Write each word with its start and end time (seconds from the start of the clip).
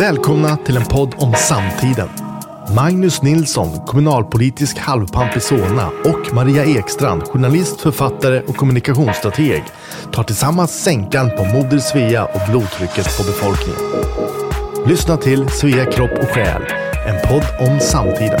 Välkomna 0.00 0.56
till 0.56 0.76
en 0.76 0.84
podd 0.84 1.14
om 1.18 1.34
samtiden. 1.34 2.08
Magnus 2.74 3.22
Nilsson, 3.22 3.86
kommunalpolitisk 3.86 4.78
halvpamp 4.78 5.36
i 5.36 5.40
Solna 5.40 5.90
och 6.04 6.34
Maria 6.34 6.64
Ekstrand, 6.64 7.22
journalist, 7.22 7.80
författare 7.80 8.40
och 8.40 8.56
kommunikationsstrateg 8.56 9.64
tar 10.12 10.22
tillsammans 10.22 10.82
sänkan 10.82 11.30
på 11.36 11.44
Moder 11.44 11.78
Svea 11.78 12.24
och 12.24 12.40
blodtrycket 12.50 13.16
på 13.16 13.22
befolkningen. 13.22 13.80
Lyssna 14.86 15.16
till 15.16 15.48
Svea 15.48 15.84
kropp 15.84 16.18
och 16.22 16.28
själ, 16.28 16.62
en 17.06 17.28
podd 17.28 17.44
om 17.68 17.80
samtiden. 17.80 18.40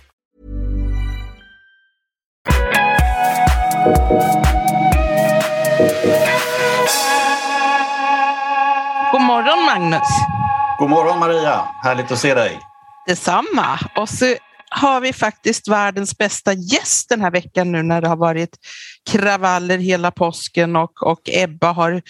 God 3.81 3.89
morgon 9.21 9.65
Magnus. 9.65 10.07
God 10.79 10.89
morgon 10.89 11.19
Maria, 11.19 11.67
härligt 11.83 12.11
att 12.11 12.19
se 12.19 12.33
dig. 12.33 12.59
Detsamma. 13.07 13.79
Och 13.95 14.09
så 14.09 14.35
har 14.69 15.01
vi 15.01 15.13
faktiskt 15.13 15.67
världens 15.67 16.17
bästa 16.17 16.53
gäst 16.53 17.09
den 17.09 17.21
här 17.21 17.31
veckan 17.31 17.71
nu 17.71 17.83
när 17.83 18.01
det 18.01 18.07
har 18.07 18.15
varit 18.15 18.57
kravaller 19.09 19.77
hela 19.77 20.11
påsken 20.11 20.75
och, 20.75 21.03
och 21.03 21.29
Ebba 21.31 21.71
har 21.71 22.01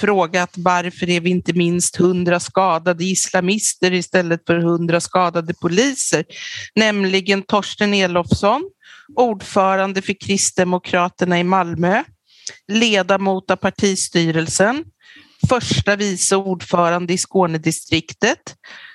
frågat 0.00 0.50
varför 0.56 1.10
är 1.10 1.20
vi 1.20 1.30
inte 1.30 1.52
minst 1.52 1.96
hundra 1.96 2.40
skadade 2.40 3.04
islamister 3.04 3.92
istället 3.92 4.40
för 4.46 4.56
hundra 4.56 5.00
skadade 5.00 5.54
poliser? 5.54 6.24
Nämligen 6.74 7.42
Torsten 7.42 7.94
Elofsson, 7.94 8.70
ordförande 9.16 10.02
för 10.02 10.12
Kristdemokraterna 10.20 11.38
i 11.40 11.44
Malmö, 11.44 12.04
ledamot 12.68 13.50
av 13.50 13.56
partistyrelsen, 13.56 14.84
första 15.48 15.96
vice 15.96 16.36
ordförande 16.36 17.12
i 17.12 17.18
Skånedistriktet, 17.18 18.54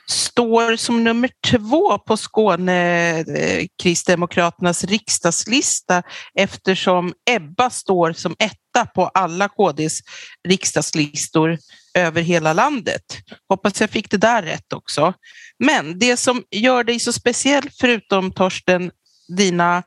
står 0.10 0.76
som 0.76 1.04
nummer 1.04 1.30
två 1.48 1.98
på 1.98 2.18
Skåne 2.18 3.20
eh, 3.20 3.66
Kristdemokraternas 3.84 4.84
riksdagslista 4.84 6.04
eftersom 6.36 7.14
Ebba 7.30 7.70
står 7.70 8.14
som 8.14 8.36
etta 8.40 8.86
på 8.86 9.06
alla 9.06 9.50
KDs 9.50 10.00
riksdagslistor 10.48 11.58
över 11.94 12.22
hela 12.22 12.54
landet. 12.54 13.02
Hoppas 13.50 13.82
jag 13.82 13.90
fick 13.90 14.12
det 14.12 14.18
där 14.18 14.44
rätt 14.44 14.74
också. 14.74 15.14
Men 15.60 16.00
det 16.00 16.18
som 16.18 16.44
gör 16.52 16.84
dig 16.84 17.00
så 17.00 17.14
speciell, 17.14 17.70
förutom 17.80 18.32
Torsten, 18.32 18.92
dina 19.36 19.84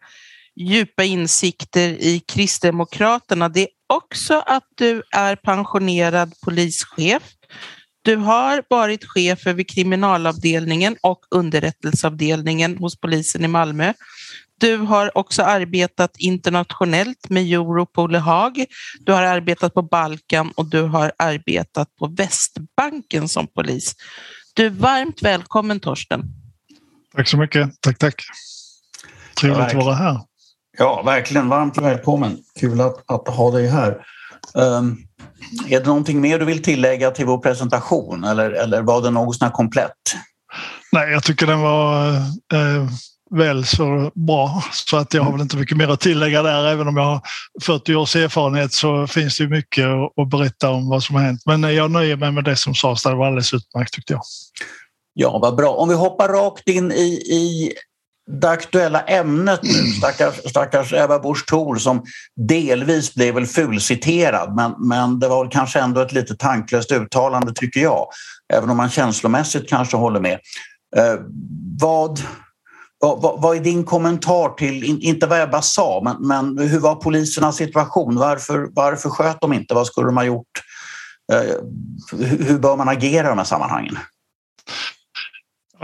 djupa 0.56 1.05
insikter 1.05 1.89
i 1.89 2.20
Kristdemokraterna, 2.20 3.48
det 3.48 3.61
är 3.61 3.69
också 3.86 4.42
att 4.47 4.64
du 4.75 5.03
är 5.11 5.36
pensionerad 5.36 6.33
polischef. 6.45 7.23
Du 8.02 8.17
har 8.17 8.63
varit 8.70 9.05
chef 9.05 9.46
över 9.46 9.63
kriminalavdelningen 9.63 10.96
och 11.01 11.19
underrättelseavdelningen 11.30 12.77
hos 12.77 13.01
polisen 13.01 13.45
i 13.45 13.48
Malmö. 13.48 13.92
Du 14.61 14.77
har 14.77 15.19
också 15.19 15.42
arbetat 15.42 16.17
internationellt 16.19 17.30
med 17.30 17.42
Europol 17.42 18.14
i 18.14 18.19
Haag. 18.19 18.64
Du 19.01 19.13
har 19.13 19.23
arbetat 19.23 19.74
på 19.74 19.83
Balkan 19.83 20.51
och 20.51 20.67
du 20.67 20.83
har 20.83 21.13
arbetat 21.19 21.96
på 21.96 22.07
Västbanken 22.07 23.29
som 23.29 23.46
polis. 23.46 23.95
Du 24.55 24.67
är 24.67 24.70
varmt 24.70 25.23
välkommen 25.23 25.80
Torsten. 25.80 26.23
Tack 27.17 27.29
så 27.29 27.36
mycket. 27.36 27.80
Tack, 27.80 27.98
tack. 27.98 28.23
Trevligt 29.40 29.67
att 29.67 29.74
vara 29.74 29.95
här. 29.95 30.20
Ja, 30.78 31.02
verkligen. 31.02 31.48
Varmt 31.48 31.78
välkommen. 31.78 32.39
Kul 32.61 32.80
att, 32.80 33.05
att 33.06 33.28
ha 33.28 33.50
dig 33.50 33.68
här. 33.68 33.96
Um, 34.55 35.06
är 35.68 35.80
det 35.80 35.86
någonting 35.86 36.20
mer 36.20 36.39
du 36.39 36.45
vill 36.45 36.62
tillägga 36.62 37.11
till 37.11 37.27
vår 37.27 37.39
presentation 37.39 38.24
eller, 38.24 38.50
eller 38.50 38.83
var 38.83 39.02
den 39.02 39.14
något 39.14 39.36
sån 39.36 39.50
komplett? 39.50 39.92
Nej, 40.92 41.12
jag 41.12 41.22
tycker 41.22 41.46
den 41.46 41.61
var 41.61 42.08
eh, 42.52 42.89
väl 43.30 43.64
så 43.64 44.11
bra 44.14 44.62
så 44.72 44.96
att 44.96 45.14
jag 45.14 45.22
har 45.22 45.33
väl 45.33 45.40
inte 45.40 45.56
mycket 45.56 45.77
mer 45.77 45.89
att 45.89 46.01
tillägga 46.01 46.42
där. 46.42 46.66
Även 46.66 46.89
om 46.89 46.96
jag 46.96 47.05
har 47.05 47.20
40 47.62 47.95
års 47.95 48.16
erfarenhet 48.16 48.72
så 48.72 49.06
finns 49.06 49.39
det 49.39 49.48
mycket 49.48 49.86
att 50.16 50.28
berätta 50.30 50.70
om 50.70 50.89
vad 50.89 51.02
som 51.02 51.16
har 51.16 51.22
hänt. 51.22 51.42
Men 51.46 51.62
jag 51.62 51.90
nöjer 51.90 52.16
mig 52.16 52.33
med 52.33 52.45
det 52.45 52.56
som 52.56 52.74
sades. 52.74 53.02
Det 53.02 53.14
var 53.14 53.27
alldeles 53.27 53.55
utmärkt 53.55 53.95
tyckte 53.95 54.12
jag. 54.12 54.22
Ja, 55.14 55.39
vad 55.39 55.56
bra. 55.56 55.70
Om 55.74 55.89
vi 55.89 55.95
hoppar 55.95 56.28
rakt 56.28 56.68
in 56.68 56.92
i, 56.92 57.08
i 57.14 57.72
det 58.27 58.48
aktuella 58.48 59.01
ämnet 59.01 59.61
nu, 59.62 59.86
stackars, 59.98 60.35
stackars 60.51 60.92
Ebba 60.92 61.18
Busch 61.18 61.46
Thor 61.46 61.77
som 61.77 62.05
delvis 62.48 63.14
blev 63.14 63.35
väl 63.35 63.46
fulciterad 63.46 64.55
men, 64.55 64.74
men 64.79 65.20
det 65.20 65.29
var 65.29 65.51
kanske 65.51 65.80
ändå 65.80 66.01
ett 66.01 66.12
lite 66.12 66.36
tanklöst 66.36 66.92
uttalande 66.92 67.52
tycker 67.55 67.80
jag, 67.80 68.07
även 68.52 68.70
om 68.70 68.77
man 68.77 68.90
känslomässigt 68.90 69.68
kanske 69.68 69.96
håller 69.96 70.20
med. 70.20 70.39
Eh, 70.96 71.14
vad, 71.80 72.20
vad, 73.01 73.42
vad 73.42 73.57
är 73.57 73.61
din 73.61 73.84
kommentar 73.84 74.48
till, 74.48 75.05
inte 75.05 75.27
vad 75.27 75.40
Ebba 75.40 75.63
sa, 75.63 76.01
men, 76.05 76.17
men 76.29 76.68
hur 76.68 76.79
var 76.79 76.95
polisernas 76.95 77.57
situation? 77.57 78.17
Varför, 78.17 78.68
varför 78.73 79.11
sköt 79.11 79.40
de 79.40 79.52
inte? 79.52 79.74
Vad 79.74 79.86
skulle 79.86 80.07
de 80.07 80.17
ha 80.17 80.24
gjort? 80.24 80.63
Eh, 81.33 81.55
hur 82.46 82.58
bör 82.58 82.77
man 82.77 82.89
agera 82.89 83.27
i 83.27 83.29
de 83.29 83.39
här 83.39 83.45
sammanhangen? 83.45 83.98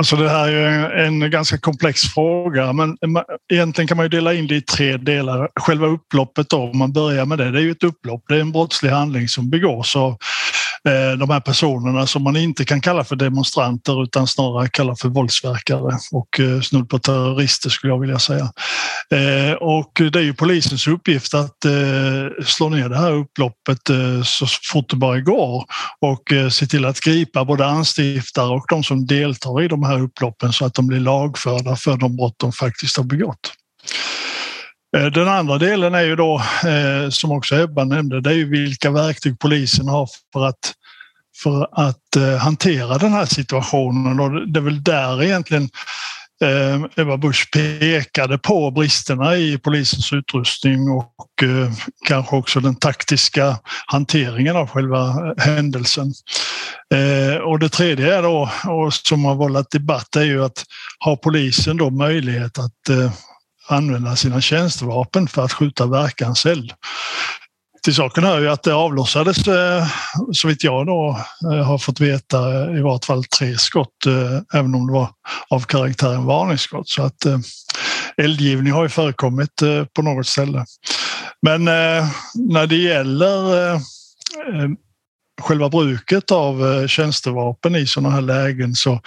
Alltså 0.00 0.16
det 0.16 0.28
här 0.28 0.48
är 0.52 1.04
en 1.04 1.30
ganska 1.30 1.58
komplex 1.58 2.02
fråga 2.02 2.72
men 2.72 2.96
egentligen 3.52 3.88
kan 3.88 3.96
man 3.96 4.04
ju 4.04 4.08
dela 4.08 4.34
in 4.34 4.46
det 4.46 4.56
i 4.56 4.60
tre 4.60 4.96
delar. 4.96 5.48
Själva 5.60 5.86
upploppet 5.86 6.48
då, 6.48 6.56
om 6.56 6.78
man 6.78 6.92
börjar 6.92 7.26
med 7.26 7.38
det, 7.38 7.50
det 7.50 7.58
är 7.58 7.62
ju 7.62 7.70
ett 7.70 7.84
upplopp. 7.84 8.24
Det 8.28 8.36
är 8.36 8.40
en 8.40 8.52
brottslig 8.52 8.90
handling 8.90 9.28
som 9.28 9.50
begås 9.50 9.96
av 9.96 10.16
Eh, 10.88 11.18
de 11.18 11.30
här 11.30 11.40
personerna 11.40 12.06
som 12.06 12.22
man 12.22 12.36
inte 12.36 12.64
kan 12.64 12.80
kalla 12.80 13.04
för 13.04 13.16
demonstranter 13.16 14.02
utan 14.02 14.26
snarare 14.26 14.68
kalla 14.68 14.96
för 14.96 15.08
våldsverkare 15.08 15.98
och 16.12 16.40
eh, 16.40 16.60
snudd 16.60 16.88
på 16.88 16.98
terrorister 16.98 17.70
skulle 17.70 17.92
jag 17.92 18.00
vilja 18.00 18.18
säga. 18.18 18.52
Eh, 19.14 19.52
och 19.52 19.92
det 20.12 20.18
är 20.18 20.22
ju 20.22 20.34
polisens 20.34 20.86
uppgift 20.88 21.34
att 21.34 21.56
slå 22.44 22.68
ner 22.68 22.88
det 22.88 22.98
här 22.98 23.12
upploppet 23.12 23.78
så 24.24 24.46
fort 24.72 24.90
det 24.90 24.96
bara 24.96 25.20
går 25.20 25.64
och 26.00 26.52
se 26.52 26.66
till 26.66 26.84
att 26.84 27.00
gripa 27.00 27.44
både 27.44 27.66
anstiftare 27.66 28.48
och 28.48 28.64
de 28.68 28.84
som 28.84 29.06
deltar 29.06 29.62
i 29.62 29.68
de 29.68 29.82
här 29.82 30.00
upploppen 30.00 30.52
så 30.52 30.64
att 30.64 30.74
de 30.74 30.86
blir 30.86 31.00
lagförda 31.00 31.76
för 31.76 31.96
de 31.96 32.16
brott 32.16 32.34
de 32.38 32.52
faktiskt 32.52 32.96
har 32.96 33.04
begått. 33.04 33.52
Eh, 34.96 35.06
den 35.06 35.28
andra 35.28 35.58
delen 35.58 35.94
är 35.94 36.02
ju 36.02 36.16
då, 36.16 36.42
eh, 36.64 37.10
som 37.10 37.32
också 37.32 37.56
Ebba 37.56 37.84
nämnde, 37.84 38.20
det 38.20 38.30
är 38.30 38.34
ju 38.34 38.50
vilka 38.50 38.90
verktyg 38.90 39.38
polisen 39.38 39.88
har 39.88 40.08
för 40.32 40.46
att, 40.46 40.74
för 41.42 41.68
att 41.72 42.16
eh, 42.16 42.36
hantera 42.36 42.98
den 42.98 43.12
här 43.12 43.26
situationen. 43.26 44.20
Och 44.20 44.48
det 44.48 44.60
är 44.60 44.64
väl 44.64 44.82
där 44.82 45.22
egentligen 45.22 45.68
Ebba 46.96 47.16
Busch 47.16 47.50
pekade 47.52 48.38
på 48.38 48.70
bristerna 48.70 49.36
i 49.36 49.58
polisens 49.58 50.12
utrustning 50.12 50.90
och 50.90 51.14
kanske 52.06 52.36
också 52.36 52.60
den 52.60 52.76
taktiska 52.76 53.58
hanteringen 53.86 54.56
av 54.56 54.68
själva 54.68 55.34
händelsen. 55.38 56.12
Och 57.44 57.58
det 57.58 57.68
tredje 57.68 58.16
är 58.16 58.22
då, 58.22 58.50
och 58.64 58.94
som 58.94 59.24
har 59.24 59.34
vållat 59.34 59.70
debatt, 59.70 60.16
är 60.16 60.24
ju 60.24 60.44
att 60.44 60.64
har 60.98 61.16
polisen 61.16 61.76
då 61.76 61.90
möjlighet 61.90 62.58
att 62.58 63.12
använda 63.72 64.16
sina 64.16 64.40
tjänstevapen 64.40 65.28
för 65.28 65.44
att 65.44 65.52
skjuta 65.52 65.86
verkanseld. 65.86 66.72
Till 67.82 67.94
saken 67.94 68.24
hör 68.24 68.40
ju 68.40 68.48
att 68.48 68.62
det 68.62 68.74
avlossades, 68.74 69.48
eh, 69.48 69.86
så 70.32 70.48
vitt 70.48 70.64
jag 70.64 70.86
då 70.86 71.20
eh, 71.52 71.64
har 71.66 71.78
fått 71.78 72.00
veta, 72.00 72.38
eh, 72.38 72.78
i 72.78 72.80
vart 72.80 73.04
fall 73.04 73.24
tre 73.24 73.58
skott, 73.58 74.06
även 74.54 74.74
om 74.74 74.86
det 74.86 74.92
var 74.92 75.08
av 75.50 75.60
karaktären 75.60 76.24
varningsskott. 76.24 76.88
Så 76.88 77.02
att 77.02 77.26
eldgivning 78.16 78.72
har 78.72 78.82
ju 78.82 78.88
förekommit 78.88 79.62
på 79.94 80.02
något 80.02 80.26
ställe. 80.26 80.64
Men 81.42 81.64
när 82.34 82.66
det 82.66 82.76
gäller 82.76 83.80
själva 85.40 85.68
bruket 85.68 86.30
av 86.30 86.66
eh, 86.66 86.86
tjänstevapen 86.86 87.76
i 87.76 87.86
sådana 87.86 88.14
här 88.14 88.20
lägen 88.20 88.74
så, 88.74 89.00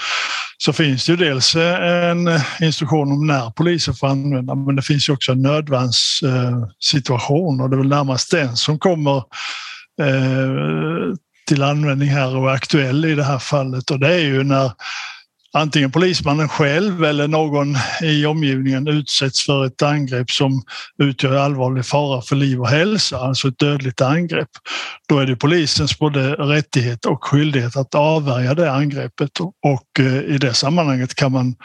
så 0.58 0.74
finns 0.74 1.06
det 1.06 1.12
ju 1.12 1.18
dels 1.18 1.56
eh, 1.56 2.10
en 2.10 2.28
eh, 2.28 2.42
instruktion 2.62 3.12
om 3.12 3.28
när 3.28 3.52
polisen 3.52 3.94
får 3.94 4.08
använda 4.08 4.56
men 4.56 4.76
det 4.76 4.82
finns 4.82 5.10
ju 5.10 5.14
också 5.14 5.32
en 5.32 5.42
nödvärnssituation 5.42 7.62
och 7.62 7.70
det 7.70 7.76
är 7.76 7.78
väl 7.78 7.88
närmast 7.88 8.32
den 8.32 8.58
som 8.58 8.80
kommer 8.80 9.24
till 11.48 11.64
användning 11.64 12.10
här 12.10 12.36
och 12.36 12.50
är 12.50 12.54
aktuell 12.54 13.06
i 13.06 13.16
det 13.16 13.24
här 13.24 13.40
fallet. 13.40 13.92
Och 13.92 14.00
det 14.00 14.14
är 14.14 14.20
ju 14.20 14.44
när 14.44 14.72
antingen 15.54 15.92
polismannen 15.92 16.50
själv 16.50 17.04
eller 17.04 17.28
någon 17.28 17.76
i 18.04 18.26
omgivningen 18.26 18.88
utsätts 18.88 19.46
för 19.46 19.66
ett 19.66 19.82
angrepp 19.82 20.32
som 20.32 20.64
utgör 20.98 21.36
allvarlig 21.36 21.86
fara 21.86 22.22
för 22.22 22.36
liv 22.36 22.62
och 22.62 22.70
hälsa, 22.70 23.18
alltså 23.18 23.48
ett 23.48 23.60
dödligt 23.60 24.02
angrepp. 24.02 24.50
Då 25.10 25.20
är 25.20 25.26
det 25.26 25.36
polisens 25.36 26.00
både 26.00 26.34
rättighet 26.34 27.06
och 27.06 27.24
skyldighet 27.24 27.78
att 27.78 27.96
avvärja 27.96 28.54
det 28.54 28.72
angreppet 28.72 29.40
och 29.40 30.00
eh, 30.00 30.36
i 30.36 30.38
det 30.38 30.54
sammanhanget 30.54 31.16
kan 31.16 31.32
man 31.32 31.56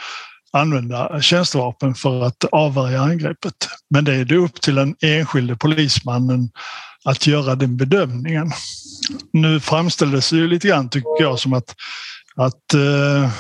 använda 0.53 1.21
tjänstevapen 1.21 1.95
för 1.95 2.23
att 2.23 2.45
avvärja 2.45 3.01
angreppet. 3.01 3.55
Men 3.91 4.05
det 4.05 4.15
är 4.15 4.25
det 4.25 4.37
upp 4.37 4.61
till 4.61 4.75
den 4.75 4.95
enskilde 5.01 5.57
polismannen 5.57 6.51
att 7.05 7.27
göra 7.27 7.55
den 7.55 7.77
bedömningen. 7.77 8.53
Nu 9.33 9.61
framställdes 9.61 10.31
det 10.31 10.37
ju 10.37 10.49
lite 10.49 10.69
grann, 10.69 10.91
tycker 10.91 11.21
jag, 11.21 11.39
som 11.39 11.53
att, 11.53 11.75
att 12.37 12.75
eh, 12.75 13.31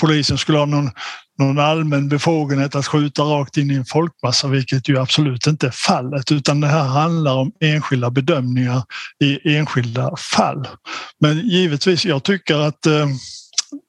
polisen 0.00 0.38
skulle 0.38 0.58
ha 0.58 0.66
någon, 0.66 0.90
någon 1.38 1.58
allmän 1.58 2.08
befogenhet 2.08 2.74
att 2.74 2.86
skjuta 2.86 3.22
rakt 3.22 3.56
in 3.56 3.70
i 3.70 3.74
en 3.74 3.84
folkmassa, 3.84 4.48
vilket 4.48 4.88
ju 4.88 4.98
absolut 4.98 5.46
inte 5.46 5.66
är 5.66 5.70
fallet, 5.70 6.32
utan 6.32 6.60
det 6.60 6.66
här 6.66 6.84
handlar 6.84 7.34
om 7.34 7.52
enskilda 7.60 8.10
bedömningar 8.10 8.82
i 9.24 9.56
enskilda 9.56 10.16
fall. 10.16 10.68
Men 11.20 11.38
givetvis, 11.38 12.04
jag 12.04 12.22
tycker 12.22 12.56
att 12.56 12.86
eh, 12.86 13.06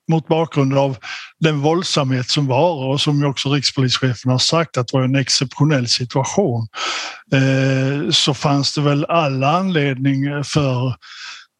mot 0.10 0.28
bakgrund 0.28 0.78
av 0.78 0.98
den 1.40 1.60
våldsamhet 1.60 2.30
som 2.30 2.48
var 2.48 2.86
och 2.86 3.02
som 3.02 3.20
ju 3.20 3.26
också 3.26 3.50
rikspolischefen 3.50 4.32
har 4.32 4.38
sagt 4.38 4.78
att 4.78 4.88
det 4.88 4.98
var 4.98 5.04
en 5.04 5.16
exceptionell 5.16 5.88
situation 5.88 6.68
eh, 7.34 8.10
så 8.12 8.34
fanns 8.34 8.74
det 8.74 8.82
väl 8.82 9.06
alla 9.06 9.52
anledning 9.52 10.44
för 10.44 10.96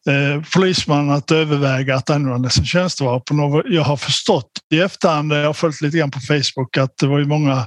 Eh, 0.08 0.42
polisman 0.54 1.10
att 1.10 1.30
överväga 1.30 1.96
att 1.96 2.10
använda 2.10 2.50
sin 2.50 2.64
tjänstevapen. 2.64 3.40
Och 3.40 3.62
jag 3.66 3.82
har 3.82 3.96
förstått 3.96 4.50
i 4.72 4.80
efterhand, 4.80 5.32
jag 5.32 5.46
har 5.46 5.52
följt 5.52 5.80
lite 5.80 5.98
grann 5.98 6.10
på 6.10 6.20
Facebook, 6.20 6.76
att 6.76 6.96
det 6.96 7.06
var 7.06 7.18
ju 7.18 7.24
många, 7.26 7.66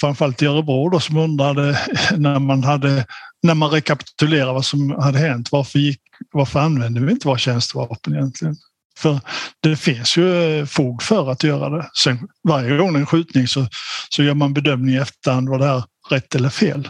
framförallt 0.00 0.42
i 0.42 0.46
Örebro, 0.46 0.88
då, 0.88 1.00
som 1.00 1.16
undrade 1.16 1.78
när 2.16 2.38
man, 2.38 2.64
hade, 2.64 3.06
när 3.42 3.54
man 3.54 3.70
rekapitulerade 3.70 4.52
vad 4.52 4.64
som 4.64 4.90
hade 4.90 5.18
hänt. 5.18 5.52
Varför, 5.52 5.78
gick, 5.78 6.00
varför 6.32 6.60
använde 6.60 7.00
vi 7.00 7.12
inte 7.12 7.28
våra 7.28 7.38
tjänstevapen 7.38 8.14
egentligen? 8.14 8.56
För 8.98 9.20
det 9.60 9.76
finns 9.76 10.16
ju 10.16 10.58
eh, 10.58 10.66
fog 10.66 11.02
för 11.02 11.30
att 11.30 11.44
göra 11.44 11.76
det. 11.76 11.90
Sen 12.04 12.28
varje 12.48 12.76
gång 12.76 12.96
en 12.96 13.06
skjutning 13.06 13.48
så, 13.48 13.66
så 14.08 14.22
gör 14.22 14.34
man 14.34 14.54
bedömning 14.54 14.94
i 14.94 14.98
efterhand, 14.98 15.48
var 15.48 15.58
det 15.58 15.66
här 15.66 15.84
rätt 16.10 16.34
eller 16.34 16.48
fel? 16.48 16.88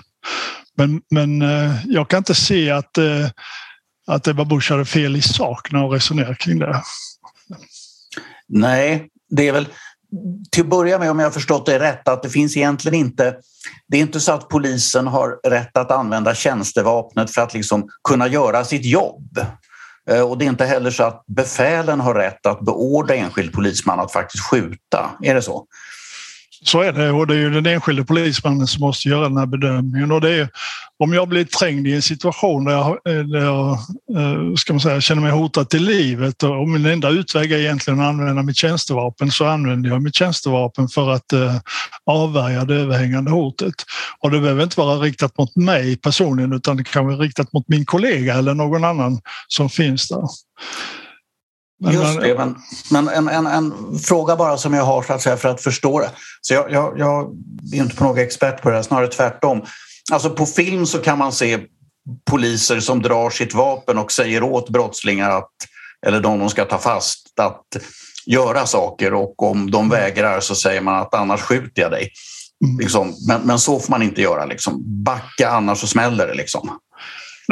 Men, 0.76 1.00
men 1.10 1.42
eh, 1.42 1.74
jag 1.86 2.10
kan 2.10 2.18
inte 2.18 2.34
se 2.34 2.70
att 2.70 2.98
eh, 2.98 3.28
att 4.06 4.28
Ebba 4.28 4.44
Busch 4.44 4.70
hade 4.70 4.84
fel 4.84 5.16
i 5.16 5.22
sak 5.22 5.72
när 5.72 5.80
hon 5.80 5.90
resonerar 5.90 6.34
kring 6.34 6.58
det. 6.58 6.82
Nej, 8.48 9.08
det 9.30 9.48
är 9.48 9.52
väl 9.52 9.68
till 10.50 10.62
att 10.62 10.68
börja 10.68 10.98
med 10.98 11.10
om 11.10 11.18
jag 11.18 11.26
har 11.26 11.32
förstått 11.32 11.66
det 11.66 11.78
rätt 11.78 12.08
att 12.08 12.22
det 12.22 12.30
finns 12.30 12.56
egentligen 12.56 12.98
inte 12.98 13.36
det 13.88 13.96
är 13.96 14.00
inte 14.00 14.20
så 14.20 14.32
att 14.32 14.48
polisen 14.48 15.06
har 15.06 15.50
rätt 15.50 15.76
att 15.76 15.90
använda 15.90 16.34
tjänstevapnet 16.34 17.30
för 17.30 17.42
att 17.42 17.54
liksom 17.54 17.88
kunna 18.08 18.28
göra 18.28 18.64
sitt 18.64 18.84
jobb. 18.84 19.38
Eh, 20.10 20.20
och 20.20 20.38
det 20.38 20.44
är 20.44 20.48
inte 20.48 20.64
heller 20.64 20.90
så 20.90 21.02
att 21.02 21.24
befälen 21.26 22.00
har 22.00 22.14
rätt 22.14 22.46
att 22.46 22.60
beordra 22.60 23.14
enskild 23.14 23.52
polisman 23.52 24.00
att 24.00 24.12
faktiskt 24.12 24.44
skjuta. 24.44 25.10
Är 25.22 25.34
det 25.34 25.42
så? 25.42 25.66
Så 26.64 26.80
är 26.80 26.92
det 26.92 27.10
och 27.10 27.26
det 27.26 27.34
är 27.34 27.38
ju 27.38 27.50
den 27.50 27.66
enskilde 27.66 28.04
polismannen 28.04 28.66
som 28.66 28.80
måste 28.80 29.08
göra 29.08 29.28
den 29.28 29.36
här 29.36 29.46
bedömningen. 29.46 30.12
Och 30.12 30.20
det 30.20 30.30
är, 30.30 30.48
om 30.98 31.12
jag 31.12 31.28
blir 31.28 31.44
trängd 31.44 31.86
i 31.86 31.94
en 31.94 32.02
situation 32.02 32.64
där 32.64 32.72
jag, 32.72 32.86
eh, 32.88 33.24
där 33.24 33.40
jag 33.40 33.70
eh, 34.16 34.54
ska 34.56 34.72
man 34.72 34.80
säga, 34.80 35.00
känner 35.00 35.22
mig 35.22 35.30
hotad 35.30 35.70
till 35.70 35.84
livet 35.84 36.42
och 36.42 36.68
min 36.68 36.86
enda 36.86 37.08
utväg 37.08 37.52
är 37.52 37.58
egentligen 37.58 38.00
att 38.00 38.06
använda 38.06 38.42
mitt 38.42 38.56
tjänstevapen 38.56 39.30
så 39.30 39.46
använder 39.46 39.90
jag 39.90 40.02
mitt 40.02 40.14
tjänstevapen 40.14 40.88
för 40.88 41.10
att 41.10 41.32
eh, 41.32 41.56
avvärja 42.06 42.64
det 42.64 42.74
överhängande 42.74 43.30
hotet. 43.30 43.74
Och 44.18 44.30
det 44.30 44.40
behöver 44.40 44.62
inte 44.62 44.80
vara 44.80 44.98
riktat 44.98 45.38
mot 45.38 45.56
mig 45.56 45.96
personligen 45.96 46.52
utan 46.52 46.76
det 46.76 46.84
kan 46.84 47.06
vara 47.06 47.16
riktat 47.16 47.52
mot 47.52 47.68
min 47.68 47.84
kollega 47.84 48.34
eller 48.34 48.54
någon 48.54 48.84
annan 48.84 49.20
som 49.48 49.68
finns 49.68 50.08
där. 50.08 50.22
Just 51.90 52.20
det, 52.20 52.34
men, 52.38 52.56
men 52.90 53.08
en, 53.08 53.28
en, 53.28 53.46
en, 53.46 53.98
fråga 53.98 54.36
bara 54.36 54.58
som 54.58 54.74
jag 54.74 54.84
har 54.84 55.02
så 55.02 55.12
att 55.12 55.22
säga, 55.22 55.36
för 55.36 55.48
att 55.48 55.60
förstå 55.60 56.00
det. 56.00 56.10
Så 56.40 56.54
jag, 56.54 56.72
jag, 56.72 56.98
jag 56.98 57.30
är 57.72 57.76
inte 57.76 57.96
på 57.96 58.04
något 58.04 58.18
expert 58.18 58.62
på 58.62 58.70
det 58.70 58.76
här, 58.76 58.82
snarare 58.82 59.08
tvärtom. 59.08 59.62
Alltså 60.12 60.30
på 60.30 60.46
film 60.46 60.86
så 60.86 60.98
kan 60.98 61.18
man 61.18 61.32
se 61.32 61.58
poliser 62.30 62.80
som 62.80 63.02
drar 63.02 63.30
sitt 63.30 63.54
vapen 63.54 63.98
och 63.98 64.12
säger 64.12 64.42
åt 64.42 64.68
brottslingar 64.68 65.30
att, 65.30 65.50
eller 66.06 66.20
de 66.20 66.38
de 66.38 66.50
ska 66.50 66.64
ta 66.64 66.78
fast 66.78 67.40
att 67.40 67.66
göra 68.26 68.66
saker 68.66 69.14
och 69.14 69.42
om 69.42 69.70
de 69.70 69.88
vägrar 69.88 70.40
så 70.40 70.54
säger 70.54 70.80
man 70.80 70.94
att 70.94 71.14
annars 71.14 71.40
skjuter 71.40 71.82
jag 71.82 71.90
dig. 71.90 72.12
Mm. 72.64 72.78
Liksom. 72.78 73.14
Men, 73.28 73.40
men 73.42 73.58
så 73.58 73.80
får 73.80 73.90
man 73.90 74.02
inte 74.02 74.22
göra. 74.22 74.44
Liksom. 74.44 74.82
Backa 75.04 75.50
annars 75.50 75.78
så 75.78 75.86
smäller 75.86 76.26
det. 76.26 76.34
Liksom. 76.34 76.78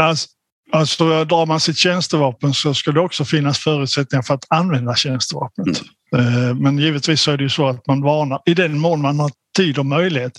Alltså, 0.00 0.28
Alltså 0.72 1.24
drar 1.24 1.46
man 1.46 1.60
sitt 1.60 1.76
tjänstevapen 1.76 2.54
så 2.54 2.74
ska 2.74 2.92
det 2.92 3.00
också 3.00 3.24
finnas 3.24 3.58
förutsättningar 3.58 4.22
för 4.22 4.34
att 4.34 4.44
använda 4.48 4.94
tjänstevapnet. 4.94 5.82
Mm. 6.16 6.58
Men 6.58 6.78
givetvis 6.78 7.20
så 7.20 7.30
är 7.30 7.36
det 7.36 7.42
ju 7.42 7.48
så 7.48 7.68
att 7.68 7.86
man 7.86 8.02
varnar 8.02 8.40
i 8.46 8.54
den 8.54 8.78
mån 8.78 9.00
man 9.00 9.20
har 9.20 9.30
tid 9.56 9.78
och 9.78 9.86
möjlighet. 9.86 10.32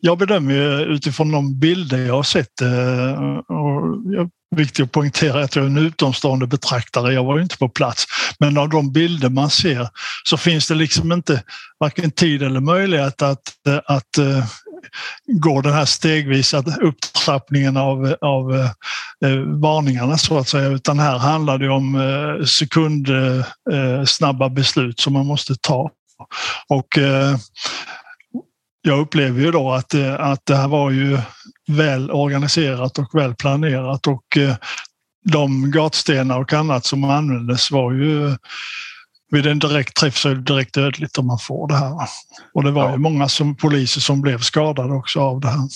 Jag 0.00 0.18
bedömer 0.18 0.86
utifrån 0.86 1.32
de 1.32 1.58
bilder 1.58 1.98
jag 1.98 2.14
har 2.14 2.22
sett 2.22 2.60
eh, 2.60 3.38
och 3.56 4.28
viktigt 4.56 4.84
att 4.84 4.92
poängtera 4.92 5.44
att 5.44 5.56
jag 5.56 5.62
är 5.64 5.68
en 5.68 5.78
utomstående 5.78 6.46
betraktare. 6.46 7.14
Jag 7.14 7.24
var 7.24 7.36
ju 7.36 7.42
inte 7.42 7.58
på 7.58 7.68
plats. 7.68 8.06
Men 8.38 8.58
av 8.58 8.68
de 8.68 8.92
bilder 8.92 9.28
man 9.28 9.50
ser 9.50 9.88
så 10.24 10.36
finns 10.36 10.68
det 10.68 10.74
liksom 10.74 11.12
inte 11.12 11.42
varken 11.80 12.10
tid 12.10 12.42
eller 12.42 12.60
möjlighet 12.60 13.22
att, 13.22 13.42
att 13.86 14.18
går 15.26 15.62
den 15.62 15.72
här 15.72 15.84
stegvisa 15.84 16.64
upptrappningen 16.80 17.76
av, 17.76 18.16
av 18.20 18.54
eh, 19.24 19.36
varningarna 19.60 20.18
så 20.18 20.38
att 20.38 20.48
säga, 20.48 20.68
utan 20.68 20.98
här 20.98 21.18
handlar 21.18 21.58
det 21.58 21.68
om 21.68 21.94
eh, 21.94 22.44
sekundsnabba 22.44 24.46
eh, 24.46 24.52
beslut 24.52 25.00
som 25.00 25.12
man 25.12 25.26
måste 25.26 25.54
ta. 25.60 25.90
Och 26.68 26.98
eh, 26.98 27.36
jag 28.82 29.00
upplever 29.00 29.40
ju 29.40 29.50
då 29.50 29.72
att, 29.72 29.94
eh, 29.94 30.20
att 30.20 30.46
det 30.46 30.56
här 30.56 30.68
var 30.68 30.90
ju 30.90 31.18
väl 31.68 32.10
organiserat 32.10 32.98
och 32.98 33.14
väl 33.14 33.34
planerat 33.34 34.06
och 34.06 34.36
eh, 34.36 34.56
de 35.24 35.70
gatstenar 35.70 36.40
och 36.40 36.52
annat 36.52 36.86
som 36.86 37.04
användes 37.04 37.70
var 37.70 37.92
ju 37.92 38.36
vid 39.30 39.46
en 39.46 39.58
direkt 39.58 39.96
träff 39.96 40.16
så 40.16 40.28
är 40.28 40.34
det 40.34 40.42
direkt 40.42 40.74
dödligt 40.74 41.18
om 41.18 41.26
man 41.26 41.38
får 41.38 41.68
det 41.68 41.74
här. 41.74 41.94
Och 42.54 42.64
det 42.64 42.70
var 42.70 42.90
ju 42.90 42.98
många 42.98 43.28
som, 43.28 43.56
poliser 43.56 44.00
som 44.00 44.20
blev 44.20 44.38
skadade 44.38 44.94
också 44.94 45.20
av 45.20 45.40
det 45.40 45.48
här. 45.48 45.68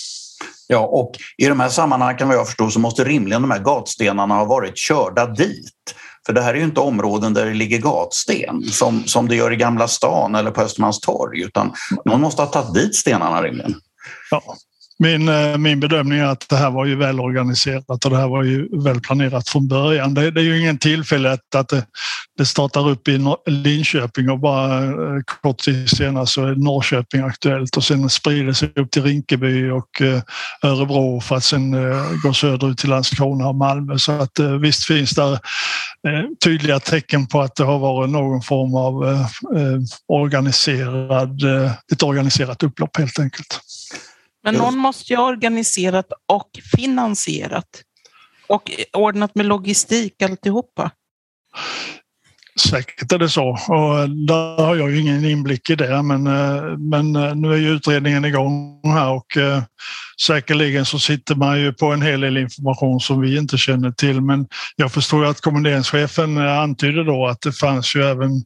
Ja, 0.67 0.79
och 0.79 1.11
i 1.37 1.45
de 1.45 1.59
här 1.59 1.69
sammanhangen 1.69 2.17
kan 2.17 2.29
jag 2.29 2.47
förstå 2.47 2.69
så 2.69 2.79
måste 2.79 3.03
rimligen 3.03 3.41
de 3.41 3.51
här 3.51 3.59
gatstenarna 3.59 4.35
ha 4.35 4.45
varit 4.45 4.77
körda 4.77 5.25
dit. 5.25 5.95
För 6.25 6.33
det 6.33 6.41
här 6.41 6.53
är 6.53 6.57
ju 6.57 6.63
inte 6.63 6.79
områden 6.79 7.33
där 7.33 7.45
det 7.45 7.53
ligger 7.53 7.79
gatsten 7.79 8.63
som, 8.63 9.03
som 9.05 9.27
det 9.27 9.35
gör 9.35 9.53
i 9.53 9.55
Gamla 9.55 9.87
stan 9.87 10.35
eller 10.35 10.51
på 10.51 10.61
Östermalmstorg 10.61 11.41
utan 11.41 11.73
någon 12.05 12.21
måste 12.21 12.41
ha 12.41 12.49
tagit 12.49 12.73
dit 12.73 12.95
stenarna 12.95 13.43
rimligen. 13.43 13.75
Ja, 14.31 14.41
min, 14.99 15.29
eh, 15.29 15.57
min 15.57 15.79
bedömning 15.79 16.19
är 16.19 16.25
att 16.25 16.49
det 16.49 16.55
här 16.55 16.71
var 16.71 16.85
ju 16.85 16.95
välorganiserat 16.95 18.05
och 18.05 18.11
det 18.11 18.17
här 18.17 18.27
var 18.27 18.43
ju 18.43 18.83
välplanerat 18.83 19.49
från 19.49 19.67
början. 19.67 20.13
Det, 20.13 20.31
det 20.31 20.41
är 20.41 20.45
ju 20.45 20.59
ingen 20.59 20.77
tillfällighet 20.77 21.55
att 21.55 21.69
det, 21.69 21.85
det 22.37 22.45
startar 22.45 22.89
upp 22.89 23.07
i 23.07 23.19
Linköping 23.45 24.29
och 24.29 24.39
bara 24.39 24.83
eh, 24.83 25.21
kort 25.41 25.57
tid 25.57 25.89
senare 25.89 26.27
så 26.27 26.45
är 26.45 26.55
Norrköping 26.55 27.21
aktuellt 27.21 27.77
och 27.77 27.83
sen 27.83 28.09
sprider 28.09 28.53
sig 28.53 28.71
upp 28.75 28.91
till 28.91 29.03
Rinkeby 29.03 29.69
och 29.69 30.01
eh, 30.01 30.21
Örebro 30.61 31.21
för 31.21 31.35
att 31.35 31.43
sen 31.43 31.75
gå 32.23 32.33
söderut 32.33 32.77
till 32.77 32.89
Landskrona 32.89 33.47
och 33.47 33.55
Malmö. 33.55 33.97
Så 33.97 34.11
att 34.11 34.39
visst 34.61 34.85
finns 34.85 35.11
det 35.11 35.39
tydliga 36.43 36.79
tecken 36.79 37.27
på 37.27 37.41
att 37.41 37.55
det 37.55 37.63
har 37.63 37.79
varit 37.79 38.09
någon 38.09 38.41
form 38.41 38.75
av 38.75 39.25
organiserad, 40.07 41.41
ett 41.93 42.03
organiserat 42.03 42.63
upplopp 42.63 42.97
helt 42.97 43.19
enkelt. 43.19 43.59
Men 44.43 44.55
någon 44.55 44.77
måste 44.77 45.13
ju 45.13 45.17
ha 45.17 45.25
organiserat 45.25 46.07
och 46.27 46.49
finansierat. 46.75 47.83
Och 48.47 48.71
ordnat 48.93 49.35
med 49.35 49.45
logistik 49.45 50.21
alltihopa. 50.21 50.91
Säkert 52.69 53.11
är 53.11 53.19
det 53.19 53.29
så. 53.29 53.49
Och 53.49 54.09
där 54.09 54.65
har 54.65 54.75
jag 54.75 54.91
ju 54.91 54.99
ingen 54.99 55.25
inblick 55.25 55.69
i 55.69 55.75
det 55.75 56.03
men, 56.03 56.27
eh, 56.27 56.77
men 56.77 57.15
eh, 57.15 57.35
nu 57.35 57.53
är 57.53 57.57
ju 57.57 57.69
utredningen 57.69 58.25
igång 58.25 58.81
här 58.83 59.09
och 59.09 59.37
eh, 59.37 59.63
säkerligen 60.23 60.85
så 60.85 60.99
sitter 60.99 61.35
man 61.35 61.59
ju 61.59 61.73
på 61.73 61.85
en 61.85 62.01
hel 62.01 62.21
del 62.21 62.37
information 62.37 62.99
som 62.99 63.21
vi 63.21 63.37
inte 63.37 63.57
känner 63.57 63.91
till 63.91 64.21
men 64.21 64.47
jag 64.75 64.91
förstår 64.91 65.25
att 65.25 65.41
kommenderingschefen 65.41 66.37
eh, 66.37 66.59
antydde 66.59 67.03
då 67.03 67.27
att 67.27 67.41
det 67.41 67.51
fanns 67.51 67.95
ju 67.95 68.03
även 68.03 68.43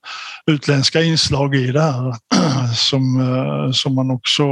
utländska 0.52 1.02
inslag 1.02 1.56
i 1.56 1.72
det 1.72 1.82
här 1.82 2.16
som, 2.76 3.20
eh, 3.20 3.72
som 3.72 3.96
man 3.96 4.12
också 4.12 4.44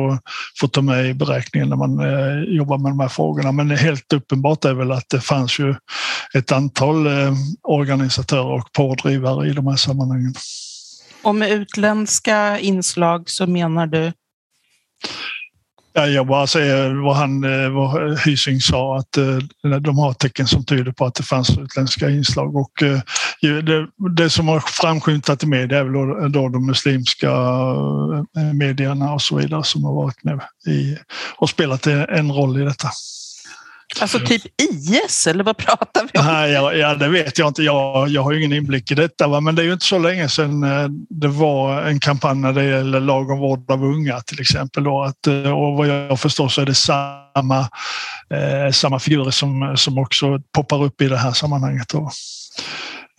får 0.59 0.67
ta 0.67 0.81
med 0.81 1.05
i 1.05 1.13
beräkningen 1.13 1.69
när 1.69 1.75
man 1.75 1.99
eh, 1.99 2.55
jobbar 2.55 2.77
med 2.77 2.91
de 2.91 2.99
här 2.99 3.07
frågorna. 3.07 3.51
Men 3.51 3.71
helt 3.71 4.13
uppenbart 4.13 4.65
är 4.65 4.73
väl 4.73 4.91
att 4.91 5.09
det 5.09 5.21
fanns 5.21 5.59
ju 5.59 5.75
ett 6.33 6.51
antal 6.51 7.07
organisatörer 7.63 8.51
och 8.51 8.71
pådrivare 8.71 9.47
i 9.47 9.53
de 9.53 9.67
här 9.67 9.75
sammanhangen. 9.75 10.33
Och 11.23 11.35
med 11.35 11.51
utländska 11.51 12.59
inslag 12.59 13.29
så 13.29 13.47
menar 13.47 13.87
du? 13.87 14.11
Ja, 15.97 16.07
jag 16.07 16.27
bara 16.27 16.47
säger 16.47 16.93
vad, 16.93 17.15
han, 17.15 17.43
eh, 17.43 17.69
vad 17.69 18.19
Hysing 18.19 18.61
sa, 18.61 18.97
att 18.97 19.17
eh, 19.17 19.37
de 19.79 19.97
har 19.97 20.13
tecken 20.13 20.47
som 20.47 20.65
tyder 20.65 20.91
på 20.91 21.05
att 21.05 21.15
det 21.15 21.23
fanns 21.23 21.57
utländska 21.57 22.09
inslag. 22.09 22.55
Och 22.55 22.83
eh, 22.83 22.99
det, 23.41 23.87
det 24.15 24.29
som 24.29 24.47
har 24.47 24.59
framskymtat 24.59 25.43
i 25.43 25.47
media 25.47 25.79
är 25.79 25.83
väl 25.83 25.93
då, 25.93 26.27
då 26.27 26.49
de 26.49 26.65
muslimska 26.65 27.31
medierna 28.53 29.13
och 29.13 29.21
så 29.21 29.37
vidare 29.37 29.63
som 29.63 29.83
har 29.83 29.93
varit 29.93 30.23
med 30.23 30.39
i, 30.67 30.97
och 31.37 31.49
spelat 31.49 31.87
en 31.87 32.31
roll 32.31 32.61
i 32.61 32.65
detta. 32.65 32.89
Alltså 34.01 34.19
typ 34.19 34.41
IS 34.61 35.27
eller 35.27 35.43
vad 35.43 35.57
pratar 35.57 36.09
vi 36.13 36.19
om? 36.19 36.25
Nej, 36.25 36.51
ja, 36.51 36.73
ja, 36.73 36.95
det 36.95 37.07
vet 37.07 37.37
jag 37.37 37.47
inte. 37.47 37.63
Jag, 37.63 38.09
jag 38.09 38.23
har 38.23 38.31
ju 38.31 38.39
ingen 38.39 38.53
inblick 38.53 38.91
i 38.91 38.95
detta. 38.95 39.27
Va? 39.27 39.41
Men 39.41 39.55
det 39.55 39.61
är 39.61 39.63
ju 39.63 39.73
inte 39.73 39.85
så 39.85 39.97
länge 39.97 40.29
sedan 40.29 40.63
eh, 40.63 40.87
det 41.09 41.27
var 41.27 41.81
en 41.81 41.99
kampanj 41.99 42.37
när 42.37 42.53
det 42.53 42.63
gäller 42.63 42.99
lag 42.99 43.29
om 43.29 43.39
vård 43.39 43.71
av 43.71 43.83
unga 43.83 44.21
till 44.21 44.41
exempel. 44.41 44.83
Då, 44.83 45.03
att, 45.03 45.27
eh, 45.27 45.51
och 45.51 45.77
vad 45.77 45.87
jag 45.87 46.19
förstår 46.19 46.49
så 46.49 46.61
är 46.61 46.65
det 46.65 46.75
samma, 46.75 47.59
eh, 48.29 48.71
samma 48.71 48.99
figurer 48.99 49.31
som, 49.31 49.73
som 49.77 49.97
också 49.97 50.39
poppar 50.55 50.83
upp 50.83 51.01
i 51.01 51.07
det 51.07 51.17
här 51.17 51.31
sammanhanget. 51.31 51.89
Då. 51.89 52.11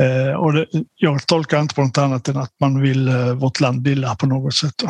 Eh, 0.03 0.35
och 0.35 0.53
det, 0.53 0.67
jag 0.97 1.27
tolkar 1.27 1.61
inte 1.61 1.75
på 1.75 1.83
något 1.83 1.99
annat 1.99 2.29
än 2.29 2.37
att 2.37 2.53
man 2.61 2.81
vill 2.81 3.09
eh, 3.09 3.33
vårt 3.33 3.61
land 3.61 3.87
illa 3.87 4.15
på 4.15 4.27
något 4.27 4.55
sätt. 4.55 4.75
Då. 4.77 4.89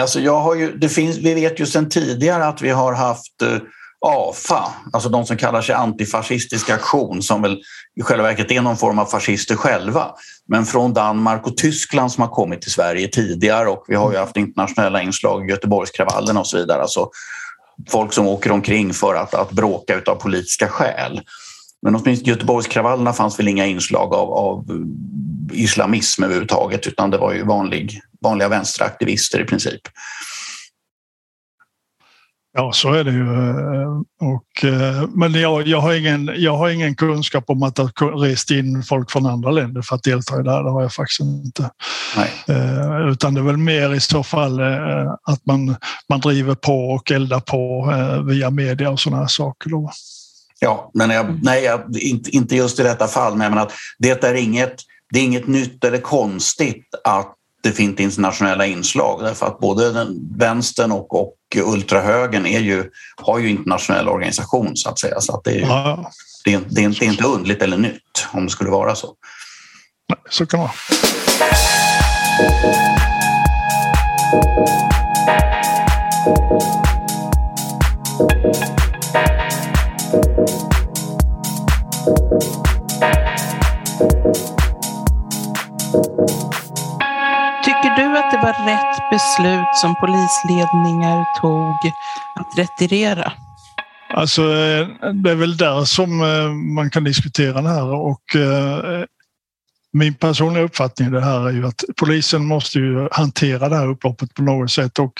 Alltså 0.00 0.20
jag 0.20 0.40
har 0.40 0.54
ju, 0.54 0.76
det 0.76 0.88
finns, 0.88 1.16
vi 1.16 1.34
vet 1.34 1.60
ju 1.60 1.66
sedan 1.66 1.88
tidigare 1.88 2.46
att 2.46 2.62
vi 2.62 2.70
har 2.70 2.94
haft 2.94 3.42
eh, 3.42 3.58
AFA, 4.06 4.72
alltså 4.92 5.08
de 5.08 5.26
som 5.26 5.36
kallar 5.36 5.62
sig 5.62 5.74
antifascistisk 5.74 6.70
aktion 6.70 7.22
som 7.22 7.42
väl 7.42 7.62
i 7.96 8.02
själva 8.02 8.24
verket 8.24 8.50
är 8.50 8.60
någon 8.60 8.76
form 8.76 8.98
av 8.98 9.06
fascister 9.06 9.56
själva. 9.56 10.06
Men 10.48 10.66
från 10.66 10.94
Danmark 10.94 11.46
och 11.46 11.56
Tyskland 11.56 12.12
som 12.12 12.22
har 12.22 12.28
kommit 12.28 12.62
till 12.62 12.72
Sverige 12.72 13.08
tidigare 13.08 13.68
och 13.68 13.84
vi 13.88 13.94
har 13.94 14.12
ju 14.12 14.18
haft 14.18 14.36
internationella 14.36 15.02
inslag, 15.02 15.50
Göteborgskravallerna 15.50 16.40
och 16.40 16.46
så 16.46 16.56
vidare. 16.56 16.82
Alltså 16.82 17.10
folk 17.90 18.12
som 18.12 18.26
åker 18.26 18.52
omkring 18.52 18.94
för 18.94 19.14
att, 19.14 19.34
att 19.34 19.50
bråka 19.50 20.00
av 20.06 20.14
politiska 20.14 20.68
skäl. 20.68 21.20
Men 21.82 21.94
åtminstone 21.96 22.30
Göteborgskravallerna 22.30 23.12
fanns 23.12 23.38
väl 23.38 23.48
inga 23.48 23.66
inslag 23.66 24.14
av, 24.14 24.32
av 24.32 24.64
islamism 25.52 26.22
överhuvudtaget 26.22 26.86
utan 26.86 27.10
det 27.10 27.18
var 27.18 27.32
ju 27.32 27.44
vanlig, 27.44 28.00
vanliga 28.20 28.48
vänsteraktivister 28.48 29.40
i 29.40 29.44
princip. 29.44 29.80
Ja, 32.56 32.72
så 32.72 32.92
är 32.92 33.04
det 33.04 33.10
ju. 33.10 33.28
Och, 34.20 34.64
eh, 34.64 35.08
men 35.14 35.32
jag, 35.32 35.66
jag, 35.66 35.80
har 35.80 35.94
ingen, 35.94 36.30
jag 36.36 36.56
har 36.56 36.70
ingen 36.70 36.94
kunskap 36.94 37.44
om 37.46 37.62
att 37.62 37.76
det 37.76 37.82
har 37.82 38.18
rest 38.18 38.50
in 38.50 38.82
folk 38.82 39.10
från 39.10 39.26
andra 39.26 39.50
länder 39.50 39.82
för 39.82 39.96
att 39.96 40.02
delta 40.02 40.40
i 40.40 40.42
det 40.42 40.50
här. 40.50 40.62
Det 40.62 40.70
har 40.70 40.82
jag 40.82 40.92
faktiskt 40.92 41.20
inte. 41.20 41.70
Nej. 42.16 42.30
Eh, 42.48 43.08
utan 43.08 43.34
det 43.34 43.40
är 43.40 43.44
väl 43.44 43.56
mer 43.56 43.94
i 43.94 44.00
så 44.00 44.22
fall 44.22 44.60
eh, 44.60 45.12
att 45.22 45.46
man, 45.46 45.76
man 46.08 46.20
driver 46.20 46.54
på 46.54 46.90
och 46.90 47.10
eldar 47.10 47.40
på 47.40 47.92
via 48.28 48.50
media 48.50 48.90
och 48.90 49.00
sådana 49.00 49.22
här 49.22 49.28
saker. 49.28 49.70
Då. 49.70 49.90
Ja, 50.60 50.90
men 50.94 51.10
jag, 51.10 51.38
nej, 51.42 51.64
jag, 51.64 51.80
inte, 52.00 52.30
inte 52.30 52.56
just 52.56 52.80
i 52.80 52.82
detta 52.82 53.06
fall. 53.06 53.36
Men 53.36 53.58
att 53.58 53.72
det 53.98 54.24
är 54.24 54.34
inget 54.34 54.74
det 55.10 55.18
är 55.18 55.24
inget 55.24 55.46
nytt 55.46 55.84
eller 55.84 55.98
konstigt 55.98 56.86
att 57.04 57.34
det 57.64 57.72
finns 57.72 58.00
internationella 58.00 58.66
inslag 58.66 59.20
därför 59.22 59.46
att 59.46 59.58
både 59.58 59.92
den, 59.92 60.36
vänstern 60.38 60.92
och, 60.92 61.20
och 61.20 61.34
ultrahögern 61.56 62.46
är 62.46 62.60
ju, 62.60 62.90
har 63.16 63.38
ju 63.38 63.50
internationell 63.50 64.08
organisation 64.08 64.76
så 64.76 64.88
att 64.88 64.98
säga. 64.98 65.20
Så 65.20 65.36
att 65.36 65.44
det, 65.44 65.50
är 65.50 65.54
ju, 65.54 65.60
ja. 65.60 66.10
det, 66.44 66.54
är, 66.54 66.60
det, 66.68 66.80
är 66.80 66.84
inte, 66.84 67.00
det 67.00 67.06
är 67.06 67.10
inte 67.10 67.24
undligt 67.24 67.62
eller 67.62 67.76
nytt 67.76 68.26
om 68.32 68.44
det 68.44 68.50
skulle 68.50 68.70
vara 68.70 68.94
så. 68.94 69.14
Nej, 70.08 70.18
så 70.30 70.46
kan 70.46 70.60
det 70.60 70.62
vara 70.62 70.72
du 87.96 88.18
att 88.18 88.30
det 88.30 88.36
var 88.36 88.66
rätt 88.66 89.10
beslut 89.10 89.76
som 89.76 89.94
polisledningar 89.94 91.40
tog 91.40 91.92
att 92.40 92.58
retirera? 92.58 93.32
Alltså, 94.14 94.42
det 95.22 95.30
är 95.30 95.34
väl 95.34 95.56
där 95.56 95.84
som 95.84 96.22
eh, 96.22 96.48
man 96.52 96.90
kan 96.90 97.04
diskutera 97.04 97.62
det 97.62 97.68
här 97.68 97.86
och 97.86 98.36
eh, 98.36 99.04
min 99.92 100.14
personliga 100.14 100.64
uppfattning 100.64 101.08
i 101.08 101.10
det 101.10 101.20
här 101.20 101.48
är 101.48 101.52
ju 101.52 101.66
att 101.66 101.84
polisen 101.96 102.46
måste 102.46 102.78
ju 102.78 103.08
hantera 103.12 103.68
det 103.68 103.76
här 103.76 103.88
upploppet 103.88 104.34
på 104.34 104.42
något 104.42 104.70
sätt 104.70 104.98
och 104.98 105.12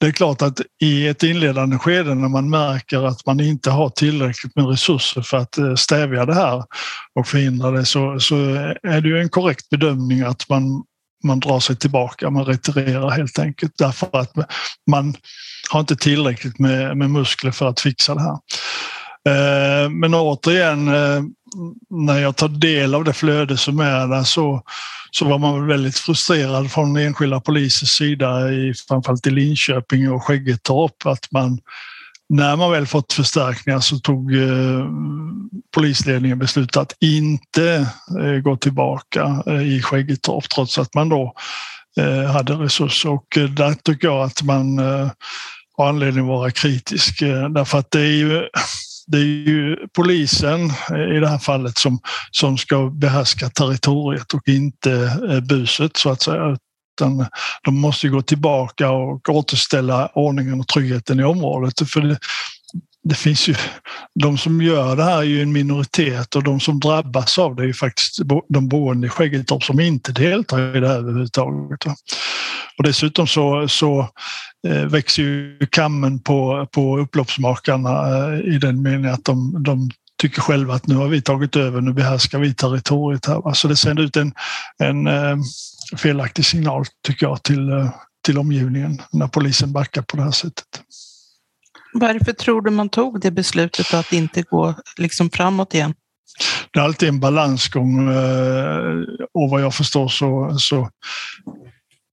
det 0.00 0.06
är 0.06 0.12
klart 0.12 0.42
att 0.42 0.60
i 0.82 1.08
ett 1.08 1.22
inledande 1.22 1.78
skede 1.78 2.14
när 2.14 2.28
man 2.28 2.50
märker 2.50 3.06
att 3.06 3.26
man 3.26 3.40
inte 3.40 3.70
har 3.70 3.88
tillräckligt 3.88 4.56
med 4.56 4.68
resurser 4.68 5.22
för 5.22 5.36
att 5.36 5.58
eh, 5.58 5.74
stävja 5.74 6.26
det 6.26 6.34
här 6.34 6.64
och 7.14 7.26
förhindra 7.26 7.70
det 7.70 7.84
så, 7.84 8.20
så 8.20 8.36
är 8.82 9.00
det 9.00 9.08
ju 9.08 9.20
en 9.20 9.28
korrekt 9.28 9.68
bedömning 9.70 10.20
att 10.20 10.48
man 10.48 10.82
man 11.24 11.40
drar 11.40 11.60
sig 11.60 11.76
tillbaka, 11.76 12.30
man 12.30 12.44
retirerar 12.44 13.10
helt 13.10 13.38
enkelt 13.38 13.72
därför 13.78 14.08
att 14.12 14.32
man 14.90 15.14
har 15.70 15.80
inte 15.80 15.96
tillräckligt 15.96 16.58
med, 16.58 16.96
med 16.96 17.10
muskler 17.10 17.50
för 17.50 17.68
att 17.68 17.80
fixa 17.80 18.14
det 18.14 18.20
här. 18.20 18.38
Eh, 19.28 19.90
men 19.90 20.14
återigen, 20.14 20.88
eh, 20.88 21.22
när 21.90 22.18
jag 22.18 22.36
tar 22.36 22.48
del 22.48 22.94
av 22.94 23.04
det 23.04 23.12
flöde 23.12 23.56
som 23.56 23.80
är 23.80 24.06
där 24.06 24.22
så, 24.22 24.62
så 25.10 25.24
var 25.24 25.38
man 25.38 25.66
väldigt 25.66 25.98
frustrerad 25.98 26.72
från 26.72 26.96
enskilda 26.96 27.40
polisers 27.40 27.88
sida, 27.88 28.52
i, 28.52 28.74
framförallt 28.88 29.26
i 29.26 29.30
Linköping 29.30 30.10
och 30.10 30.22
Skäggetorp, 30.22 31.06
att 31.06 31.32
man 31.32 31.58
när 32.28 32.56
man 32.56 32.72
väl 32.72 32.86
fått 32.86 33.12
förstärkningar 33.12 33.80
så 33.80 33.98
tog 33.98 34.34
eh, 34.34 34.88
polisledningen 35.74 36.38
beslut 36.38 36.76
att 36.76 36.96
inte 37.00 37.88
eh, 38.20 38.40
gå 38.42 38.56
tillbaka 38.56 39.42
eh, 39.46 39.62
i 39.62 39.82
Skäggetorp 39.82 40.48
trots 40.48 40.78
att 40.78 40.94
man 40.94 41.08
då 41.08 41.34
eh, 42.00 42.30
hade 42.32 42.52
resurser. 42.54 43.10
Och 43.10 43.38
eh, 43.38 43.44
där 43.44 43.74
tycker 43.74 44.08
jag 44.08 44.22
att 44.22 44.42
man 44.42 44.78
eh, 44.78 45.10
har 45.76 45.88
anledning 45.88 46.24
att 46.24 46.28
vara 46.28 46.50
kritisk 46.50 47.22
eh, 47.22 47.48
därför 47.48 47.78
att 47.78 47.90
det 47.90 48.00
är 48.00 48.16
ju 48.16 48.48
det 49.06 49.18
är 49.18 49.48
ju 49.48 49.76
polisen 49.96 50.70
eh, 50.90 51.16
i 51.16 51.20
det 51.20 51.28
här 51.28 51.38
fallet 51.38 51.78
som, 51.78 51.98
som 52.30 52.58
ska 52.58 52.90
behärska 52.90 53.48
territoriet 53.48 54.34
och 54.34 54.48
inte 54.48 54.92
eh, 55.30 55.40
buset 55.40 55.96
så 55.96 56.10
att 56.10 56.22
säga 56.22 56.56
utan 56.94 57.26
de 57.64 57.80
måste 57.80 58.08
gå 58.08 58.22
tillbaka 58.22 58.90
och 58.90 59.28
återställa 59.28 60.08
ordningen 60.14 60.60
och 60.60 60.68
tryggheten 60.68 61.20
i 61.20 61.24
området. 61.24 61.90
För 61.90 62.00
det, 62.00 62.18
det 63.04 63.14
finns 63.14 63.48
ju, 63.48 63.54
de 64.14 64.38
som 64.38 64.62
gör 64.62 64.96
det 64.96 65.04
här 65.04 65.18
är 65.18 65.22
ju 65.22 65.42
en 65.42 65.52
minoritet 65.52 66.36
och 66.36 66.42
de 66.42 66.60
som 66.60 66.80
drabbas 66.80 67.38
av 67.38 67.56
det 67.56 67.62
är 67.62 67.66
ju 67.66 67.74
faktiskt 67.74 68.20
de 68.48 68.68
boende 68.68 69.06
i 69.06 69.10
Skäggetorp 69.10 69.64
som 69.64 69.80
inte 69.80 70.12
deltar 70.12 70.76
i 70.76 70.80
det 70.80 70.88
här 70.88 70.96
överhuvudtaget. 70.96 71.86
Och 72.78 72.84
dessutom 72.84 73.26
så, 73.26 73.68
så 73.68 74.08
eh, 74.68 74.84
växer 74.84 75.22
ju 75.22 75.58
kammen 75.70 76.20
på, 76.20 76.68
på 76.72 76.98
upploppsmakarna 76.98 77.90
eh, 78.08 78.54
i 78.54 78.58
den 78.58 78.82
meningen 78.82 79.14
att 79.14 79.24
de, 79.24 79.62
de 79.62 79.90
tycker 80.22 80.40
själva 80.40 80.74
att 80.74 80.86
nu 80.86 80.94
har 80.94 81.08
vi 81.08 81.22
tagit 81.22 81.56
över, 81.56 81.80
nu 81.80 81.92
behärskar 81.92 82.38
vi 82.38 82.54
territoriet 82.54 83.26
här. 83.26 83.54
Så 83.54 83.68
det 83.68 83.76
sänder 83.76 84.02
ut 84.02 84.16
en, 84.16 84.32
en 84.78 85.06
eh, 85.06 85.36
felaktig 85.96 86.44
signal 86.44 86.84
tycker 87.06 87.26
jag 87.26 87.42
till, 87.42 87.70
eh, 87.70 87.90
till 88.24 88.38
omgivningen 88.38 89.02
när 89.12 89.28
polisen 89.28 89.72
backar 89.72 90.02
på 90.02 90.16
det 90.16 90.22
här 90.22 90.30
sättet. 90.30 90.66
Varför 91.92 92.32
tror 92.32 92.62
du 92.62 92.70
man 92.70 92.88
tog 92.88 93.20
det 93.20 93.30
beslutet 93.30 93.94
att 93.94 94.12
inte 94.12 94.42
gå 94.42 94.74
liksom 94.96 95.30
framåt 95.30 95.74
igen? 95.74 95.94
Det 96.72 96.78
är 96.78 96.84
alltid 96.84 97.08
en 97.08 97.20
balansgång 97.20 98.08
eh, 98.08 99.04
och 99.34 99.50
vad 99.50 99.62
jag 99.62 99.74
förstår 99.74 100.08
så, 100.08 100.56
så 100.58 100.90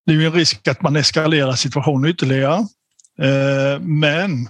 det 0.06 0.12
är 0.12 0.16
ju 0.16 0.26
en 0.26 0.34
risk 0.34 0.68
att 0.68 0.82
man 0.82 0.96
eskalerar 0.96 1.54
situationen 1.54 2.12
ytterligare. 2.12 2.68
Men 3.80 4.50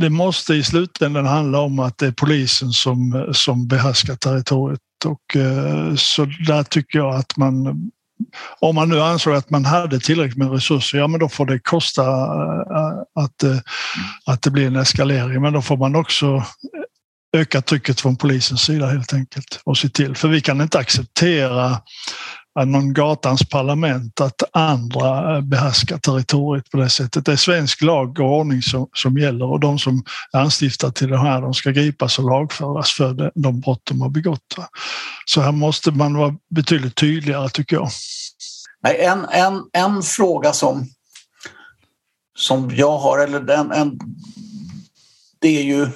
det 0.00 0.10
måste 0.10 0.54
i 0.54 0.62
slutändan 0.62 1.26
handla 1.26 1.60
om 1.60 1.78
att 1.78 1.98
det 1.98 2.06
är 2.06 2.12
polisen 2.12 2.72
som, 2.72 3.28
som 3.32 3.68
behärskar 3.68 4.16
territoriet 4.16 4.80
och, 5.04 5.36
eh, 5.36 5.94
så 5.96 6.24
där 6.24 6.62
tycker 6.62 6.98
jag 6.98 7.14
att 7.14 7.36
man 7.36 7.90
om 8.60 8.74
man 8.74 8.88
nu 8.88 9.00
ansåg 9.00 9.34
att 9.34 9.50
man 9.50 9.64
hade 9.64 10.00
tillräckligt 10.00 10.38
med 10.38 10.52
resurser, 10.52 10.98
ja 10.98 11.06
men 11.06 11.20
då 11.20 11.28
får 11.28 11.46
det 11.46 11.58
kosta 11.58 12.02
eh, 12.02 13.24
att, 13.24 13.42
eh, 13.42 13.58
att 14.26 14.42
det 14.42 14.50
blir 14.50 14.66
en 14.66 14.76
eskalering. 14.76 15.42
Men 15.42 15.52
då 15.52 15.62
får 15.62 15.76
man 15.76 15.96
också 15.96 16.44
öka 17.36 17.62
trycket 17.62 18.00
från 18.00 18.16
polisens 18.16 18.60
sida 18.60 18.86
helt 18.86 19.12
enkelt 19.12 19.60
och 19.64 19.78
se 19.78 19.88
till. 19.88 20.16
För 20.16 20.28
vi 20.28 20.40
kan 20.40 20.60
inte 20.60 20.78
acceptera 20.78 21.80
någon 22.64 22.92
gatans 22.92 23.48
parlament 23.48 24.20
att 24.20 24.42
andra 24.52 25.36
eh, 25.36 25.40
behärskar 25.42 25.98
territoriet 25.98 26.70
på 26.70 26.76
det 26.76 26.88
sättet. 26.88 27.24
Det 27.24 27.32
är 27.32 27.36
svensk 27.36 27.82
lag 27.82 28.20
och 28.20 28.38
ordning 28.38 28.62
som, 28.62 28.88
som 28.92 29.18
gäller 29.18 29.44
och 29.44 29.60
de 29.60 29.78
som 29.78 30.04
är 30.32 30.38
anstiftade 30.38 30.92
till 30.92 31.08
det 31.08 31.18
här 31.18 31.40
de 31.40 31.54
ska 31.54 31.70
gripas 31.70 32.18
och 32.18 32.30
lagföras 32.30 32.90
för 32.90 33.32
de 33.34 33.60
brott 33.60 33.82
de 33.84 34.00
har 34.00 34.08
begått. 34.08 34.56
Så 35.24 35.40
här 35.40 35.52
måste 35.52 35.90
man 35.90 36.16
vara 36.16 36.34
betydligt 36.54 36.96
tydligare 36.96 37.48
tycker 37.48 37.76
jag. 37.76 37.88
En, 38.98 39.24
en, 39.24 39.62
en 39.72 40.02
fråga 40.02 40.52
som, 40.52 40.88
som 42.38 42.70
jag 42.74 42.98
har, 42.98 43.18
eller 43.18 43.40
den... 43.40 43.72
en, 43.72 43.98
det 45.40 45.48
är 45.48 45.62
ju 45.62 45.88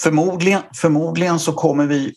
förmodligen, 0.00 0.62
förmodligen 0.74 1.38
så 1.38 1.52
kommer 1.52 1.86
vi 1.86 2.14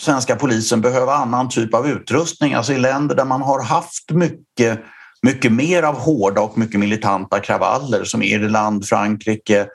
svenska 0.00 0.36
polisen 0.36 0.80
behöva 0.80 1.14
annan 1.14 1.48
typ 1.48 1.74
av 1.74 1.88
utrustning. 1.88 2.54
Alltså 2.54 2.72
i 2.72 2.78
länder 2.78 3.14
där 3.14 3.24
man 3.24 3.42
har 3.42 3.62
haft 3.62 4.10
mycket, 4.10 4.80
mycket 5.22 5.52
mer 5.52 5.82
av 5.82 5.94
hårda 5.94 6.40
och 6.40 6.58
mycket 6.58 6.80
militanta 6.80 7.40
kravaller 7.40 8.04
som 8.04 8.22
Irland, 8.22 8.86
Frankrike, 8.86 9.66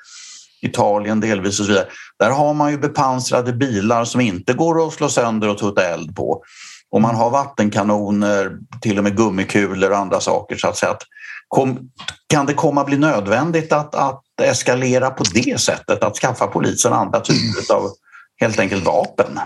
Italien 0.61 1.19
delvis 1.19 1.59
och 1.59 1.65
så 1.65 1.71
vidare. 1.71 1.87
Där 2.19 2.29
har 2.29 2.53
man 2.53 2.71
ju 2.71 2.77
bepansrade 2.77 3.53
bilar 3.53 4.05
som 4.05 4.21
inte 4.21 4.53
går 4.53 4.87
att 4.87 4.93
slå 4.93 5.09
sönder 5.09 5.49
och 5.49 5.57
tutta 5.57 5.87
eld 5.87 6.15
på. 6.15 6.43
Och 6.91 7.01
man 7.01 7.15
har 7.15 7.29
vattenkanoner, 7.29 8.57
till 8.81 8.97
och 8.97 9.03
med 9.03 9.17
gummikulor 9.17 9.91
och 9.91 9.97
andra 9.97 10.19
saker. 10.19 10.57
Så 10.57 10.67
att 10.67 10.77
säga. 10.77 10.97
Kom, 11.47 11.79
kan 12.27 12.45
det 12.45 12.53
komma 12.53 12.83
bli 12.83 12.97
nödvändigt 12.97 13.73
att, 13.73 13.95
att 13.95 14.23
eskalera 14.41 15.09
på 15.09 15.23
det 15.33 15.61
sättet? 15.61 16.03
Att 16.03 16.17
skaffa 16.17 16.47
polisen 16.47 16.93
andra 16.93 17.19
typer 17.19 17.75
av 17.75 17.89
helt 18.41 18.59
enkelt 18.59 18.85
vapen? 18.85 19.39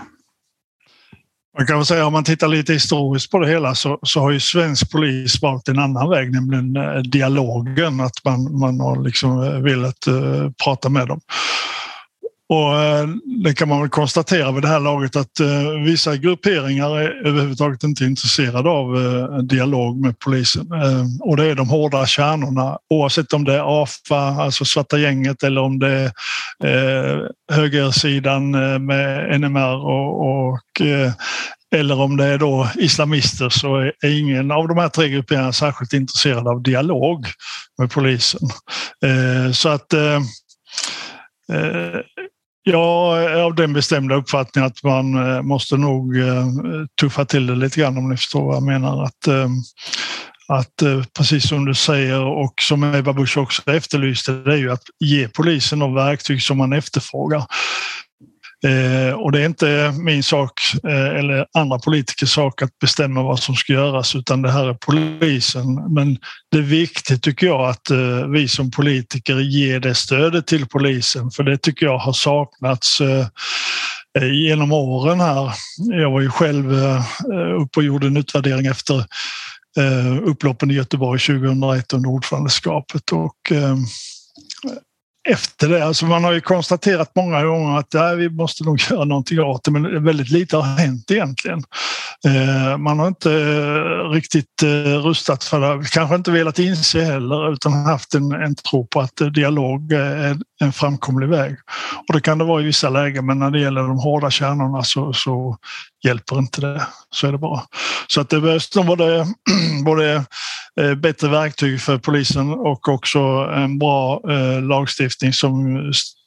Man 1.58 1.66
kan 1.66 1.76
väl 1.76 1.86
säga 1.86 2.06
om 2.06 2.12
man 2.12 2.24
tittar 2.24 2.48
lite 2.48 2.72
historiskt 2.72 3.30
på 3.30 3.38
det 3.38 3.48
hela 3.48 3.74
så, 3.74 3.98
så 4.02 4.20
har 4.20 4.30
ju 4.30 4.40
svensk 4.40 4.92
polis 4.92 5.42
valt 5.42 5.68
en 5.68 5.78
annan 5.78 6.10
väg, 6.10 6.32
nämligen 6.32 6.76
eh, 6.76 6.96
dialogen. 7.02 8.00
Att 8.00 8.24
man, 8.24 8.58
man 8.58 8.80
har 8.80 9.02
liksom 9.04 9.42
eh, 9.42 9.50
velat 9.50 10.08
uh, 10.08 10.50
prata 10.64 10.88
med 10.88 11.08
dem. 11.08 11.20
Och 12.48 12.80
eh, 12.80 13.08
det 13.44 13.54
kan 13.54 13.68
man 13.68 13.80
väl 13.80 13.88
konstatera 13.88 14.52
vid 14.52 14.62
det 14.62 14.68
här 14.68 14.80
laget 14.80 15.16
att 15.16 15.40
eh, 15.40 15.70
vissa 15.84 16.16
grupperingar 16.16 16.98
är 16.98 17.26
överhuvudtaget 17.26 17.82
inte 17.82 18.04
intresserade 18.04 18.70
av 18.70 18.96
eh, 18.96 19.38
dialog 19.38 20.00
med 20.00 20.18
polisen. 20.18 20.66
och 21.20 21.36
det 21.36 21.44
är 21.44 21.54
de 21.54 21.68
hårda 21.68 22.06
kärnorna 22.06 22.78
oavsett 22.90 23.32
om 23.32 23.44
det 23.44 23.54
är 23.54 23.82
AFA, 23.82 24.18
alltså 24.18 24.64
Svarta 24.64 24.98
gänget 24.98 25.42
eller 25.42 25.60
om 25.60 25.78
det 25.78 26.12
är 26.64 27.30
högersidan 27.52 28.50
med 28.86 29.40
NMR 29.40 29.76
och, 29.76 30.20
och 30.20 30.60
eller 31.74 32.00
om 32.00 32.16
det 32.16 32.24
är 32.24 32.38
då 32.38 32.68
islamister 32.74 33.48
så 33.48 33.76
är 33.76 34.18
ingen 34.20 34.50
av 34.50 34.68
de 34.68 34.78
här 34.78 34.88
tre 34.88 35.08
grupperingarna 35.08 35.52
särskilt 35.52 35.92
intresserad 35.92 36.48
av 36.48 36.62
dialog 36.62 37.26
med 37.78 37.90
polisen. 37.90 38.40
Så 39.52 39.68
att 39.68 39.92
eh, 41.52 42.00
jag 42.68 43.24
är 43.24 43.40
av 43.40 43.54
den 43.54 43.72
bestämda 43.72 44.14
uppfattningen 44.14 44.66
att 44.66 44.82
man 44.82 45.14
eh, 45.14 45.42
måste 45.42 45.76
nog 45.76 46.18
eh, 46.18 46.46
tuffa 47.00 47.24
till 47.24 47.46
det 47.46 47.54
lite 47.54 47.80
grann 47.80 47.98
om 47.98 48.08
ni 48.08 48.16
förstår 48.16 48.44
vad 48.46 48.56
jag 48.56 48.62
menar. 48.62 49.04
Att, 49.04 49.26
eh, 49.26 49.48
att 50.48 50.82
precis 51.16 51.48
som 51.48 51.64
du 51.64 51.74
säger 51.74 52.24
och 52.24 52.54
som 52.60 52.94
Ebba 52.94 53.12
Busch 53.12 53.38
också 53.38 53.62
efterlyste, 53.70 54.32
det 54.32 54.52
är 54.52 54.56
ju 54.56 54.72
att 54.72 54.82
ge 55.00 55.28
polisen 55.28 55.78
de 55.78 55.94
verktyg 55.94 56.42
som 56.42 56.58
man 56.58 56.72
efterfrågar. 56.72 57.44
Eh, 58.66 59.14
och 59.14 59.32
det 59.32 59.40
är 59.40 59.46
inte 59.46 59.92
min 59.98 60.22
sak 60.22 60.60
eh, 60.84 61.18
eller 61.18 61.46
andra 61.58 61.78
politikers 61.78 62.30
sak 62.30 62.62
att 62.62 62.78
bestämma 62.78 63.22
vad 63.22 63.38
som 63.38 63.54
ska 63.54 63.72
göras 63.72 64.14
utan 64.14 64.42
det 64.42 64.50
här 64.50 64.68
är 64.68 64.74
polisen. 64.74 65.94
Men 65.94 66.18
det 66.50 66.58
är 66.58 66.62
viktigt 66.62 67.22
tycker 67.22 67.46
jag 67.46 67.68
att 67.68 67.90
eh, 67.90 68.26
vi 68.28 68.48
som 68.48 68.70
politiker 68.70 69.36
ger 69.36 69.80
det 69.80 69.94
stödet 69.94 70.46
till 70.46 70.66
polisen 70.66 71.30
för 71.30 71.42
det 71.42 71.58
tycker 71.58 71.86
jag 71.86 71.98
har 71.98 72.12
saknats 72.12 73.00
eh, 73.00 73.26
eh 74.18 74.32
genom 74.32 74.72
åren 74.72 75.20
här. 75.20 75.52
Jag 75.90 76.10
var 76.10 76.20
ju 76.20 76.30
själv 76.30 76.72
eh, 76.72 77.02
uppe 77.62 77.80
och 77.80 77.84
gjorde 77.84 78.06
en 78.06 78.16
utvärdering 78.16 78.66
efter 78.66 78.98
eh, 79.78 80.22
upploppen 80.22 80.70
i 80.70 80.74
Göteborg 80.74 81.20
2001 81.20 81.92
under 81.92 82.10
ordförandeskapet 82.10 83.12
och 83.12 83.52
eh, 83.52 83.76
efter 85.28 85.68
det. 85.68 85.84
Alltså 85.84 86.06
man 86.06 86.24
har 86.24 86.32
ju 86.32 86.40
konstaterat 86.40 87.12
många 87.16 87.44
gånger 87.44 87.78
att 87.78 87.94
här, 87.94 88.16
vi 88.16 88.30
måste 88.30 88.64
nog 88.64 88.80
göra 88.90 89.04
någonting 89.04 89.40
åt 89.40 89.64
det, 89.64 89.70
men 89.70 90.04
väldigt 90.04 90.30
lite 90.30 90.56
har 90.56 90.62
hänt 90.62 91.10
egentligen. 91.10 91.62
Eh, 92.26 92.78
man 92.78 92.98
har 92.98 93.08
inte 93.08 93.32
eh, 93.32 94.10
riktigt 94.10 94.62
eh, 94.62 94.98
rustat 95.02 95.44
för 95.44 95.60
det, 95.60 95.90
kanske 95.90 96.14
inte 96.16 96.30
velat 96.30 96.58
inse 96.58 97.00
heller, 97.00 97.52
utan 97.52 97.72
haft 97.72 98.14
en, 98.14 98.32
en 98.32 98.54
tro 98.54 98.86
på 98.86 99.00
att 99.00 99.20
eh, 99.20 99.26
dialog 99.26 99.92
eh, 99.92 100.00
är 100.00 100.38
en 100.60 100.72
framkomlig 100.72 101.28
väg. 101.28 101.56
Och 102.08 102.14
det 102.14 102.20
kan 102.20 102.38
det 102.38 102.44
vara 102.44 102.62
i 102.62 102.64
vissa 102.64 102.90
lägen, 102.90 103.26
men 103.26 103.38
när 103.38 103.50
det 103.50 103.60
gäller 103.60 103.82
de 103.82 103.98
hårda 103.98 104.30
kärnorna 104.30 104.82
så, 104.82 105.12
så 105.12 105.56
hjälper 106.04 106.38
inte 106.38 106.60
det. 106.60 106.86
Så 107.10 107.26
är 107.26 107.32
det 107.32 107.38
bara. 107.38 107.62
Så 108.06 108.20
att 108.20 108.30
det 108.30 108.40
behövs 108.40 108.70
både, 108.70 109.26
både 109.84 110.24
eh, 110.80 110.94
bättre 110.94 111.28
verktyg 111.28 111.80
för 111.80 111.98
polisen 111.98 112.50
och 112.50 112.88
också 112.88 113.18
en 113.56 113.78
bra 113.78 114.20
eh, 114.30 114.62
lagstiftning 114.62 115.32
som 115.32 115.82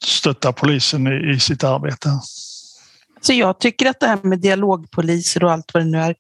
stöttar 0.06 0.52
polisen 0.52 1.08
i, 1.08 1.34
i 1.36 1.40
sitt 1.40 1.64
arbete. 1.64 2.10
Så 3.22 3.34
jag 3.34 3.60
tycker 3.60 3.90
att 3.90 4.00
det 4.00 4.08
här 4.08 4.20
med 4.24 4.40
dialogpoliser 4.40 5.44
och 5.44 5.52
allt 5.52 5.74
vad 5.74 5.84
det 5.84 5.90
nu 5.90 5.98
är, 5.98 6.16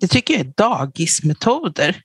det 0.00 0.08
tycker 0.08 0.34
jag 0.34 0.40
är 0.40 0.52
dagismetoder. 0.56 1.96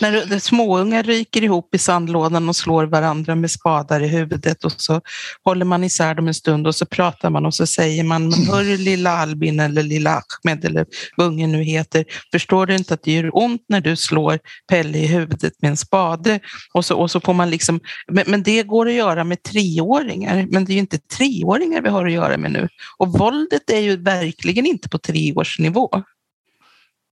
När 0.00 0.38
småungar 0.38 1.02
ryker 1.02 1.44
ihop 1.44 1.74
i 1.74 1.78
sandlådan 1.78 2.48
och 2.48 2.56
slår 2.56 2.84
varandra 2.84 3.34
med 3.34 3.50
spadar 3.50 4.02
i 4.02 4.08
huvudet 4.08 4.64
och 4.64 4.72
så 4.72 5.00
håller 5.44 5.64
man 5.64 5.84
isär 5.84 6.14
dem 6.14 6.28
en 6.28 6.34
stund 6.34 6.66
och 6.66 6.74
så 6.74 6.86
pratar 6.86 7.30
man 7.30 7.46
och 7.46 7.54
så 7.54 7.66
säger 7.66 8.04
man, 8.04 8.28
men 8.28 8.46
hörru 8.46 8.76
lilla 8.76 9.10
Albin 9.10 9.60
eller 9.60 9.82
lilla 9.82 10.22
Ahmed 10.44 10.64
eller 10.64 10.86
vad 11.16 11.26
ungen 11.26 11.52
nu 11.52 11.62
heter, 11.62 12.04
förstår 12.32 12.66
du 12.66 12.74
inte 12.76 12.94
att 12.94 13.02
det 13.02 13.12
gör 13.12 13.30
ont 13.32 13.64
när 13.68 13.80
du 13.80 13.96
slår 13.96 14.38
Pelle 14.68 14.98
i 14.98 15.06
huvudet 15.06 15.52
med 15.62 15.70
en 15.70 15.76
spade? 15.76 16.40
Och 16.72 16.84
så, 16.84 16.96
och 16.96 17.10
så 17.10 17.20
får 17.20 17.34
man 17.34 17.50
liksom, 17.50 17.80
men, 18.08 18.24
men 18.26 18.42
det 18.42 18.62
går 18.62 18.88
att 18.88 18.94
göra 18.94 19.24
med 19.24 19.42
treåringar, 19.42 20.46
men 20.50 20.64
det 20.64 20.72
är 20.72 20.74
ju 20.74 20.80
inte 20.80 20.98
treåringar 20.98 21.82
vi 21.82 21.88
har 21.88 22.06
att 22.06 22.12
göra 22.12 22.36
med 22.36 22.52
nu. 22.52 22.68
Och 22.98 23.08
våldet 23.08 23.70
är 23.70 23.80
ju 23.80 23.96
verkligen 23.96 24.66
inte 24.66 24.88
på 24.88 24.98
treårsnivå. 24.98 26.02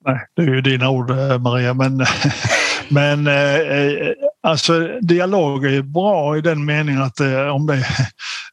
Nej, 0.05 0.27
det 0.37 0.43
är 0.43 0.47
ju 0.47 0.61
dina 0.61 0.91
ord 0.91 1.11
eh, 1.11 1.38
Maria, 1.38 1.75
men 1.75 1.99
Men 2.88 3.27
eh, 3.27 3.55
eh, 3.55 4.12
alltså, 4.42 4.98
dialog 5.01 5.64
är 5.64 5.83
bra 5.83 6.37
i 6.37 6.40
den 6.40 6.64
meningen 6.64 7.03
att 7.03 7.20
eh, 7.20 7.48
om 7.48 7.66
det 7.66 7.85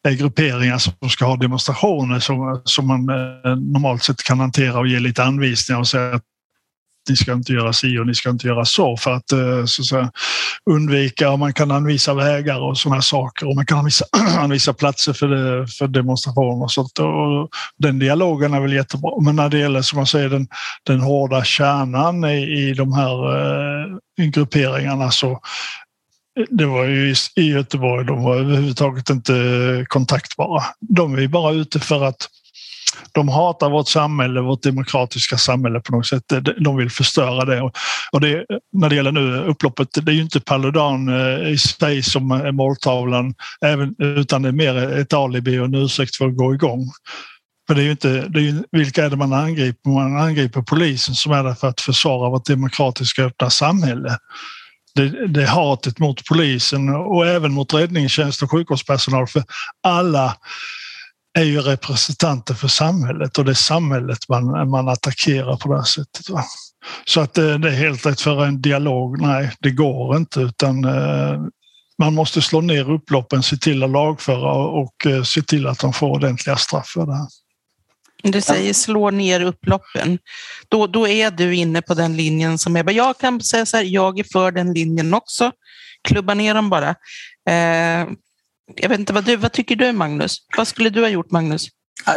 är 0.10 0.14
grupperingar 0.14 0.78
som 0.78 1.10
ska 1.10 1.26
ha 1.26 1.36
demonstrationer 1.36 2.20
som, 2.20 2.62
som 2.64 2.88
man 2.88 3.10
eh, 3.10 3.56
normalt 3.56 4.04
sett 4.04 4.24
kan 4.24 4.40
hantera 4.40 4.80
och 4.80 4.88
ge 4.88 5.00
lite 5.00 5.24
anvisningar 5.24 5.80
och 5.80 5.88
säga 5.88 6.16
att 6.16 6.24
ni 7.10 7.16
ska 7.16 7.34
inte 7.34 7.54
göra 7.54 7.74
si 7.74 7.98
och 7.98 8.08
ni 8.08 8.16
ska 8.16 8.30
inte 8.30 8.48
göra 8.48 8.66
så 8.66 8.98
för 8.98 9.12
att, 9.12 9.32
eh, 9.32 9.66
så 9.66 9.82
att 9.82 9.86
säga, 9.86 10.12
undvika 10.70 11.32
och 11.32 11.40
man 11.40 11.54
kan 11.54 11.72
anvisa 11.72 12.14
vägar 12.14 12.60
och 12.60 12.78
sådana 12.78 13.02
saker 13.02 13.48
och 13.48 13.56
man 13.56 13.66
kan 13.66 13.78
anvisa, 13.78 14.06
anvisa 14.38 14.74
platser 14.74 15.14
för, 15.14 15.28
det, 15.28 15.68
för 15.68 15.88
demonstrationer 15.88 16.64
och 16.64 16.72
sånt. 16.72 17.00
Och 17.00 17.50
den 17.78 18.00
dialogen 18.00 18.54
är 18.54 18.60
väl 18.60 18.74
jättebra. 18.74 19.22
Men 19.22 19.36
när 19.36 19.50
det 19.50 19.58
gäller 19.58 19.82
som 19.82 19.98
man 19.98 20.08
säger 20.08 20.30
den, 20.30 20.48
den 20.84 21.00
hårda 21.00 21.44
kärnan 21.44 22.26
i, 22.26 22.70
i 22.70 22.74
de 22.74 22.94
här 22.94 23.36
eh, 23.38 24.26
grupperingarna 24.26 25.12
så 25.12 25.32
eh, 25.32 26.46
det 26.50 26.66
var 26.66 26.86
ju 26.86 27.16
i 27.36 27.50
Göteborg, 27.50 28.06
de 28.06 28.24
var 28.24 28.36
överhuvudtaget 28.36 29.10
inte 29.10 29.86
kontaktbara. 29.90 30.64
De 30.80 31.18
är 31.18 31.28
bara 31.28 31.54
ute 31.54 31.80
för 31.80 32.04
att 32.04 32.30
de 33.12 33.30
hatar 33.30 33.70
vårt 33.70 33.88
samhälle, 33.88 34.42
vårt 34.42 34.64
demokratiska 34.64 35.38
samhälle 35.38 35.80
på 35.80 35.96
något 35.96 36.08
sätt. 36.08 36.24
De 36.60 36.78
vill 36.78 36.90
förstöra 36.90 37.46
det. 37.46 37.72
Och 38.12 38.22
det, 38.22 38.46
när 38.74 38.90
det 38.90 38.96
gäller 38.96 39.12
nu 39.12 39.38
upploppet, 39.38 39.88
det 39.94 40.12
är 40.12 40.16
ju 40.16 40.22
inte 40.22 40.40
Paludan 40.40 41.10
eh, 41.10 41.50
i 41.50 41.58
sig 41.58 42.04
som 42.04 42.32
är 42.32 42.52
måltavlan, 42.52 43.34
även, 43.66 43.96
utan 44.00 44.42
det 44.42 44.48
är 44.48 44.54
mer 44.54 45.00
ett 45.00 45.14
alibi 45.14 45.60
och 45.60 45.66
en 45.66 45.76
ursäkt 45.76 46.16
för 46.16 46.28
att 46.28 46.38
gå 46.38 46.54
igång. 46.54 46.92
För 47.68 47.76
det 47.76 47.82
är 47.82 47.86
ju 47.86 47.92
inte, 47.92 48.28
det 48.28 48.40
är 48.40 48.44
ju, 48.44 48.64
vilka 48.72 49.06
är 49.06 49.10
det 49.10 49.16
man 49.16 49.34
angriper? 49.34 49.90
Man 49.90 50.18
angriper 50.18 50.62
polisen 50.62 51.16
som 51.16 51.32
är 51.32 51.44
där 51.44 51.54
för 51.54 51.68
att 51.68 51.82
försvara 51.82 52.30
vårt 52.30 52.46
demokratiska 52.46 53.24
öppna 53.24 53.50
samhälle. 53.50 54.18
Det, 54.96 55.28
det 55.28 55.46
hatet 55.46 56.00
mot 56.00 56.26
polisen 56.26 56.90
och 56.90 57.28
även 57.28 57.52
mot 57.52 57.74
räddningstjänst 57.74 58.44
och 58.44 58.52
sjukvårdspersonal. 58.52 59.28
För 59.28 59.44
alla 59.84 60.38
är 61.36 61.44
ju 61.44 61.62
representanter 61.62 62.54
för 62.54 62.68
samhället 62.68 63.38
och 63.38 63.46
det 63.46 63.52
är 63.52 63.54
samhället 63.56 64.30
man, 64.30 64.70
man 64.70 64.90
attackerar 64.90 65.58
på 65.58 65.70
det 65.70 65.78
här 65.78 65.84
sättet. 65.84 66.30
Va? 66.30 66.44
Så 67.06 67.22
att 67.22 67.34
det, 67.34 67.58
det 67.58 67.68
är 67.70 67.76
helt 67.76 68.06
rätt 68.06 68.22
för 68.22 68.46
en 68.46 68.62
dialog. 68.62 69.22
Nej, 69.22 69.52
det 69.60 69.72
går 69.72 70.18
inte 70.18 70.40
utan 70.40 70.86
eh, 70.86 71.42
man 71.98 72.14
måste 72.14 72.42
slå 72.42 72.62
ner 72.62 72.92
upploppen, 72.92 73.44
se 73.44 73.58
till 73.58 73.84
att 73.84 73.90
lagföra 73.90 74.54
och 74.54 75.06
eh, 75.06 75.24
se 75.24 75.42
till 75.42 75.68
att 75.68 75.80
de 75.80 75.94
får 75.94 76.08
ordentliga 76.08 76.58
straff 76.58 76.88
för 76.88 77.06
det 77.06 77.16
här. 77.16 77.28
Du 78.24 78.42
säger 78.42 78.74
slå 78.74 79.10
ner 79.12 79.42
upploppen. 79.42 80.20
Då, 80.70 80.88
då 80.88 81.08
är 81.08 81.32
du 81.32 81.56
inne 81.56 81.82
på 81.82 81.94
den 81.94 82.18
linjen 82.18 82.58
som 82.58 82.76
är... 82.76 82.92
Jag 82.92 83.18
kan 83.18 83.42
säga 83.42 83.66
så 83.66 83.78
här, 83.78 83.84
jag 83.84 84.20
är 84.20 84.26
för 84.34 84.52
den 84.52 84.74
linjen 84.74 85.14
också. 85.14 85.52
Klubba 86.02 86.34
ner 86.34 86.54
dem 86.54 86.70
bara. 86.70 86.90
Eh, 87.50 88.08
jag 88.76 88.90
vet 88.90 89.00
inte, 89.00 89.14
vad, 89.14 89.26
du, 89.26 89.36
vad 89.36 89.52
tycker 89.52 89.76
du 89.76 89.92
Magnus? 89.92 90.38
Vad 90.58 90.68
skulle 90.68 90.90
du 90.90 91.02
ha 91.02 91.10
gjort 91.10 91.32
Magnus? 91.32 91.68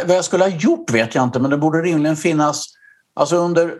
Vad 0.05 0.17
jag 0.17 0.25
skulle 0.25 0.43
ha 0.43 0.51
gjort 0.51 0.91
vet 0.91 1.15
jag 1.15 1.23
inte, 1.23 1.39
men 1.39 1.51
det 1.51 1.57
borde 1.57 1.81
rimligen 1.81 2.17
finnas... 2.17 2.65
Alltså 3.13 3.35
under, 3.35 3.73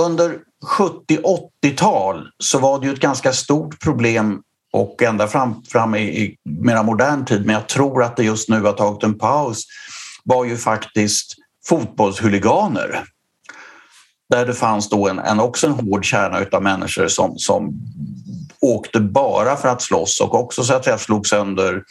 under 0.00 0.38
70-80-tal 0.78 2.28
så 2.38 2.58
var 2.58 2.80
det 2.80 2.86
ju 2.86 2.92
ett 2.92 3.00
ganska 3.00 3.32
stort 3.32 3.80
problem 3.80 4.42
och 4.72 5.02
ända 5.02 5.28
fram, 5.28 5.62
fram 5.64 5.94
i, 5.94 6.02
i 6.02 6.36
mera 6.44 6.82
modern 6.82 7.24
tid, 7.24 7.46
men 7.46 7.54
jag 7.54 7.68
tror 7.68 8.02
att 8.02 8.16
det 8.16 8.24
just 8.24 8.48
nu 8.48 8.60
har 8.60 8.72
tagit 8.72 9.02
en 9.02 9.18
paus, 9.18 9.64
var 10.24 10.44
ju 10.44 10.56
faktiskt 10.56 11.34
fotbollshuliganer. 11.68 13.04
Där 14.30 14.46
det 14.46 14.54
fanns 14.54 14.88
då 14.88 15.08
en, 15.08 15.18
en, 15.18 15.40
också 15.40 15.66
en 15.66 15.72
hård 15.72 16.04
kärna 16.04 16.46
av 16.52 16.62
människor 16.62 17.08
som, 17.08 17.38
som 17.38 17.72
åkte 18.60 19.00
bara 19.00 19.56
för 19.56 19.68
att 19.68 19.82
slåss 19.82 20.20
och 20.20 20.34
också 20.34 20.64
så 20.64 20.74
att 20.74 20.84
säga 20.84 20.98
slog 20.98 21.26
sönder, 21.26 21.82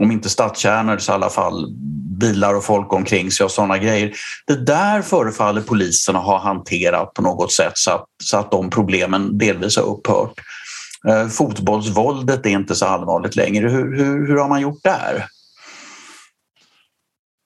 om 0.00 0.10
inte 0.10 0.30
stadskärnor 0.30 0.98
så 0.98 1.12
i 1.12 1.14
alla 1.14 1.30
fall 1.30 1.74
bilar 2.20 2.54
och 2.54 2.64
folk 2.64 2.92
omkring 2.92 3.30
sig 3.30 3.44
och 3.44 3.50
sådana 3.50 3.78
grejer. 3.78 4.12
Det 4.46 4.66
där 4.66 5.02
förefaller 5.02 5.60
polisen 5.60 6.14
ha 6.14 6.38
hanterat 6.38 7.14
på 7.14 7.22
något 7.22 7.52
sätt 7.52 7.72
så 7.74 7.90
att, 7.90 8.04
så 8.24 8.36
att 8.36 8.50
de 8.50 8.70
problemen 8.70 9.38
delvis 9.38 9.76
har 9.76 9.84
upphört. 9.84 10.32
Eh, 11.08 11.28
fotbollsvåldet 11.28 12.46
är 12.46 12.50
inte 12.50 12.74
så 12.74 12.86
allvarligt 12.86 13.36
längre. 13.36 13.68
Hur, 13.68 13.96
hur, 13.96 14.26
hur 14.26 14.36
har 14.36 14.48
man 14.48 14.60
gjort 14.60 14.82
där? 14.82 15.26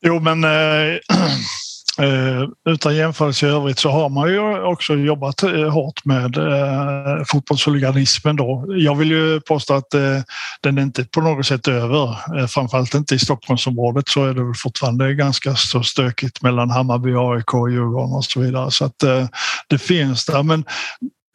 Jo, 0.02 0.20
men 0.20 0.44
eh, 0.44 0.50
Eh, 0.50 1.26
Eh, 1.98 2.72
utan 2.72 2.96
jämförelse 2.96 3.46
i 3.46 3.50
övrigt 3.50 3.78
så 3.78 3.90
har 3.90 4.09
man 4.09 4.28
ju 4.28 4.62
också 4.62 4.94
jobbat 4.94 5.42
eh, 5.42 5.68
hårt 5.70 6.04
med 6.04 6.37
eh, 6.37 7.24
fotbollshuliganismen 7.28 8.37
då. 8.37 8.64
Jag 8.68 8.94
vill 8.94 9.11
ju 9.11 9.40
påstå 9.40 9.74
att 9.74 9.94
eh, 9.94 10.20
den 10.62 10.78
är 10.78 10.82
inte 10.82 11.04
på 11.04 11.20
något 11.20 11.46
sätt 11.46 11.68
över. 11.68 12.16
Eh, 12.38 12.46
framförallt 12.46 12.94
inte 12.94 13.14
i 13.14 13.18
Stockholmsområdet 13.18 14.09
så 14.09 14.24
är 14.24 14.35
det 14.35 14.44
väl 14.44 14.54
fortfarande 14.54 15.14
ganska 15.14 15.56
så 15.56 15.82
stökigt 15.82 16.42
mellan 16.42 16.70
Hammarby, 16.70 17.14
AIK, 17.16 17.72
Djurgården 17.72 18.14
och 18.14 18.24
så 18.24 18.40
vidare. 18.40 18.70
Så 18.70 18.85
att 18.85 19.02
eh, 19.02 19.26
det 19.68 19.78
finns 19.78 20.26
där. 20.26 20.42
Men 20.42 20.64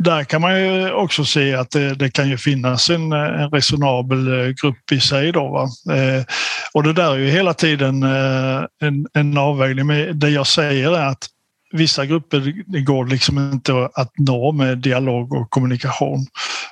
där 0.04 0.24
kan 0.24 0.42
man 0.42 0.60
ju 0.60 0.92
också 0.92 1.26
se 1.26 1.56
att 1.56 1.72
det, 1.72 1.96
det 1.96 2.12
kan 2.12 2.30
ju 2.30 2.38
finnas 2.38 2.90
en, 2.90 3.12
en, 3.12 3.50
resonabel 3.50 4.54
grupp 4.62 4.92
i 4.92 5.00
sig. 5.00 5.32
Då, 5.32 5.70
eh, 5.92 6.24
och 6.74 6.84
det 6.84 6.94
där 6.94 7.12
är 7.12 7.18
ju 7.18 7.30
hela 7.30 7.54
tiden 7.54 8.04
eh, 8.04 8.64
en, 8.82 9.08
en 9.14 9.38
avvägning. 9.38 9.88
Men 9.88 10.20
det 10.20 10.30
jag 10.30 10.48
säger 10.48 10.98
är 10.98 11.06
att 11.06 11.28
vissa 11.72 12.06
grupper 12.06 12.54
går 12.84 13.06
liksom 13.06 13.38
inte 13.38 13.90
att 13.94 14.12
nå 14.18 14.52
med 14.52 14.78
dialog 14.78 15.34
och 15.34 15.50
kommunikation. 15.50 16.26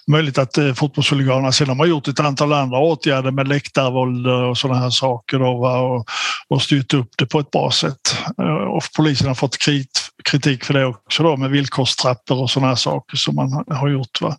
Möjligt 0.10 0.38
att 0.38 0.58
eh, 0.58 0.74
fotbollshuliganerna 0.74 1.52
sedan 1.52 1.80
har 1.80 1.86
gjort 1.86 2.08
ett 2.08 2.19
antal 2.19 2.54
andra 2.54 2.78
åtgärder 2.80 3.32
med 3.32 3.48
läktarvåld 3.48 4.28
och 4.28 4.58
sådana 4.58 4.80
här 4.80 4.89
saker 4.89 5.39
då? 5.39 5.67
Och, 5.67 6.08
och 6.48 6.62
styrt 6.62 6.93
upp 6.93 7.10
det 7.17 7.26
på 7.26 7.39
ett 7.39 7.52
bra 7.52 7.72
sätt. 7.72 8.17
Eh, 8.41 8.45
och 8.45 8.84
polisen 8.95 9.28
har 9.28 9.36
fått 9.36 9.58
krit, 9.58 10.10
kritik 10.24 10.63
för 10.63 10.74
det 10.74 10.86
också 10.86 11.24
då 11.24 11.38
med 11.38 11.50
villkorstrappor 11.50 12.41
och 12.41 12.50
sådana 12.50 12.67
här 12.67 12.76
saker 12.76 13.17
som 13.17 13.36
man 13.36 13.65
har 13.67 13.89
gjort. 13.89 14.22
Va? 14.22 14.38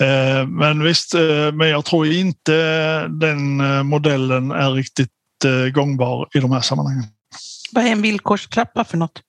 Eh, 0.00 0.46
men 0.46 0.82
visst, 0.82 1.14
eh, 1.14 1.52
men 1.52 1.68
jag 1.68 1.84
tror 1.84 2.06
inte 2.06 2.52
den 3.08 3.60
eh, 3.60 3.82
modellen 3.82 4.50
är 4.50 4.70
riktigt 4.70 5.10
eh, 5.44 5.72
gångbar 5.72 6.28
i 6.34 6.38
de 6.38 6.52
här 6.52 6.60
sammanhangen. 6.60 7.04
Vad 7.72 7.84
är 7.84 7.88
en 7.88 8.02
villkorstrappa 8.02 8.84
för 8.84 8.96
något? 8.96 9.22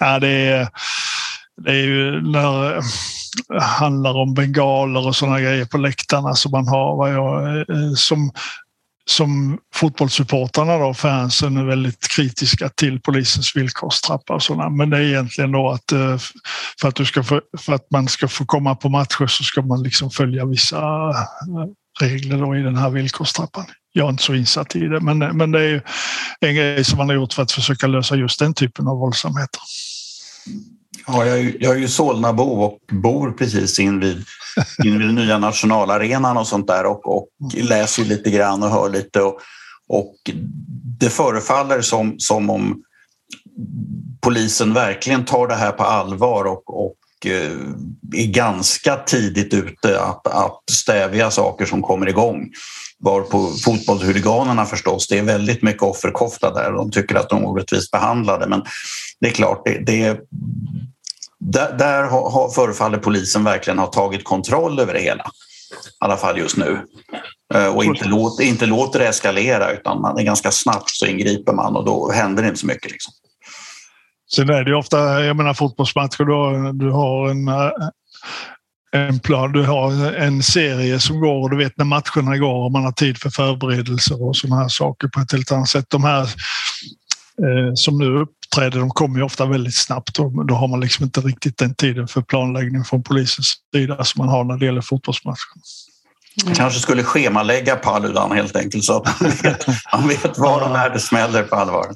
Ja, 0.00 0.18
det, 0.18 0.28
är, 0.28 0.68
det 1.64 1.70
är 1.70 1.84
ju 1.84 2.20
när 2.20 2.82
handlar 3.60 4.14
om 4.14 4.34
bengaler 4.34 5.06
och 5.06 5.16
sådana 5.16 5.40
grejer 5.40 5.64
på 5.64 5.78
läktarna 5.78 6.34
som 6.34 6.50
man 6.50 6.68
har. 6.68 6.96
Vad 6.96 7.14
jag, 7.14 7.56
eh, 7.58 7.92
som, 7.96 8.30
som 9.10 9.58
fotbollssupportrarna 9.74 10.78
då, 10.78 10.94
fansen, 10.94 11.56
är 11.56 11.64
väldigt 11.64 12.08
kritiska 12.08 12.68
till 12.68 13.00
polisens 13.00 13.56
villkorstrappa 13.56 14.34
och 14.34 14.42
sådana. 14.42 14.70
Men 14.70 14.90
det 14.90 14.96
är 14.96 15.02
egentligen 15.02 15.52
då 15.52 15.70
att 15.70 15.92
eh, 15.92 16.18
för 16.80 16.88
att, 16.88 16.94
du 16.94 17.04
ska 17.04 17.22
få, 17.22 17.40
för 17.58 17.72
att 17.72 17.90
man 17.90 18.08
ska 18.08 18.28
få 18.28 18.44
komma 18.44 18.74
på 18.74 18.88
matcher 18.88 19.26
så 19.26 19.44
ska 19.44 19.62
man 19.62 19.82
liksom 19.82 20.10
följa 20.10 20.46
vissa 20.46 20.78
eh, 20.78 21.66
regler 22.00 22.38
då 22.38 22.56
i 22.56 22.62
den 22.62 22.76
här 22.76 22.90
villkorstrappan. 22.90 23.64
Jag 23.92 24.06
är 24.06 24.10
inte 24.10 24.22
så 24.22 24.34
insatt 24.34 24.76
i 24.76 24.80
det, 24.80 25.00
men, 25.00 25.18
men 25.18 25.50
det 25.50 25.62
är 25.62 25.82
en 26.40 26.54
grej 26.54 26.84
som 26.84 26.98
man 26.98 27.08
har 27.08 27.14
gjort 27.14 27.32
för 27.32 27.42
att 27.42 27.52
försöka 27.52 27.86
lösa 27.86 28.16
just 28.16 28.38
den 28.38 28.54
typen 28.54 28.88
av 28.88 28.98
våldsamheter. 28.98 29.60
Ja, 31.06 31.26
jag, 31.26 31.38
är, 31.38 31.56
jag 31.60 31.74
är 31.74 31.78
ju 31.78 31.88
Solnabo 31.88 32.42
och 32.42 32.78
bor 32.92 33.32
precis 33.32 33.78
invid, 33.78 34.24
invid 34.84 35.06
den 35.06 35.14
nya 35.14 35.38
nationalarenan 35.38 36.36
och 36.36 36.46
sånt 36.46 36.66
där 36.66 36.86
och, 36.86 37.16
och 37.16 37.28
läser 37.54 38.04
lite 38.04 38.30
grann 38.30 38.62
och 38.62 38.70
hör 38.70 38.88
lite. 38.88 39.22
Och, 39.22 39.40
och 39.88 40.14
det 41.00 41.10
förefaller 41.10 41.80
som, 41.80 42.14
som 42.18 42.50
om 42.50 42.82
polisen 44.20 44.74
verkligen 44.74 45.24
tar 45.24 45.48
det 45.48 45.54
här 45.54 45.72
på 45.72 45.84
allvar 45.84 46.44
och, 46.44 46.84
och 46.84 47.26
eh, 47.26 47.52
är 48.16 48.26
ganska 48.26 48.96
tidigt 48.96 49.54
ute 49.54 50.00
att, 50.00 50.26
att 50.26 50.62
stävja 50.70 51.30
saker 51.30 51.64
som 51.64 51.82
kommer 51.82 52.08
igång. 52.08 52.50
Var 52.98 53.20
på 53.20 53.52
fotbollshuliganerna 53.64 54.66
förstås, 54.66 55.08
det 55.08 55.18
är 55.18 55.22
väldigt 55.22 55.62
mycket 55.62 55.82
offerkofta 55.82 56.54
där. 56.54 56.72
De 56.72 56.90
tycker 56.90 57.14
att 57.14 57.28
de 57.28 57.42
är 57.42 57.48
orättvist 57.48 57.90
behandlade 57.90 58.46
men 58.46 58.62
det 59.22 59.28
är 59.28 59.32
klart, 59.32 59.62
det, 59.64 59.78
det 59.78 60.20
där, 61.38 61.78
där 61.78 62.02
har, 62.02 62.50
förefaller 62.54 62.98
polisen 62.98 63.44
verkligen 63.44 63.78
ha 63.78 63.86
tagit 63.86 64.24
kontroll 64.24 64.80
över 64.80 64.94
det 64.94 65.00
hela. 65.00 65.22
I 65.22 66.04
alla 66.04 66.16
fall 66.16 66.38
just 66.38 66.56
nu. 66.56 66.78
Eh, 67.54 67.76
och 67.76 67.84
inte, 67.84 68.04
låt, 68.04 68.40
inte 68.40 68.66
låter 68.66 68.98
det 68.98 69.08
eskalera 69.08 69.72
utan 69.72 70.00
man 70.00 70.18
är 70.18 70.22
ganska 70.22 70.50
snabbt 70.50 70.90
så 70.90 71.06
ingriper 71.06 71.52
man 71.52 71.76
och 71.76 71.84
då 71.84 72.12
händer 72.12 72.42
det 72.42 72.48
inte 72.48 72.60
så 72.60 72.66
mycket. 72.66 72.90
Liksom. 72.90 73.12
Sen 74.34 74.50
är 74.50 74.64
det 74.64 74.70
ju 74.70 74.76
ofta, 74.76 75.24
jag 75.24 75.36
menar 75.36 75.54
fotbollsmatcher, 75.54 76.24
du, 76.24 76.72
du 76.72 76.90
har 76.90 77.28
en, 77.28 77.48
eh, 77.48 77.70
en 78.92 79.20
plan, 79.20 79.52
du 79.52 79.64
har 79.64 80.12
en 80.12 80.42
serie 80.42 81.00
som 81.00 81.20
går 81.20 81.42
och 81.42 81.50
du 81.50 81.56
vet 81.56 81.78
när 81.78 81.84
matcherna 81.84 82.36
går 82.36 82.64
och 82.64 82.72
man 82.72 82.84
har 82.84 82.92
tid 82.92 83.18
för 83.18 83.30
förberedelser 83.30 84.22
och 84.22 84.36
sådana 84.36 84.62
här 84.62 84.68
saker 84.68 85.08
på 85.08 85.20
ett 85.20 85.32
helt 85.32 85.52
annat 85.52 85.68
sätt. 85.68 85.86
De 85.88 86.04
här 86.04 86.28
som 87.74 87.98
nu 87.98 88.18
uppträder, 88.18 88.78
de 88.78 88.90
kommer 88.90 89.18
ju 89.18 89.24
ofta 89.24 89.46
väldigt 89.46 89.76
snabbt 89.76 90.18
och 90.18 90.46
då 90.46 90.54
har 90.54 90.68
man 90.68 90.80
liksom 90.80 91.04
inte 91.04 91.20
riktigt 91.20 91.58
den 91.58 91.74
tiden 91.74 92.08
för 92.08 92.22
planläggning 92.22 92.84
från 92.84 93.02
polisens 93.02 93.54
sida 93.74 94.04
som 94.04 94.18
man 94.18 94.28
har 94.28 94.44
när 94.44 94.56
det 94.56 94.64
gäller 94.64 94.80
fotbollsmatcher. 94.80 95.48
Mm. 96.42 96.54
Kanske 96.54 96.80
skulle 96.80 97.02
schemalägga 97.02 97.76
Paludan 97.76 98.32
helt 98.32 98.56
enkelt 98.56 98.84
så 98.84 98.96
att 98.96 99.20
man 99.20 99.30
vet, 99.30 99.66
man 99.92 100.08
vet 100.08 100.38
var 100.38 100.62
och 100.62 100.70
när 100.70 100.90
det 100.90 101.00
smäller 101.00 101.42
på 101.42 101.56
allvar. 101.56 101.86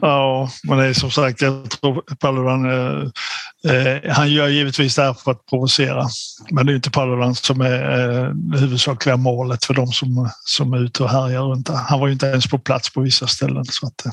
Ja, 0.00 0.50
men 0.64 0.78
det 0.78 0.84
är 0.84 0.92
som 0.92 1.10
sagt, 1.10 1.40
jag 1.40 1.70
tror 1.70 2.14
Paludan, 2.14 2.64
eh, 2.70 3.74
eh, 3.74 4.12
han 4.12 4.30
gör 4.30 4.48
givetvis 4.48 4.94
det 4.94 5.02
här 5.02 5.14
för 5.14 5.30
att 5.30 5.46
provocera. 5.46 6.06
Men 6.50 6.66
det 6.66 6.72
är 6.72 6.76
inte 6.76 6.90
Paludan 6.90 7.34
som 7.34 7.60
är 7.60 8.00
eh, 8.00 8.28
det 8.34 8.58
huvudsakliga 8.58 9.16
målet 9.16 9.64
för 9.64 9.74
de 9.74 9.86
som, 9.86 10.30
som 10.44 10.72
är 10.72 10.78
ute 10.78 11.02
och 11.02 11.10
härjar 11.10 11.42
runt. 11.42 11.68
Han 11.68 12.00
var 12.00 12.06
ju 12.06 12.12
inte 12.12 12.26
ens 12.26 12.46
på 12.46 12.58
plats 12.58 12.92
på 12.92 13.00
vissa 13.00 13.26
ställen. 13.26 13.64
Så 13.64 13.86
att, 13.86 14.06
eh. 14.06 14.12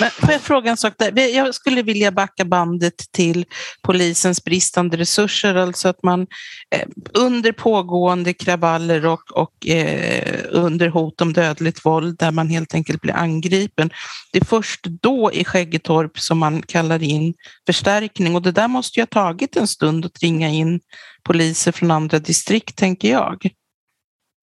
Men 0.00 0.10
får 0.10 0.32
jag 0.32 0.40
fråga 0.40 0.70
en 0.70 0.76
sak 0.76 0.94
där? 0.98 1.36
Jag 1.36 1.54
skulle 1.54 1.82
vilja 1.82 2.12
backa 2.12 2.44
bandet 2.44 3.12
till 3.12 3.44
polisens 3.82 4.44
bristande 4.44 4.96
resurser, 4.96 5.54
alltså 5.54 5.88
att 5.88 6.02
man 6.02 6.26
eh, 6.74 6.88
under 7.14 7.52
pågående 7.52 8.32
kravaller 8.32 9.06
och, 9.06 9.32
och 9.32 9.66
eh, 9.66 10.44
under 10.50 10.88
hot 10.88 11.20
om 11.20 11.32
dödligt 11.32 11.84
våld 11.84 12.18
där 12.18 12.30
man 12.30 12.48
helt 12.48 12.74
enkelt 12.74 13.00
blir 13.00 13.14
angripen. 13.14 13.90
Det 14.32 14.38
är 14.38 14.44
först 14.44 14.80
då 14.84 15.32
i 15.32 15.44
Skäggetorp 15.44 16.18
som 16.18 16.38
man 16.38 16.62
kallar 16.62 17.02
in 17.02 17.34
förstärkning 17.66 18.34
och 18.34 18.42
det 18.42 18.52
där 18.52 18.68
måste 18.68 19.00
ju 19.00 19.02
ha 19.02 19.06
tagit 19.06 19.56
en 19.56 19.68
stund 19.68 20.06
att 20.06 20.18
ringa 20.22 20.48
in 20.48 20.80
poliser 21.22 21.72
från 21.72 21.90
andra 21.90 22.18
distrikt, 22.18 22.76
tänker 22.76 23.10
jag. 23.10 23.50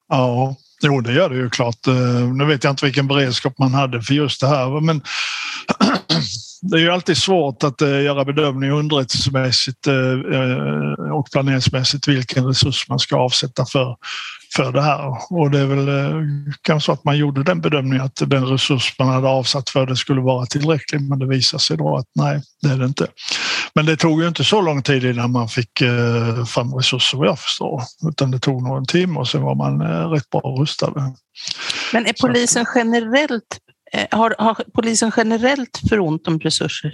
Ja, 0.07 0.55
Jo, 0.81 1.01
det 1.01 1.13
gör 1.13 1.29
det 1.29 1.35
ju 1.35 1.49
klart. 1.49 1.87
Eh, 1.87 2.27
nu 2.33 2.45
vet 2.45 2.63
jag 2.63 2.73
inte 2.73 2.85
vilken 2.85 3.07
beredskap 3.07 3.57
man 3.59 3.73
hade 3.73 4.01
för 4.01 4.13
just 4.13 4.41
det 4.41 4.47
här, 4.47 4.81
men 4.81 5.01
det 6.61 6.77
är 6.77 6.81
ju 6.81 6.91
alltid 6.91 7.17
svårt 7.17 7.63
att 7.63 7.81
eh, 7.81 8.01
göra 8.01 8.25
bedömning 8.25 8.71
underrättelsemässigt 8.71 9.87
eh, 9.87 11.13
och 11.13 11.31
planeringsmässigt 11.31 12.07
vilken 12.07 12.45
resurs 12.45 12.89
man 12.89 12.99
ska 12.99 13.15
avsätta 13.15 13.65
för, 13.65 13.95
för 14.55 14.71
det 14.71 14.81
här. 14.81 15.17
Och 15.29 15.51
det 15.51 15.59
är 15.59 15.65
väl 15.65 15.89
kanske 16.61 16.85
så 16.85 16.91
att 16.91 17.03
man 17.03 17.17
gjorde 17.17 17.43
den 17.43 17.61
bedömningen 17.61 18.05
att 18.05 18.21
den 18.25 18.45
resurs 18.45 18.95
man 18.99 19.07
hade 19.07 19.27
avsatt 19.27 19.69
för 19.69 19.85
det 19.85 19.95
skulle 19.95 20.21
vara 20.21 20.45
tillräcklig 20.45 21.01
men 21.01 21.19
det 21.19 21.27
visar 21.27 21.57
sig 21.57 21.77
då 21.77 21.97
att 21.97 22.07
nej, 22.15 22.41
det 22.61 22.69
är 22.69 22.77
det 22.77 22.85
inte. 22.85 23.07
Men 23.77 23.85
det 23.85 23.97
tog 23.97 24.21
ju 24.21 24.27
inte 24.27 24.43
så 24.43 24.61
lång 24.61 24.83
tid 24.83 25.03
innan 25.03 25.31
man 25.31 25.49
fick 25.49 25.79
fram 26.47 26.73
resurser 26.73 27.17
vad 27.17 27.27
jag 27.27 27.39
förstår 27.39 27.81
utan 28.09 28.31
det 28.31 28.39
tog 28.39 28.63
någon 28.63 28.85
timme 28.85 29.19
och 29.19 29.27
sen 29.27 29.41
var 29.41 29.55
man 29.55 29.81
rätt 30.11 30.29
bra 30.29 30.41
rustad. 30.41 30.93
Men 31.93 32.05
är 32.05 32.13
polisen 32.21 32.65
generellt 32.75 33.59
Eh, 33.91 34.07
har, 34.11 34.35
har 34.37 34.63
polisen 34.73 35.11
generellt 35.17 35.81
för 35.89 35.99
ont 35.99 36.27
om 36.27 36.39
resurser? 36.39 36.93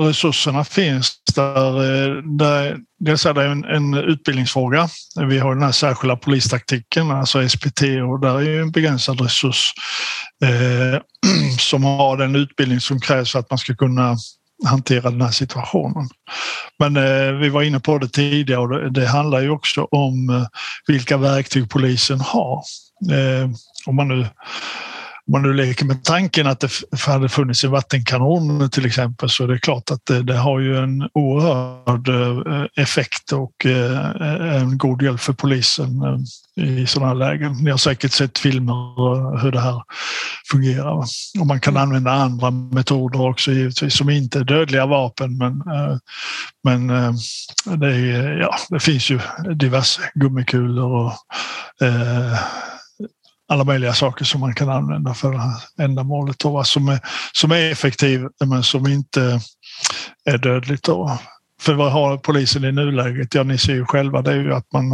resurserna 0.00 0.64
finns 0.64 1.12
där. 1.34 1.66
Eh, 1.66 2.14
det 2.22 2.44
där 2.44 2.78
dels 2.98 3.26
är 3.26 3.34
det 3.34 3.44
en, 3.44 3.64
en 3.64 3.94
utbildningsfråga. 3.94 4.88
Vi 5.28 5.38
har 5.38 5.54
den 5.54 5.62
här 5.62 5.72
särskilda 5.72 6.16
polistaktiken, 6.16 7.10
alltså 7.10 7.48
SPT, 7.48 7.82
och 7.82 8.20
där 8.20 8.36
är 8.36 8.40
ju 8.40 8.60
en 8.60 8.70
begränsad 8.70 9.20
resurs 9.20 9.72
eh, 10.44 11.00
som 11.58 11.84
har 11.84 12.16
den 12.16 12.36
utbildning 12.36 12.80
som 12.80 13.00
krävs 13.00 13.32
för 13.32 13.38
att 13.38 13.50
man 13.50 13.58
ska 13.58 13.74
kunna 13.74 14.16
hantera 14.66 15.10
den 15.10 15.22
här 15.22 15.30
situationen. 15.30 16.08
Men 16.78 16.96
eh, 16.96 17.32
vi 17.32 17.48
var 17.48 17.62
inne 17.62 17.80
på 17.80 17.98
det 17.98 18.08
tidigare 18.08 18.60
och 18.60 18.68
det, 18.68 18.90
det 18.90 19.06
handlar 19.06 19.40
ju 19.40 19.50
också 19.50 19.88
om 19.90 20.30
eh, 20.30 20.46
vilka 20.86 21.16
verktyg 21.16 21.70
polisen 21.70 22.20
har. 22.20 22.62
Eh, 23.12 23.50
om 23.86 23.96
man 23.96 24.08
nu 24.08 24.26
man 25.30 25.42
nu 25.42 25.52
leker 25.52 25.84
med 25.84 26.04
tanken 26.04 26.46
att 26.46 26.60
det 26.60 26.70
hade 27.06 27.28
funnits 27.28 27.64
en 27.64 27.70
vattenkanon 27.70 28.70
till 28.70 28.86
exempel 28.86 29.28
så 29.28 29.44
är 29.44 29.48
det 29.48 29.58
klart 29.58 29.90
att 29.90 30.06
det, 30.06 30.22
det 30.22 30.36
har 30.36 30.60
ju 30.60 30.76
en 30.78 31.08
oerhörd 31.14 32.08
eh, 32.08 32.82
effekt 32.82 33.32
och 33.32 33.66
eh, 33.66 34.60
en 34.60 34.78
god 34.78 35.02
hjälp 35.02 35.20
för 35.20 35.32
polisen 35.32 36.02
eh, 36.02 36.80
i 36.80 36.86
sådana 36.86 37.08
här 37.08 37.14
lägen. 37.14 37.52
Ni 37.52 37.70
har 37.70 37.78
säkert 37.78 38.12
sett 38.12 38.38
filmer 38.38 39.42
hur 39.42 39.52
det 39.52 39.60
här 39.60 39.82
fungerar. 40.50 40.92
Och 41.40 41.46
man 41.46 41.60
kan 41.60 41.72
mm. 41.76 41.82
använda 41.82 42.10
andra 42.10 42.50
metoder 42.50 43.28
också 43.28 43.52
givetvis 43.52 43.96
som 43.96 44.10
inte 44.10 44.38
är 44.38 44.44
dödliga 44.44 44.86
vapen 44.86 45.38
men, 45.38 45.62
men 46.64 46.86
det, 47.78 47.86
är, 47.86 48.38
ja, 48.40 48.56
det 48.68 48.80
finns 48.80 49.10
ju 49.10 49.20
diverse 49.54 50.00
gummikulor 50.14 50.92
och 50.92 51.12
alla 53.50 53.64
möjliga 53.64 53.94
saker 53.94 54.24
som 54.24 54.40
man 54.40 54.54
kan 54.54 54.68
använda 54.68 55.14
för 55.14 55.32
det 55.32 55.38
här 55.38 55.54
ändamålet 55.78 56.38
då, 56.38 56.64
som, 56.64 56.88
är, 56.88 57.00
som 57.32 57.52
är 57.52 57.70
effektiv 57.70 58.26
men 58.44 58.62
som 58.62 58.86
inte 58.86 59.40
är 60.24 60.38
dödligt. 60.38 60.82
Då. 60.82 61.18
För 61.60 61.74
vad 61.74 61.92
har 61.92 62.18
polisen 62.18 62.64
i 62.64 62.72
nuläget? 62.72 63.34
Ja, 63.34 63.42
ni 63.42 63.58
ser 63.58 63.74
ju 63.74 63.84
själva, 63.84 64.22
det 64.22 64.30
är 64.30 64.36
ju 64.36 64.54
att 64.54 64.72
man, 64.72 64.90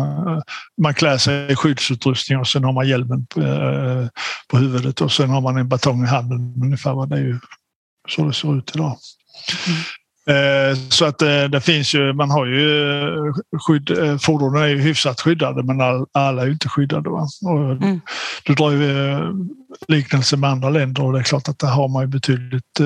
man 0.82 0.94
klär 0.94 1.18
sig 1.18 1.52
i 1.52 1.56
skyddsutrustning 1.56 2.38
och 2.38 2.48
sen 2.48 2.64
har 2.64 2.72
man 2.72 2.88
hjälmen 2.88 3.26
på, 3.26 3.40
eh, 3.40 4.08
på 4.48 4.58
huvudet 4.58 5.00
och 5.00 5.12
sen 5.12 5.30
har 5.30 5.40
man 5.40 5.56
en 5.56 5.68
batong 5.68 6.04
i 6.04 6.06
handen 6.06 6.54
ungefär. 6.62 6.92
Vad 6.92 7.08
det 7.08 7.16
är 7.16 7.20
ju 7.20 7.38
så 8.08 8.24
det 8.24 8.32
ser 8.32 8.58
ut 8.58 8.72
idag. 8.74 8.98
Mm. 9.66 9.80
Eh, 10.30 10.78
så 10.88 11.04
att 11.04 11.22
eh, 11.22 11.44
det 11.44 11.60
finns 11.60 11.94
ju, 11.94 12.12
man 12.12 12.30
har 12.30 12.46
ju 12.46 12.90
eh, 12.90 13.34
skydd, 13.66 13.90
fordonen 14.20 14.62
är 14.62 14.66
ju 14.66 14.80
hyfsat 14.80 15.20
skyddade 15.20 15.62
men 15.62 15.80
alla 16.12 16.42
är 16.42 16.46
ju 16.46 16.52
inte 16.52 16.68
skyddade. 16.68 17.10
Va? 17.10 17.28
Och 17.44 17.72
mm. 17.72 18.00
Du 18.44 18.54
drar 18.54 18.70
ju 18.70 19.18
liknelse 19.88 20.36
med 20.36 20.50
andra 20.50 20.70
länder 20.70 21.04
och 21.04 21.12
det 21.12 21.18
är 21.18 21.22
klart 21.22 21.48
att 21.48 21.58
där 21.58 21.68
har 21.68 21.88
man 21.88 22.02
ju 22.02 22.08
betydligt 22.08 22.80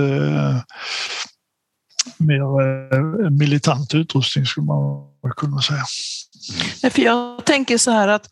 mer 2.16 3.31
militant 3.31 3.94
utrustning 3.94 4.46
skulle 4.46 4.66
man 4.66 5.07
kunna 5.37 5.61
säga. 5.61 5.85
För 6.90 7.03
jag 7.03 7.44
tänker 7.44 7.79
så 7.79 7.90
här 7.90 8.09
att 8.09 8.29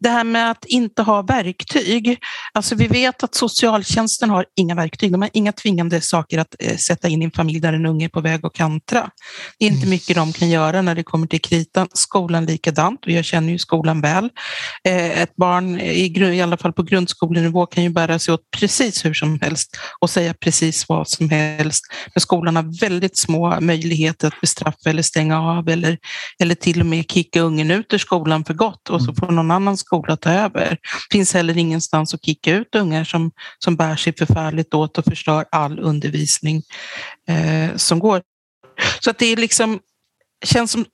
det 0.00 0.08
här 0.08 0.24
med 0.24 0.50
att 0.50 0.64
inte 0.64 1.02
ha 1.02 1.22
verktyg. 1.22 2.18
Alltså 2.54 2.74
vi 2.74 2.86
vet 2.86 3.22
att 3.22 3.34
socialtjänsten 3.34 4.30
har 4.30 4.46
inga 4.56 4.74
verktyg. 4.74 5.12
De 5.12 5.22
har 5.22 5.30
inga 5.32 5.52
tvingande 5.52 6.00
saker 6.00 6.38
att 6.38 6.54
eh, 6.58 6.76
sätta 6.76 7.08
in 7.08 7.22
i 7.22 7.24
en 7.24 7.30
familj 7.30 7.60
där 7.60 7.72
en 7.72 7.86
unge 7.86 8.04
är 8.04 8.08
på 8.08 8.20
väg 8.20 8.46
att 8.46 8.52
kantra. 8.52 9.10
Det 9.58 9.64
är 9.64 9.68
inte 9.68 9.78
mm. 9.78 9.90
mycket 9.90 10.16
de 10.16 10.32
kan 10.32 10.50
göra 10.50 10.82
när 10.82 10.94
det 10.94 11.02
kommer 11.02 11.26
till 11.26 11.40
kritan. 11.40 11.88
Skolan 11.92 12.46
likadant 12.46 13.00
jag 13.06 13.24
känner 13.24 13.52
ju 13.52 13.58
skolan 13.58 14.00
väl. 14.00 14.30
Eh, 14.84 15.20
ett 15.22 15.36
barn, 15.36 15.80
i, 15.80 16.36
i 16.36 16.42
alla 16.42 16.56
fall 16.56 16.72
på 16.72 16.82
grundskolenivå, 16.82 17.66
kan 17.66 17.84
ju 17.84 17.90
bära 17.90 18.18
sig 18.18 18.34
åt 18.34 18.50
precis 18.50 19.04
hur 19.04 19.14
som 19.14 19.40
helst 19.40 19.76
och 20.00 20.10
säga 20.10 20.34
precis 20.34 20.88
vad 20.88 21.08
som 21.08 21.30
helst. 21.30 21.84
Men 22.14 22.20
skolan 22.20 22.56
har 22.56 22.80
väldigt 22.80 23.18
små 23.18 23.60
möjligheter 23.60 24.28
att 24.28 24.40
bestraffa 24.40 24.90
eller 24.90 25.02
stänga 25.02 25.40
av 25.40 25.68
eller, 25.68 25.98
eller 26.38 26.54
till 26.54 26.80
och 26.80 26.86
med 26.86 27.10
kicka 27.10 27.40
ungen 27.40 27.70
ut 27.70 27.94
ur 27.94 27.98
skolan 27.98 28.44
för 28.44 28.54
gott 28.54 28.90
och 28.90 29.00
så 29.02 29.10
mm. 29.10 29.16
får 29.16 29.32
någon 29.38 29.50
annan 29.50 29.76
skola 29.76 30.16
ta 30.16 30.30
över. 30.30 30.70
Det 30.70 31.16
finns 31.16 31.34
heller 31.34 31.58
ingenstans 31.58 32.14
att 32.14 32.24
kicka 32.24 32.54
ut 32.54 32.74
ungar 32.74 33.04
som, 33.04 33.30
som 33.58 33.76
bär 33.76 33.96
sig 33.96 34.16
förfärligt 34.18 34.74
åt 34.74 34.98
och 34.98 35.04
förstör 35.04 35.44
all 35.52 35.78
undervisning 35.78 36.62
eh, 37.28 37.76
som 37.76 37.98
går. 37.98 38.22
Så 39.00 39.10
att 39.10 39.18
det 39.18 39.26
är 39.26 39.36
liksom 39.36 39.80
känns 40.44 40.72
som 40.72 40.84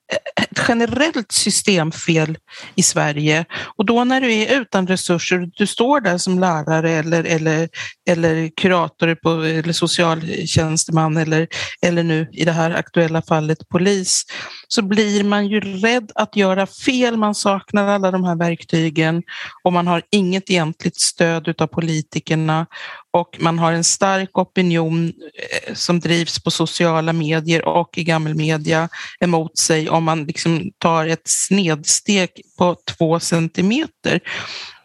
ett 0.40 0.64
generellt 0.68 1.32
systemfel 1.32 2.38
i 2.74 2.82
Sverige. 2.82 3.44
Och 3.76 3.86
då 3.86 4.04
när 4.04 4.20
du 4.20 4.32
är 4.32 4.60
utan 4.60 4.86
resurser, 4.86 5.50
du 5.56 5.66
står 5.66 6.00
där 6.00 6.18
som 6.18 6.38
lärare 6.38 6.90
eller, 6.90 7.24
eller, 7.24 7.68
eller 8.08 8.50
kurator 8.56 9.14
på, 9.14 9.30
eller 9.30 9.72
socialtjänsteman 9.72 11.16
eller, 11.16 11.48
eller 11.82 12.02
nu 12.02 12.28
i 12.32 12.44
det 12.44 12.52
här 12.52 12.70
aktuella 12.70 13.22
fallet 13.22 13.68
polis, 13.68 14.24
så 14.74 14.82
blir 14.82 15.24
man 15.24 15.46
ju 15.46 15.60
rädd 15.60 16.12
att 16.14 16.36
göra 16.36 16.66
fel. 16.66 17.16
Man 17.16 17.34
saknar 17.34 17.88
alla 17.88 18.10
de 18.10 18.24
här 18.24 18.36
verktygen 18.36 19.22
och 19.62 19.72
man 19.72 19.86
har 19.86 20.02
inget 20.10 20.50
egentligt 20.50 21.00
stöd 21.00 21.60
av 21.62 21.66
politikerna 21.66 22.66
och 23.12 23.36
man 23.40 23.58
har 23.58 23.72
en 23.72 23.84
stark 23.84 24.38
opinion 24.38 25.06
eh, 25.06 25.74
som 25.74 26.00
drivs 26.00 26.42
på 26.42 26.50
sociala 26.50 27.12
medier 27.12 27.64
och 27.64 27.98
i 27.98 28.04
gammelmedia 28.04 28.88
emot 29.20 29.58
sig 29.58 29.88
om 29.88 30.04
man 30.04 30.24
liksom 30.24 30.70
tar 30.78 31.06
ett 31.06 31.24
snedsteg 31.24 32.30
på 32.58 32.76
två 32.98 33.20
centimeter. 33.20 34.20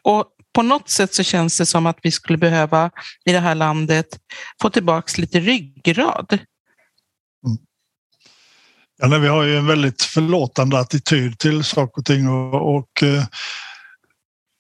Och 0.04 0.26
på 0.54 0.62
något 0.62 0.90
sätt 0.90 1.14
så 1.14 1.24
känns 1.24 1.58
det 1.58 1.66
som 1.66 1.86
att 1.86 2.00
vi 2.02 2.12
skulle 2.12 2.38
behöva 2.38 2.92
i 3.26 3.32
det 3.32 3.40
här 3.40 3.56
landet 3.56 4.08
få 4.62 4.70
tillbaks 4.70 5.18
lite 5.18 5.40
ryggrad. 5.40 6.40
Ja, 9.02 9.08
nej, 9.08 9.20
vi 9.20 9.28
har 9.28 9.44
ju 9.44 9.58
en 9.58 9.68
väldigt 9.68 10.02
förlåtande 10.02 10.80
attityd 10.80 11.40
till 11.40 11.64
saker 11.64 12.00
och 12.00 12.06
ting 12.06 12.30
och, 12.30 12.76
och 12.76 13.04
eh, 13.04 13.24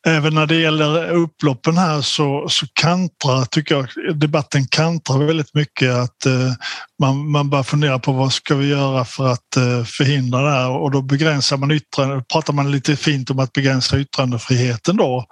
Även 0.08 0.36
när 0.36 0.46
det 0.46 0.56
gäller 0.56 1.10
upploppen 1.10 1.78
här 1.78 2.02
så, 2.02 2.46
så 2.50 2.66
kantrar, 2.74 3.46
tycker 3.46 3.76
jag, 3.76 4.18
debatten 4.20 4.68
kantrar 4.68 5.18
väldigt 5.18 5.54
mycket. 5.54 5.94
Att 5.94 6.26
eh, 6.26 6.54
man, 7.02 7.32
man 7.32 7.50
börjar 7.50 7.64
fundera 7.64 8.00
på 8.00 8.12
vad 8.12 8.34
ska 8.34 8.56
vi 8.56 8.68
göra 8.68 9.06
för 9.06 9.28
att 9.28 9.58
eh, 9.58 9.84
förhindra 9.84 10.42
det 10.42 10.52
här 10.52 10.70
och 10.70 10.92
då 10.92 11.02
begränsar 11.02 11.58
man 11.58 11.72
yttrande, 11.72 12.24
pratar 12.34 12.54
man 12.54 12.72
lite 12.72 12.96
fint 12.96 13.30
om 13.30 13.40
att 13.40 13.54
begränsa 13.54 14.00
yttrandefriheten 14.00 14.98
då 14.98 15.26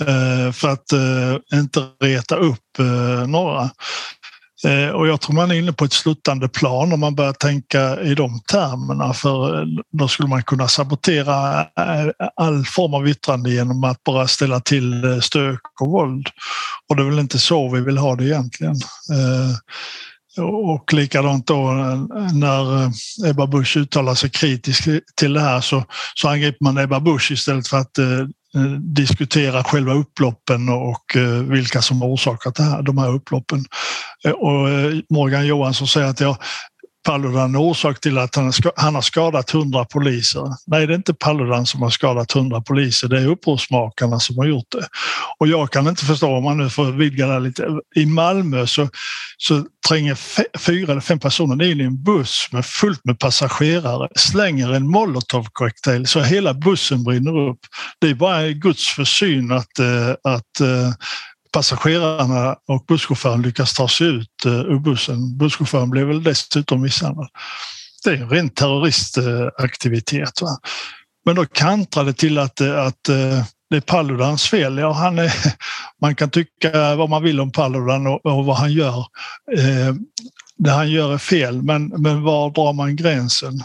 eh, 0.00 0.52
för 0.52 0.68
att 0.68 0.92
eh, 0.92 1.58
inte 1.58 1.80
reta 2.02 2.36
upp 2.36 2.78
eh, 2.78 3.26
några. 3.26 3.70
Eh, 4.64 4.88
och 4.88 5.08
jag 5.08 5.20
tror 5.20 5.34
man 5.34 5.50
är 5.50 5.54
inne 5.54 5.72
på 5.72 5.84
ett 5.84 5.92
sluttande 5.92 6.48
plan 6.48 6.92
om 6.92 7.00
man 7.00 7.14
börjar 7.14 7.32
tänka 7.32 8.00
i 8.00 8.14
de 8.14 8.40
termerna 8.40 9.14
för 9.14 9.60
eh, 9.60 9.66
då 9.92 10.08
skulle 10.08 10.28
man 10.28 10.42
kunna 10.42 10.68
sabotera 10.68 11.60
eh, 11.60 12.10
all 12.36 12.64
form 12.64 12.94
av 12.94 13.08
yttrande 13.08 13.50
genom 13.50 13.84
att 13.84 14.04
bara 14.04 14.28
ställa 14.28 14.60
till 14.60 15.20
stök 15.22 15.60
och 15.80 15.90
våld. 15.90 16.28
Och 16.88 16.96
det 16.96 17.02
är 17.02 17.06
väl 17.06 17.18
inte 17.18 17.38
så 17.38 17.68
vi 17.68 17.80
vill 17.80 17.98
ha 17.98 18.16
det 18.16 18.24
egentligen. 18.24 18.76
Och 20.38 20.92
likadant 20.92 21.46
då 21.46 21.70
när 22.32 22.90
Ebba 23.30 23.46
Busch 23.46 23.76
uttalar 23.76 24.14
sig 24.14 24.30
kritiskt 24.30 24.88
till 25.16 25.32
det 25.32 25.40
här 25.40 25.60
så, 25.60 25.84
så 26.14 26.28
angriper 26.28 26.64
man 26.64 26.78
Ebba 26.78 27.00
Busch 27.00 27.30
istället 27.30 27.68
för 27.68 27.76
att 27.76 27.98
Eh, 28.54 28.62
diskutera 28.80 29.64
själva 29.64 29.92
upploppen 29.92 30.68
och 30.68 31.16
eh, 31.16 31.42
vilka 31.42 31.82
som 31.82 32.02
har 32.02 32.08
orsakat 32.08 32.54
det 32.54 32.62
här, 32.62 32.82
de 32.82 32.98
här 32.98 33.14
upploppen. 33.14 33.64
Eh, 34.24 34.32
och 34.32 34.68
Morgan 35.10 35.46
Johansson 35.46 35.88
säger 35.88 36.06
att 36.06 36.20
ja, 36.20 36.36
Paludan 37.06 37.54
är 37.54 37.58
orsak 37.58 38.00
till 38.00 38.18
att 38.18 38.36
han 38.76 38.94
har 38.94 39.02
skadat 39.02 39.50
hundra 39.50 39.84
poliser. 39.84 40.44
Nej, 40.66 40.86
det 40.86 40.94
är 40.94 40.96
inte 40.96 41.14
Paludan 41.14 41.66
som 41.66 41.82
har 41.82 41.90
skadat 41.90 42.32
hundra 42.32 42.60
poliser. 42.60 43.08
Det 43.08 43.20
är 43.20 43.26
upprorsmakarna 43.26 44.20
som 44.20 44.38
har 44.38 44.44
gjort 44.44 44.70
det. 44.72 44.86
Och 45.38 45.48
jag 45.48 45.70
kan 45.70 45.88
inte 45.88 46.04
förstå, 46.04 46.36
om 46.36 46.44
man 46.44 46.58
nu 46.58 46.70
får 46.70 46.84
vidga 46.92 47.26
det 47.26 47.40
lite. 47.40 47.68
I 47.96 48.06
Malmö 48.06 48.66
så, 48.66 48.88
så 49.36 49.64
tränger 49.88 50.14
fyra 50.58 50.92
eller 50.92 51.00
fem 51.00 51.18
personer 51.18 51.64
in 51.64 51.80
i 51.80 51.84
en 51.84 52.02
buss 52.02 52.48
med 52.52 52.66
fullt 52.66 53.04
med 53.04 53.18
passagerare, 53.18 54.08
slänger 54.16 54.72
en 54.72 54.90
molotovcocktail 54.90 56.06
så 56.06 56.20
hela 56.20 56.54
bussen 56.54 57.04
brinner 57.04 57.38
upp. 57.50 57.60
Det 57.98 58.10
är 58.10 58.14
bara 58.14 58.48
Guds 58.48 58.88
försyn 58.88 59.52
att, 59.52 59.78
eh, 59.78 60.10
att 60.24 60.60
eh, 60.60 60.92
passagerarna 61.52 62.56
och 62.68 62.84
busschauffören 62.88 63.42
lyckas 63.42 63.74
ta 63.74 63.88
sig 63.88 64.06
ut 64.06 64.44
eh, 64.46 64.52
ur 64.52 64.78
bussen. 64.78 65.38
Busschauffören 65.38 65.90
blev 65.90 66.06
väl 66.06 66.22
dessutom 66.22 66.82
misshandlad. 66.82 67.28
Det 68.04 68.10
är 68.10 68.16
en 68.16 68.30
ren 68.30 68.50
terroristaktivitet. 68.50 70.42
Va? 70.42 70.58
Men 71.24 71.36
då 71.36 71.46
kantrar 71.46 72.04
det 72.04 72.12
till 72.12 72.38
att, 72.38 72.60
eh, 72.60 72.86
att 72.86 73.08
eh, 73.08 73.44
det 73.70 73.76
är 73.76 73.80
Paludans 73.80 74.48
fel. 74.48 74.78
Ja, 74.78 74.92
han 74.92 75.18
är, 75.18 75.32
man 76.00 76.14
kan 76.14 76.30
tycka 76.30 76.96
vad 76.96 77.10
man 77.10 77.22
vill 77.22 77.40
om 77.40 77.52
Paludan 77.52 78.06
och, 78.06 78.26
och 78.26 78.44
vad 78.44 78.56
han 78.56 78.72
gör. 78.72 79.06
det 80.56 80.70
han 80.70 80.90
gör 80.90 81.14
är 81.14 81.18
fel, 81.18 81.62
men, 81.62 81.86
men 81.88 82.22
var 82.22 82.50
drar 82.50 82.72
man 82.72 82.96
gränsen? 82.96 83.62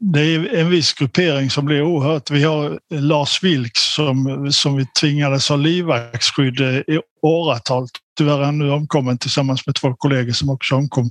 Det 0.00 0.20
är 0.20 0.54
en 0.54 0.70
viss 0.70 0.92
gruppering 0.92 1.50
som 1.50 1.64
blir 1.64 1.82
oerhört. 1.82 2.30
Vi 2.30 2.44
har 2.44 2.78
Lars 2.90 3.42
Vilks 3.42 3.94
som, 3.94 4.48
som 4.52 4.76
vi 4.76 4.86
tvingades 4.86 5.48
ha 5.48 5.56
livvaktsskydd 5.56 6.60
i 6.60 7.00
åratal. 7.22 7.88
Tyvärr 8.18 8.38
är 8.38 8.44
han 8.44 8.58
nu 8.58 8.70
omkommen 8.70 9.18
tillsammans 9.18 9.66
med 9.66 9.74
två 9.74 9.94
kollegor 9.94 10.32
som 10.32 10.50
också 10.50 10.74
omkom 10.74 11.10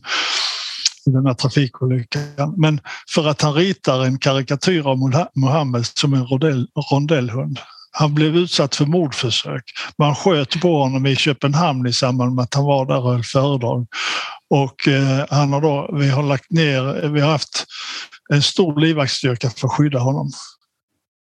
i 1.06 1.10
den 1.10 1.26
här 1.26 1.34
trafikolyckan. 1.34 2.54
Men 2.58 2.82
för 3.10 3.28
att 3.28 3.41
han 3.41 3.54
ritar 3.54 4.06
en 4.06 4.19
karikatyr 4.19 4.88
av 4.88 4.97
Mohammed 5.36 5.86
som 5.86 6.13
en 6.13 6.26
rondell, 6.26 6.67
rondellhund. 6.91 7.60
Han 8.00 8.14
blev 8.14 8.36
utsatt 8.36 8.76
för 8.76 8.86
mordförsök. 8.86 9.64
Man 9.98 10.16
sköt 10.16 10.62
på 10.62 10.78
honom 10.78 11.06
i 11.06 11.16
Köpenhamn 11.16 11.88
i 11.88 11.94
samband 11.94 12.36
med 12.36 12.44
att 12.44 12.54
han 12.54 12.66
var 12.66 12.86
där 12.86 12.98
och 12.98 13.12
höll 13.12 13.24
föredrag. 13.24 13.88
Och 14.50 14.88
eh, 14.88 15.26
han 15.30 15.54
har 15.54 15.62
då, 15.62 15.90
vi 15.94 16.10
har 16.10 16.24
lagt 16.24 16.52
ner, 16.52 17.08
vi 17.10 17.22
har 17.22 17.32
haft 17.32 17.66
en 18.34 18.42
stor 18.42 18.80
livvaktsstyrka 18.80 19.50
för 19.50 19.68
att 19.68 19.74
skydda 19.74 20.00
honom. 20.00 20.32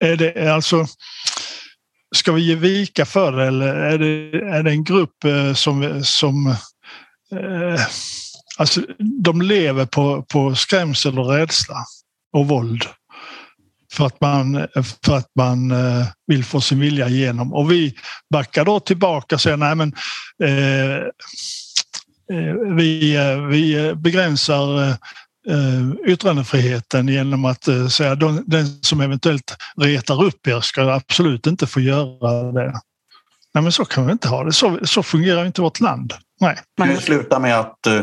Är 0.05 0.17
det 0.17 0.55
alltså 0.55 0.87
Ska 2.15 2.33
vi 2.33 2.43
ge 2.43 2.55
vika 2.55 3.07
för 3.07 3.33
det 3.33 3.47
eller 3.47 3.75
är 3.75 3.99
det, 3.99 4.39
är 4.39 4.63
det 4.63 4.71
en 4.71 4.85
grupp 4.85 5.25
eh, 5.25 5.55
som, 5.55 6.05
som 6.05 6.47
eh, 7.33 7.87
alltså, 8.59 8.81
de 9.23 9.43
lever 9.43 9.87
på, 9.87 10.23
på 10.23 10.55
skrämsel 10.55 11.19
och 11.19 11.31
rädsla 11.31 11.77
och 12.33 12.49
våld 12.49 12.85
för 13.93 14.07
att 14.07 14.21
man, 14.21 14.67
för 15.05 15.17
att 15.17 15.31
man 15.37 15.71
eh, 15.71 16.07
vill 16.27 16.45
få 16.45 16.61
sin 16.61 16.81
vilja 16.81 17.09
igenom. 17.09 17.53
Och 17.53 17.73
vi 17.73 17.95
backar 18.33 18.65
då 18.65 18.81
tillbaka 18.81 19.35
och 19.35 19.41
säger 19.41 19.57
nej 19.57 19.75
men 19.75 19.93
eh, 20.43 20.97
eh 22.37 22.55
vi, 22.77 23.17
eh, 23.17 23.47
vi 23.47 23.95
begränsar 23.95 24.83
eh, 24.83 24.95
eh, 25.49 25.91
yttrandefriheten 26.07 27.09
genom 27.09 27.45
att 27.45 27.69
eh, 27.69 27.87
säga 27.87 28.13
att 28.13 28.21
den 28.47 28.83
som 28.83 29.01
eventuellt 29.01 29.57
retar 29.77 30.25
upp 30.25 30.47
er 30.47 30.61
ska 30.61 30.93
absolut 30.93 31.47
inte 31.47 31.67
få 31.67 31.81
göra 31.81 32.53
det. 32.53 32.73
Nej, 33.55 33.63
men 33.63 33.73
så 33.73 33.85
kan 33.85 34.07
vi 34.07 34.13
inte 34.13 34.29
ha 34.29 34.45
det. 34.45 34.53
Så, 34.53 34.79
så 34.83 35.03
fungerar 35.03 35.45
inte 35.45 35.61
vårt 35.61 35.81
land. 35.81 36.15
Nej. 36.41 36.59
Det 36.77 36.97
slutar 36.97 37.41
med 37.41 37.61
att, 37.61 37.87
eh, 37.87 38.03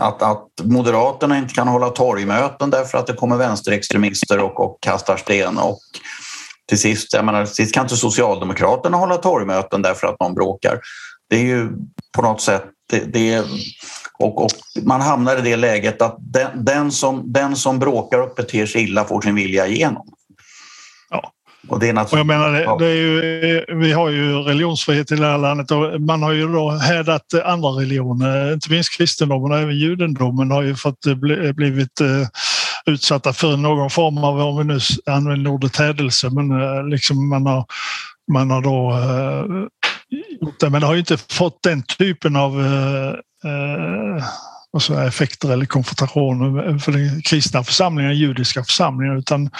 att, 0.00 0.22
att 0.22 0.46
Moderaterna 0.62 1.38
inte 1.38 1.54
kan 1.54 1.68
hålla 1.68 1.88
torgmöten 1.88 2.70
därför 2.70 2.98
att 2.98 3.06
det 3.06 3.12
kommer 3.12 3.36
vänsterextremister 3.36 4.38
och, 4.38 4.60
och 4.60 4.78
kastar 4.80 5.16
sten. 5.16 5.58
Och 5.58 5.78
till 6.68 6.78
sist, 6.78 7.14
jag 7.14 7.24
menar, 7.24 7.44
till 7.46 7.54
sist 7.54 7.74
kan 7.74 7.84
inte 7.84 7.96
Socialdemokraterna 7.96 8.96
hålla 8.96 9.16
torgmöten 9.16 9.82
därför 9.82 10.06
att 10.06 10.20
någon 10.20 10.34
bråkar. 10.34 10.80
Det 11.30 11.36
är 11.36 11.44
ju 11.44 11.68
på 12.16 12.22
något 12.22 12.40
sätt 12.40 12.64
det, 12.90 13.04
det 13.12 13.44
och, 14.18 14.44
och, 14.44 14.50
man 14.82 15.00
hamnar 15.00 15.36
i 15.36 15.40
det 15.40 15.56
läget 15.56 16.02
att 16.02 16.16
den, 16.18 16.64
den, 16.64 16.92
som, 16.92 17.32
den 17.32 17.56
som 17.56 17.78
bråkar 17.78 18.18
och 18.18 18.34
beter 18.36 18.66
sig 18.66 18.82
illa 18.82 19.04
får 19.04 19.20
sin 19.20 19.34
vilja 19.34 19.66
igenom. 19.66 20.06
Och 21.68 21.80
det 21.80 21.88
är 21.88 21.92
naturligt... 21.92 22.12
och 22.12 22.18
jag 22.18 22.26
menar, 22.26 22.52
det, 22.52 22.84
det 22.84 22.90
är 22.90 22.96
ju, 22.96 23.64
vi 23.68 23.92
har 23.92 24.08
ju 24.08 24.34
religionsfrihet 24.34 25.12
i 25.12 25.16
det 25.16 25.26
här 25.26 25.38
landet 25.38 25.70
och 25.70 26.00
man 26.00 26.22
har 26.22 26.32
ju 26.32 26.52
då 26.52 26.70
hädat 26.70 27.34
andra 27.44 27.68
religioner, 27.68 28.52
inte 28.52 28.70
minst 28.70 28.96
kristendomen 28.96 29.52
och 29.52 29.58
även 29.58 29.78
judendomen 29.78 30.50
har 30.50 30.62
ju 30.62 30.74
fått 30.74 31.06
bli, 31.16 31.52
blivit 31.52 32.00
eh, 32.00 32.26
utsatta 32.86 33.32
för 33.32 33.56
någon 33.56 33.90
form 33.90 34.18
av, 34.18 34.40
om 34.40 34.58
vi 34.58 34.64
nu 34.64 34.78
använder 35.06 35.50
ordet 35.50 35.76
hädelse, 35.76 36.30
men 36.30 36.62
eh, 36.62 36.86
liksom 36.86 37.28
man 37.28 37.46
har, 37.46 37.64
man 38.32 38.50
har 38.50 38.62
då 38.62 38.90
eh, 38.90 39.66
gjort 40.40 40.60
det, 40.60 40.70
men 40.70 40.80
det 40.80 40.86
har 40.86 40.94
ju 40.94 41.00
inte 41.00 41.16
fått 41.16 41.62
den 41.62 41.82
typen 41.82 42.36
av 42.36 42.52
och 44.72 44.82
så 44.82 44.98
effekter 44.98 45.52
eller 45.52 45.66
konfrontationer 45.66 46.78
för 46.78 46.92
den 46.92 47.22
kristna 47.22 47.64
församlingen, 47.64 48.16
judiska 48.16 48.64
församlingen, 48.64 49.18
utan 49.18 49.50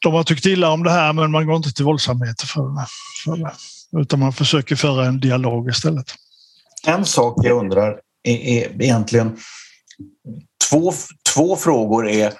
de 0.00 0.14
har 0.14 0.24
tyckt 0.24 0.46
illa 0.46 0.70
om 0.70 0.82
det 0.82 0.90
här 0.90 1.12
men 1.12 1.30
man 1.30 1.46
går 1.46 1.56
inte 1.56 1.72
till 1.72 1.84
våldsamheter 1.84 2.46
för 2.46 2.62
det, 2.62 2.86
för 3.24 3.36
det 3.36 3.52
utan 4.00 4.20
man 4.20 4.32
försöker 4.32 4.76
föra 4.76 5.06
en 5.06 5.20
dialog 5.20 5.68
istället. 5.68 6.14
En 6.86 7.04
sak 7.04 7.34
jag 7.42 7.58
undrar 7.58 8.00
är, 8.22 8.36
är 8.36 8.82
egentligen 8.82 9.36
två, 10.70 10.92
två 11.34 11.56
frågor 11.56 12.08
är 12.08 12.32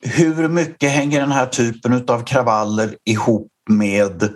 hur 0.00 0.48
mycket 0.48 0.90
hänger 0.90 1.20
den 1.20 1.32
här 1.32 1.46
typen 1.46 2.04
av 2.08 2.24
kravaller 2.24 2.96
ihop 3.04 3.52
med 3.70 4.30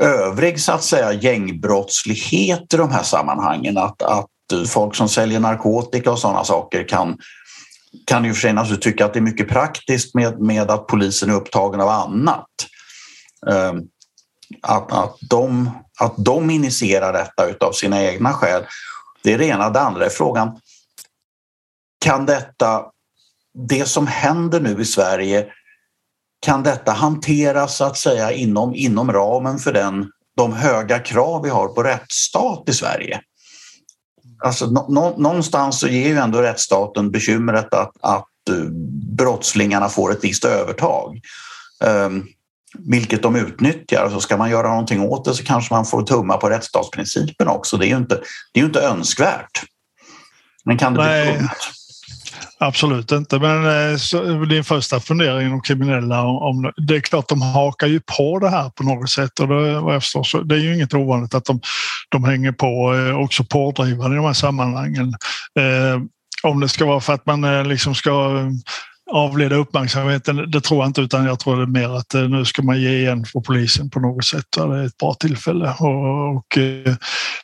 övrig 0.00 0.60
så 0.60 0.72
att 0.72 0.84
säga 0.84 1.12
gängbrottslighet 1.12 2.74
i 2.74 2.76
de 2.76 2.90
här 2.90 3.02
sammanhangen? 3.02 3.78
Att, 3.78 4.02
att 4.02 4.26
folk 4.68 4.94
som 4.94 5.08
säljer 5.08 5.40
narkotika 5.40 6.10
och 6.10 6.18
sådana 6.18 6.44
saker 6.44 6.88
kan 6.88 7.18
kan 8.06 8.24
ju 8.24 8.32
för 8.32 8.40
sig 8.40 8.52
naturligtvis 8.52 8.92
tycka 8.92 9.04
att 9.04 9.12
det 9.12 9.18
är 9.18 9.22
mycket 9.22 9.48
praktiskt 9.48 10.14
med, 10.14 10.40
med 10.40 10.70
att 10.70 10.86
polisen 10.86 11.30
är 11.30 11.34
upptagen 11.34 11.80
av 11.80 11.88
annat. 11.88 12.46
Ehm, 13.50 13.80
att, 14.62 14.92
att, 14.92 15.16
de, 15.30 15.70
att 16.00 16.14
de 16.16 16.50
initierar 16.50 17.12
detta 17.12 17.46
utav 17.46 17.72
sina 17.72 18.02
egna 18.02 18.32
skäl. 18.32 18.64
Det 19.22 19.32
är 19.32 19.38
det 19.38 19.46
ena. 19.46 19.70
Det 19.70 19.80
andra 19.80 20.06
är 20.06 20.10
frågan, 20.10 20.60
kan 22.04 22.26
detta, 22.26 22.84
det 23.68 23.88
som 23.88 24.06
händer 24.06 24.60
nu 24.60 24.80
i 24.80 24.84
Sverige, 24.84 25.46
kan 26.40 26.62
detta 26.62 26.92
hanteras 26.92 27.76
så 27.76 27.84
att 27.84 27.96
säga 27.98 28.32
inom, 28.32 28.74
inom 28.74 29.12
ramen 29.12 29.58
för 29.58 29.72
den, 29.72 30.10
de 30.36 30.52
höga 30.52 30.98
krav 30.98 31.42
vi 31.42 31.50
har 31.50 31.68
på 31.68 31.82
rättsstat 31.82 32.68
i 32.68 32.72
Sverige? 32.72 33.20
Alltså, 34.44 34.66
nå, 34.66 35.14
någonstans 35.18 35.80
så 35.80 35.88
ger 35.88 36.08
ju 36.08 36.16
ändå 36.16 36.42
rättsstaten 36.42 37.10
bekymret 37.10 37.74
att, 37.74 37.92
att 38.00 38.28
uh, 38.50 38.70
brottslingarna 39.16 39.88
får 39.88 40.12
ett 40.12 40.24
visst 40.24 40.44
övertag. 40.44 41.20
Um, 41.84 42.26
vilket 42.78 43.22
de 43.22 43.36
utnyttjar. 43.36 44.10
Så 44.10 44.20
ska 44.20 44.36
man 44.36 44.50
göra 44.50 44.68
någonting 44.68 45.00
åt 45.00 45.24
det 45.24 45.34
så 45.34 45.44
kanske 45.44 45.74
man 45.74 45.86
får 45.86 46.02
tumma 46.02 46.36
på 46.36 46.50
rättsstatsprincipen 46.50 47.48
också. 47.48 47.76
Det 47.76 47.86
är 47.86 47.88
ju 47.88 47.96
inte, 47.96 48.20
det 48.52 48.60
är 48.60 48.64
inte 48.64 48.80
önskvärt. 48.80 49.64
Men 50.64 50.78
kan 50.78 50.94
det 50.94 51.04
Nej. 51.04 51.24
bli 51.24 51.38
dumt? 51.38 51.48
Absolut 52.64 53.12
inte, 53.12 53.38
men 53.38 53.90
eh, 53.90 53.96
så, 53.96 54.44
din 54.44 54.64
första 54.64 55.00
fundering 55.00 55.52
om 55.52 55.60
kriminella, 55.60 56.22
om, 56.22 56.72
det 56.76 56.96
är 56.96 57.00
klart 57.00 57.28
de 57.28 57.42
hakar 57.42 57.86
ju 57.86 58.00
på 58.16 58.38
det 58.38 58.48
här 58.48 58.70
på 58.70 58.82
något 58.82 59.10
sätt 59.10 59.40
och 59.40 59.48
det, 59.48 59.80
vad 59.80 59.94
jag 59.94 60.02
förstår, 60.02 60.22
så, 60.22 60.42
det 60.42 60.54
är 60.54 60.58
ju 60.58 60.74
inget 60.74 60.94
ovanligt 60.94 61.34
att 61.34 61.44
de, 61.44 61.60
de 62.08 62.24
hänger 62.24 62.52
på, 62.52 62.94
eh, 62.94 63.16
också 63.16 63.44
pådrivande 63.44 64.16
i 64.16 64.16
de 64.16 64.24
här 64.24 64.32
sammanhangen. 64.32 65.14
Eh, 65.58 66.02
om 66.42 66.60
det 66.60 66.68
ska 66.68 66.86
vara 66.86 67.00
för 67.00 67.12
att 67.12 67.26
man 67.26 67.44
eh, 67.44 67.64
liksom 67.64 67.94
ska 67.94 68.44
avleda 69.10 69.56
uppmärksamheten, 69.56 70.50
det 70.50 70.60
tror 70.60 70.80
jag 70.80 70.88
inte, 70.88 71.00
utan 71.00 71.24
jag 71.24 71.38
tror 71.38 71.56
det 71.56 71.62
är 71.62 71.66
mer 71.66 71.96
att 71.96 72.14
nu 72.30 72.44
ska 72.44 72.62
man 72.62 72.80
ge 72.80 72.98
igen 72.98 73.24
för 73.24 73.40
polisen 73.40 73.90
på 73.90 74.00
något 74.00 74.24
sätt. 74.24 74.44
Det 74.56 74.62
är 74.62 74.86
ett 74.86 74.96
bra 74.96 75.14
tillfälle. 75.14 75.74
Och, 75.78 76.36
och 76.36 76.58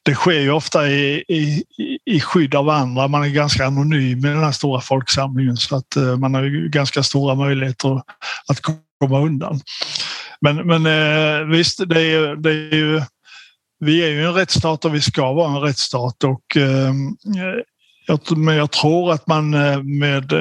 det 0.02 0.14
sker 0.14 0.40
ju 0.40 0.50
ofta 0.50 0.88
i, 0.88 1.24
i, 1.28 1.64
i 2.10 2.20
skydd 2.20 2.54
av 2.54 2.68
andra. 2.68 3.08
Man 3.08 3.22
är 3.22 3.28
ganska 3.28 3.66
anonym 3.66 4.18
i 4.18 4.28
den 4.28 4.44
här 4.44 4.52
stora 4.52 4.80
folksamlingen 4.80 5.56
så 5.56 5.76
att 5.76 5.96
eh, 5.96 6.16
man 6.16 6.34
har 6.34 6.42
ju 6.42 6.68
ganska 6.68 7.02
stora 7.02 7.34
möjligheter 7.34 8.02
att 8.46 8.60
komma 8.98 9.20
undan. 9.20 9.60
Men, 10.40 10.56
men 10.56 10.86
eh, 10.86 11.46
visst, 11.46 11.88
det 11.88 12.00
är, 12.00 12.36
det 12.36 12.50
är 12.50 12.74
ju 12.74 13.02
vi 13.84 14.04
är 14.04 14.08
ju 14.08 14.24
en 14.24 14.34
rättsstat 14.34 14.84
och 14.84 14.94
vi 14.94 15.00
ska 15.00 15.32
vara 15.32 15.56
en 15.56 15.60
rättsstat 15.60 16.24
och 16.24 16.56
eh, 16.56 16.92
men 18.36 18.56
jag 18.56 18.70
tror 18.70 19.12
att 19.12 19.26
man 19.26 19.50
med 19.98 20.32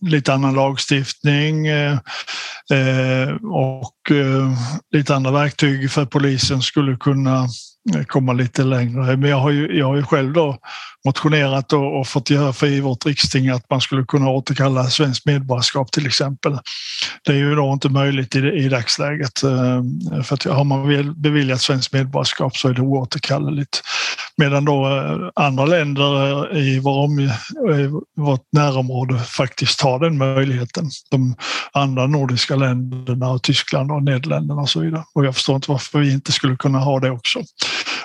lite 0.00 0.34
annan 0.34 0.54
lagstiftning 0.54 1.66
och 3.52 4.12
lite 4.92 5.14
andra 5.14 5.30
verktyg 5.30 5.90
för 5.90 6.04
polisen 6.06 6.62
skulle 6.62 6.96
kunna 6.96 7.48
Eh, 7.94 8.04
komma 8.04 8.32
lite 8.32 8.62
längre. 8.62 9.16
Men 9.16 9.30
jag 9.30 9.36
har 9.36 9.50
ju, 9.50 9.78
jag 9.78 9.86
har 9.86 9.96
ju 9.96 10.02
själv 10.02 10.32
då 10.32 10.58
motionerat 11.04 11.72
och, 11.72 12.00
och 12.00 12.06
fått 12.06 12.30
gehör 12.30 12.52
för 12.52 12.66
i 12.66 12.80
vårt 12.80 13.06
riksting 13.06 13.48
att 13.48 13.70
man 13.70 13.80
skulle 13.80 14.04
kunna 14.04 14.30
återkalla 14.30 14.84
svenskt 14.84 15.26
medborgarskap 15.26 15.92
till 15.92 16.06
exempel. 16.06 16.58
Det 17.24 17.32
är 17.32 17.36
ju 17.36 17.54
då 17.54 17.72
inte 17.72 17.88
möjligt 17.88 18.36
i, 18.36 18.38
i 18.38 18.68
dagsläget. 18.68 19.42
Eh, 19.42 19.82
för 20.22 20.34
att 20.34 20.44
har 20.44 20.64
man 20.64 21.14
beviljat 21.16 21.60
svenskt 21.60 21.92
medborgarskap 21.92 22.56
så 22.56 22.68
är 22.68 22.74
det 22.74 22.82
oåterkalleligt. 22.82 23.82
Medan 24.40 24.64
då 24.64 24.86
eh, 24.86 25.44
andra 25.44 25.64
länder 25.64 26.52
eh, 26.56 26.58
i, 26.58 26.80
vår 26.80 27.20
i 27.20 27.24
eh, 27.24 27.90
vårt 28.16 28.46
närområde 28.52 29.18
faktiskt 29.18 29.80
har 29.80 29.98
den 29.98 30.18
möjligheten. 30.18 30.90
De 31.10 31.34
andra 31.72 32.06
nordiska 32.06 32.56
länderna 32.56 33.30
och 33.30 33.42
Tyskland 33.42 33.92
och 33.92 34.02
Nederländerna 34.02 34.60
och 34.60 34.68
så 34.68 34.80
vidare. 34.80 35.04
Och 35.14 35.26
jag 35.26 35.34
förstår 35.34 35.56
inte 35.56 35.70
varför 35.70 35.98
vi 35.98 36.12
inte 36.12 36.32
skulle 36.32 36.56
kunna 36.56 36.78
ha 36.78 37.00
det 37.00 37.10
också. 37.10 37.42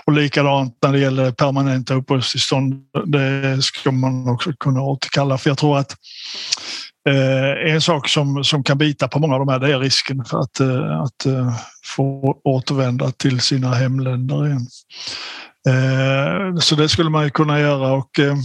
Och 0.05 0.13
likadant 0.13 0.77
när 0.81 0.91
det 0.91 0.99
gäller 0.99 1.31
permanenta 1.31 1.93
uppehållstillstånd. 1.93 2.73
Det 3.05 3.63
ska 3.63 3.91
man 3.91 4.29
också 4.29 4.53
kunna 4.59 4.81
återkalla 4.81 5.37
för 5.37 5.49
jag 5.49 5.57
tror 5.57 5.77
att 5.77 5.95
eh, 7.09 7.73
en 7.73 7.81
sak 7.81 8.09
som, 8.09 8.43
som 8.43 8.63
kan 8.63 8.77
bita 8.77 9.07
på 9.07 9.19
många 9.19 9.33
av 9.33 9.39
de 9.39 9.51
här 9.51 9.59
det 9.59 9.73
är 9.73 9.79
risken 9.79 10.25
för 10.25 10.39
att, 10.39 10.59
eh, 10.59 11.01
att 11.01 11.25
eh, 11.25 11.55
få 11.95 12.37
återvända 12.43 13.11
till 13.11 13.39
sina 13.41 13.73
hemländer 13.73 14.45
igen. 14.45 14.67
Eh, 15.67 16.57
så 16.59 16.75
det 16.75 16.89
skulle 16.89 17.09
man 17.09 17.23
ju 17.23 17.29
kunna 17.29 17.59
göra 17.59 17.93
och 17.93 18.19
eh, 18.19 18.35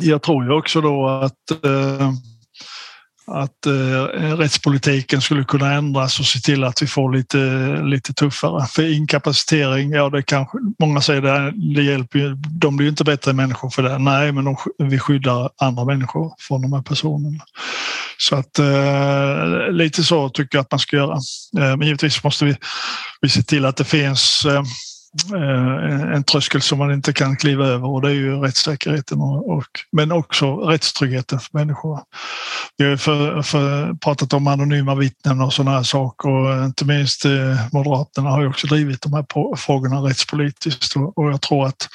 jag 0.00 0.22
tror 0.22 0.44
ju 0.44 0.52
också 0.52 0.80
då 0.80 1.08
att 1.08 1.64
eh, 1.64 2.12
att 3.28 3.66
eh, 3.66 4.04
rättspolitiken 4.36 5.20
skulle 5.20 5.44
kunna 5.44 5.72
ändras 5.72 6.20
och 6.20 6.26
se 6.26 6.38
till 6.38 6.64
att 6.64 6.82
vi 6.82 6.86
får 6.86 7.12
lite, 7.12 7.38
lite 7.82 8.12
tuffare. 8.12 8.66
För 8.66 8.92
inkapacitering, 8.92 9.90
ja 9.90 10.10
det 10.10 10.22
kanske, 10.22 10.58
många 10.80 11.00
säger 11.00 11.22
det, 11.22 11.52
det 11.74 11.82
hjälper 11.82 12.18
ju, 12.18 12.34
de 12.34 12.76
blir 12.76 12.86
ju 12.86 12.90
inte 12.90 13.04
bättre 13.04 13.32
människor 13.32 13.70
för 13.70 13.82
det. 13.82 13.98
Nej, 13.98 14.32
men 14.32 14.44
de, 14.44 14.56
vi 14.78 14.98
skyddar 14.98 15.50
andra 15.56 15.84
människor 15.84 16.34
från 16.38 16.62
de 16.62 16.72
här 16.72 16.82
personerna. 16.82 17.44
Så 18.18 18.36
att 18.36 18.58
eh, 18.58 19.72
lite 19.72 20.04
så 20.04 20.28
tycker 20.28 20.58
jag 20.58 20.62
att 20.62 20.70
man 20.70 20.80
ska 20.80 20.96
göra. 20.96 21.18
Eh, 21.58 21.76
men 21.76 21.82
givetvis 21.82 22.24
måste 22.24 22.44
vi, 22.44 22.56
vi 23.20 23.28
se 23.28 23.42
till 23.42 23.64
att 23.64 23.76
det 23.76 23.84
finns 23.84 24.46
Eh, 25.34 26.14
en 26.14 26.24
tröskel 26.24 26.62
som 26.62 26.78
man 26.78 26.92
inte 26.92 27.12
kan 27.12 27.36
kliva 27.36 27.66
över 27.66 27.88
och 27.88 28.02
det 28.02 28.08
är 28.08 28.14
ju 28.14 28.40
rättssäkerheten 28.40 29.20
och, 29.20 29.50
och 29.50 29.66
men 29.92 30.12
också 30.12 30.56
rättstryggheten 30.56 31.40
för 31.40 31.58
människor. 31.58 32.00
Vi 32.76 32.84
har 32.84 32.96
för, 32.96 33.42
för, 33.42 33.94
pratat 33.94 34.32
om 34.32 34.46
anonyma 34.46 34.94
vittnen 34.94 35.40
och 35.40 35.52
sådana 35.52 35.76
här 35.76 35.82
saker 35.82 36.28
och 36.28 36.64
inte 36.64 36.84
minst 36.84 37.24
eh, 37.24 37.32
Moderaterna 37.72 38.30
har 38.30 38.42
ju 38.42 38.48
också 38.48 38.66
drivit 38.66 39.02
de 39.02 39.12
här 39.12 39.56
frågorna 39.56 39.96
rättspolitiskt 39.96 40.96
och, 40.96 41.18
och 41.18 41.30
jag 41.30 41.40
tror 41.40 41.66
att 41.66 41.88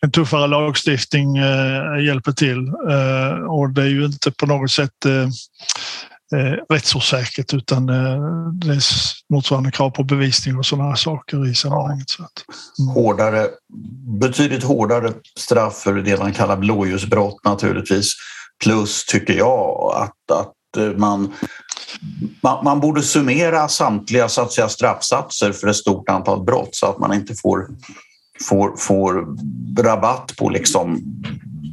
en 0.00 0.10
tuffare 0.10 0.46
lagstiftning 0.46 1.36
eh, 1.36 2.04
hjälper 2.06 2.32
till 2.32 2.68
eh, 2.68 3.46
och 3.48 3.70
det 3.70 3.82
är 3.82 3.86
ju 3.86 4.04
inte 4.04 4.30
på 4.30 4.46
något 4.46 4.70
sätt 4.70 5.04
eh, 5.04 5.28
Eh, 6.32 6.74
rättsosäkert 6.74 7.54
utan 7.54 7.88
eh, 7.88 8.50
det 8.52 8.72
är 8.72 8.82
motsvarande 9.32 9.70
krav 9.70 9.90
på 9.90 10.04
bevisning 10.04 10.56
och 10.56 10.66
sådana 10.66 10.88
här 10.88 10.96
saker 10.96 11.50
i 11.50 11.54
sammanhanget. 11.54 12.10
Så 12.10 12.22
att, 12.22 12.44
mm. 12.78 12.94
hårdare, 12.94 13.48
betydligt 14.20 14.64
hårdare 14.64 15.12
straff 15.38 15.76
för 15.76 15.94
det 15.94 16.18
man 16.18 16.32
kallar 16.32 16.56
blåljusbrott 16.56 17.44
naturligtvis. 17.44 18.12
Plus 18.64 19.04
tycker 19.04 19.34
jag 19.34 19.94
att, 19.96 20.38
att 20.38 20.76
eh, 20.76 20.96
man, 20.96 21.32
man, 22.40 22.64
man, 22.64 22.80
borde 22.80 23.02
summera 23.02 23.68
samtliga 23.68 24.28
så 24.28 24.42
att 24.42 24.52
säga, 24.52 24.68
straffsatser 24.68 25.52
för 25.52 25.68
ett 25.68 25.76
stort 25.76 26.08
antal 26.08 26.44
brott 26.44 26.70
så 26.72 26.86
att 26.86 26.98
man 26.98 27.12
inte 27.12 27.34
får, 27.34 27.68
får, 28.48 28.76
får 28.76 29.26
rabatt 29.82 30.32
på 30.38 30.48
liksom 30.48 31.02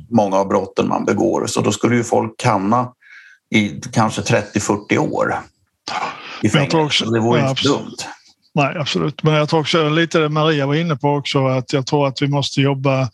många 0.09 0.37
av 0.37 0.47
brotten 0.47 0.87
man 0.87 1.05
begår. 1.05 1.47
Så 1.47 1.61
då 1.61 1.71
skulle 1.71 1.95
ju 1.95 2.03
folk 2.03 2.43
hamna 2.43 2.87
i 3.53 3.81
kanske 3.91 4.21
30-40 4.21 4.97
år 4.97 5.35
i 6.41 6.49
fängelse. 6.49 7.05
Det 7.05 7.19
vore 7.19 7.39
ja, 7.39 7.49
inte 7.49 7.67
dumt. 7.67 7.95
Nej, 8.55 8.77
absolut. 8.77 9.23
Men 9.23 9.33
jag 9.33 9.49
tror 9.49 9.59
också 9.59 9.89
lite 9.89 10.19
det 10.19 10.29
Maria 10.29 10.65
var 10.65 10.75
inne 10.75 10.95
på 10.95 11.09
också 11.09 11.47
att 11.47 11.73
jag 11.73 11.87
tror 11.87 12.07
att 12.07 12.21
vi 12.21 12.27
måste 12.27 12.61
jobba 12.61 13.09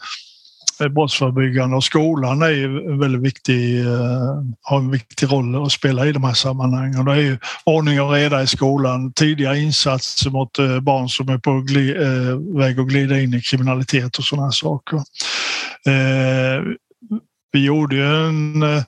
brottsförebyggande 0.87 1.75
och 1.75 1.83
skolan 1.83 2.41
är 2.41 2.49
ju 2.49 2.97
väldigt 2.97 3.21
viktig, 3.21 3.79
eh, 3.79 4.43
har 4.61 4.77
en 4.77 4.91
viktig 4.91 5.31
roll 5.31 5.65
att 5.65 5.71
spela 5.71 6.05
i 6.05 6.11
de 6.11 6.23
här 6.23 6.33
sammanhangen. 6.33 7.05
Det 7.05 7.11
är 7.11 7.15
ju 7.15 7.37
ordning 7.63 8.01
och 8.01 8.11
reda 8.11 8.43
i 8.43 8.47
skolan, 8.47 9.13
tidiga 9.13 9.55
insatser 9.55 10.29
mot 10.29 10.59
eh, 10.59 10.79
barn 10.79 11.09
som 11.09 11.29
är 11.29 11.37
på 11.37 11.51
eh, 11.51 12.59
väg 12.59 12.79
att 12.79 12.87
glida 12.87 13.19
in 13.19 13.33
i 13.33 13.41
kriminalitet 13.41 14.17
och 14.17 14.23
sådana 14.23 14.51
saker. 14.51 14.99
Vi 17.51 17.65
gjorde 17.65 17.95
ju 17.95 18.27
en, 18.27 18.63
eh, 18.63 18.83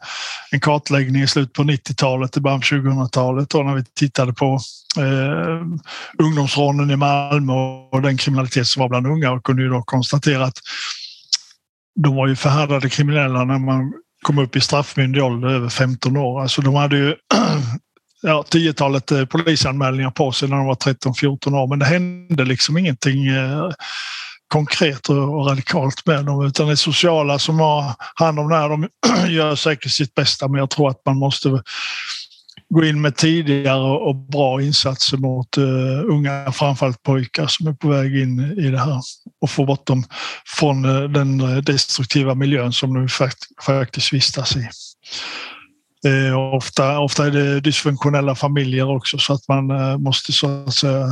en 0.52 0.60
kartläggning 0.60 1.22
i 1.22 1.28
slutet 1.28 1.54
på 1.54 1.64
90-talet, 1.64 2.38
i 2.38 2.42
början 2.42 2.60
på 2.60 2.66
2000-talet 2.66 3.54
när 3.54 3.76
vi 3.76 3.84
tittade 3.84 4.34
på 4.34 4.60
eh, 4.98 5.66
ungdomsrånen 6.24 6.92
i 6.92 6.96
Malmö 6.96 7.54
och 7.92 8.02
den 8.02 8.18
kriminalitet 8.18 8.68
som 8.68 8.80
var 8.80 8.90
bland 8.90 9.08
unga 9.08 9.32
och 9.32 9.44
kunde 9.44 9.62
ju 9.62 9.70
då 9.70 9.82
konstatera 9.82 10.44
att 10.44 10.58
de 11.96 12.16
var 12.16 12.28
ju 12.28 12.36
förhärdade 12.36 12.90
kriminella 12.90 13.44
när 13.44 13.60
man 13.60 13.94
kom 14.22 14.38
upp 14.38 14.56
i 14.56 14.62
straffmyndig 14.62 15.24
ålder 15.24 15.50
över 15.50 15.70
15 15.70 16.18
år. 16.18 16.42
Alltså 16.42 16.62
de 16.62 16.76
hade 16.76 16.98
ju 16.98 17.16
ja, 18.22 18.44
tiotalet 18.44 19.12
eh, 19.12 19.26
polisanmälningar 19.26 20.12
på 20.12 20.32
sig 20.32 20.50
när 20.50 20.58
de 20.58 20.66
var 20.66 20.76
13-14 20.76 21.56
år 21.56 21.68
men 21.68 21.80
det 21.80 21.86
hände 21.86 22.46
liksom 22.46 22.78
ingenting 22.78 23.28
eh, 23.28 23.72
konkret 24.52 25.10
och 25.10 25.48
radikalt 25.48 26.06
med 26.06 26.26
dem 26.26 26.46
utan 26.46 26.66
det 26.66 26.72
är 26.72 26.76
sociala 26.76 27.40
som 27.40 27.60
har 27.60 27.94
hand 28.16 28.40
om 28.40 28.50
det 28.50 28.56
här. 28.56 28.70
De 28.70 28.88
gör 29.28 29.56
säkert 29.56 29.92
sitt 29.92 30.16
bästa 30.16 30.48
men 30.48 30.60
jag 30.60 30.70
tror 30.70 30.90
att 30.90 31.02
man 31.06 31.18
måste 31.18 31.62
gå 32.70 32.84
in 32.84 33.02
med 33.02 33.16
tidigare 33.16 33.84
och 33.84 34.16
bra 34.16 34.62
insatser 34.62 35.18
mot 35.18 35.58
uh, 35.58 36.04
unga, 36.06 36.52
framförallt 36.52 37.04
pojkar 37.04 37.48
som 37.48 37.68
är 37.68 37.74
på 37.74 37.88
väg 37.88 38.16
in 38.16 38.40
i 38.58 38.70
det 38.70 38.80
här 38.80 39.02
och 39.42 39.50
få 39.50 39.66
bort 39.66 39.88
dem 39.88 40.04
från 40.60 40.86
uh, 40.86 41.10
den 41.10 41.40
eh, 41.40 41.58
destruktiva 41.58 42.36
miljön 42.36 42.74
som 42.74 42.94
de 42.94 43.08
fakt 43.08 43.64
faktiskt 43.66 44.14
vistas 44.14 44.56
i. 44.56 44.70
Uh, 46.08 46.56
ofta, 46.56 47.00
ofta 47.00 47.26
är 47.26 47.32
det 47.32 47.60
dysfunktionella 47.60 48.36
familjer 48.36 48.96
också 48.96 49.18
så 49.18 49.34
att 49.34 49.48
man 49.48 49.66
måste 50.04 50.32
så 50.32 50.64
att 50.68 50.74
säga 50.74 51.08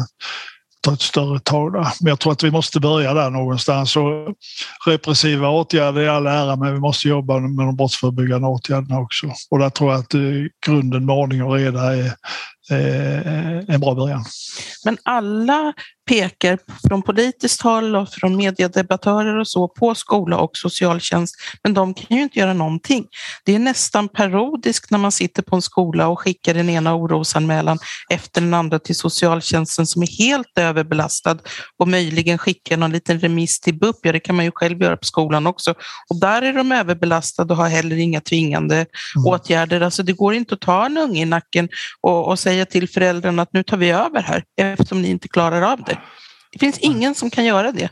ta 0.81 0.93
ett 0.93 1.01
större 1.01 1.39
tag 1.39 1.73
där. 1.73 1.87
Men 2.01 2.09
jag 2.09 2.19
tror 2.19 2.31
att 2.31 2.43
vi 2.43 2.51
måste 2.51 2.79
börja 2.79 3.13
där 3.13 3.29
någonstans. 3.29 3.95
Och 3.95 4.35
repressiva 4.85 5.49
åtgärder 5.49 6.01
i 6.01 6.07
all 6.07 6.27
ära, 6.27 6.55
men 6.55 6.73
vi 6.73 6.79
måste 6.79 7.07
jobba 7.07 7.39
med 7.39 7.65
de 7.65 7.75
brottsförebyggande 7.75 8.47
åtgärderna 8.47 8.99
också. 8.99 9.27
Och 9.49 9.59
där 9.59 9.69
tror 9.69 9.91
jag 9.91 9.99
att 9.99 10.13
eh, 10.13 10.21
grunden 10.65 11.05
med 11.05 11.15
ordning 11.15 11.43
och 11.43 11.53
reda 11.53 11.95
är, 11.95 12.05
eh, 12.71 13.59
en 13.67 13.79
bra 13.79 13.95
början. 13.95 14.23
Men 14.85 14.97
alla 15.03 15.73
pekar 16.09 16.59
från 16.87 17.01
politiskt 17.01 17.61
håll 17.61 17.95
och 17.95 18.09
från 18.09 18.35
mediedebattörer 18.37 19.37
och 19.37 19.47
så 19.47 19.67
på 19.67 19.95
skola 19.95 20.37
och 20.37 20.51
socialtjänst, 20.53 21.35
men 21.63 21.73
de 21.73 21.93
kan 21.93 22.17
ju 22.17 22.23
inte 22.23 22.39
göra 22.39 22.53
någonting. 22.53 23.05
Det 23.45 23.55
är 23.55 23.59
nästan 23.59 24.09
parodiskt 24.09 24.91
när 24.91 24.99
man 24.99 25.11
sitter 25.11 25.41
på 25.41 25.55
en 25.55 25.61
skola 25.61 26.07
och 26.07 26.19
skickar 26.19 26.53
den 26.53 26.69
ena 26.69 26.95
orosanmälan 26.95 27.77
efter 28.09 28.41
den 28.41 28.53
andra 28.53 28.79
till 28.79 28.95
socialtjänsten 28.95 29.87
som 29.87 30.01
är 30.01 30.07
helt 30.07 30.57
överbelastad 30.57 31.37
och 31.77 31.87
möjligen 31.87 32.37
skickar 32.37 32.77
någon 32.77 32.91
liten 32.91 33.19
remiss 33.19 33.59
till 33.59 33.79
BUP. 33.79 33.95
Ja, 34.01 34.11
det 34.11 34.19
kan 34.19 34.35
man 34.35 34.45
ju 34.45 34.51
själv 34.55 34.81
göra 34.81 34.97
på 34.97 35.05
skolan 35.05 35.47
också. 35.47 35.71
Och 36.09 36.19
där 36.19 36.41
är 36.41 36.53
de 36.53 36.71
överbelastade 36.71 37.53
och 37.53 37.57
har 37.57 37.69
heller 37.69 37.97
inga 37.97 38.21
tvingande 38.21 38.75
mm. 38.75 39.25
åtgärder. 39.25 39.81
Alltså 39.81 40.03
det 40.03 40.13
går 40.13 40.33
inte 40.33 40.53
att 40.53 40.61
ta 40.61 40.85
en 40.85 40.97
unge 40.97 41.21
i 41.21 41.25
nacken 41.25 41.69
och, 42.01 42.27
och 42.27 42.39
säga 42.39 42.65
till 42.65 42.89
föräldrarna 42.89 43.41
att 43.41 43.53
nu 43.53 43.63
tar 43.63 43.77
vi 43.77 43.89
över 43.89 44.21
här 44.21 44.43
eftersom 44.61 45.01
ni 45.01 45.09
inte 45.09 45.27
klarar 45.27 45.61
av 45.61 45.83
det. 45.83 45.98
Det 46.51 46.59
finns 46.59 46.77
ingen 46.77 47.15
som 47.15 47.29
kan 47.29 47.45
göra 47.45 47.71
det. 47.71 47.89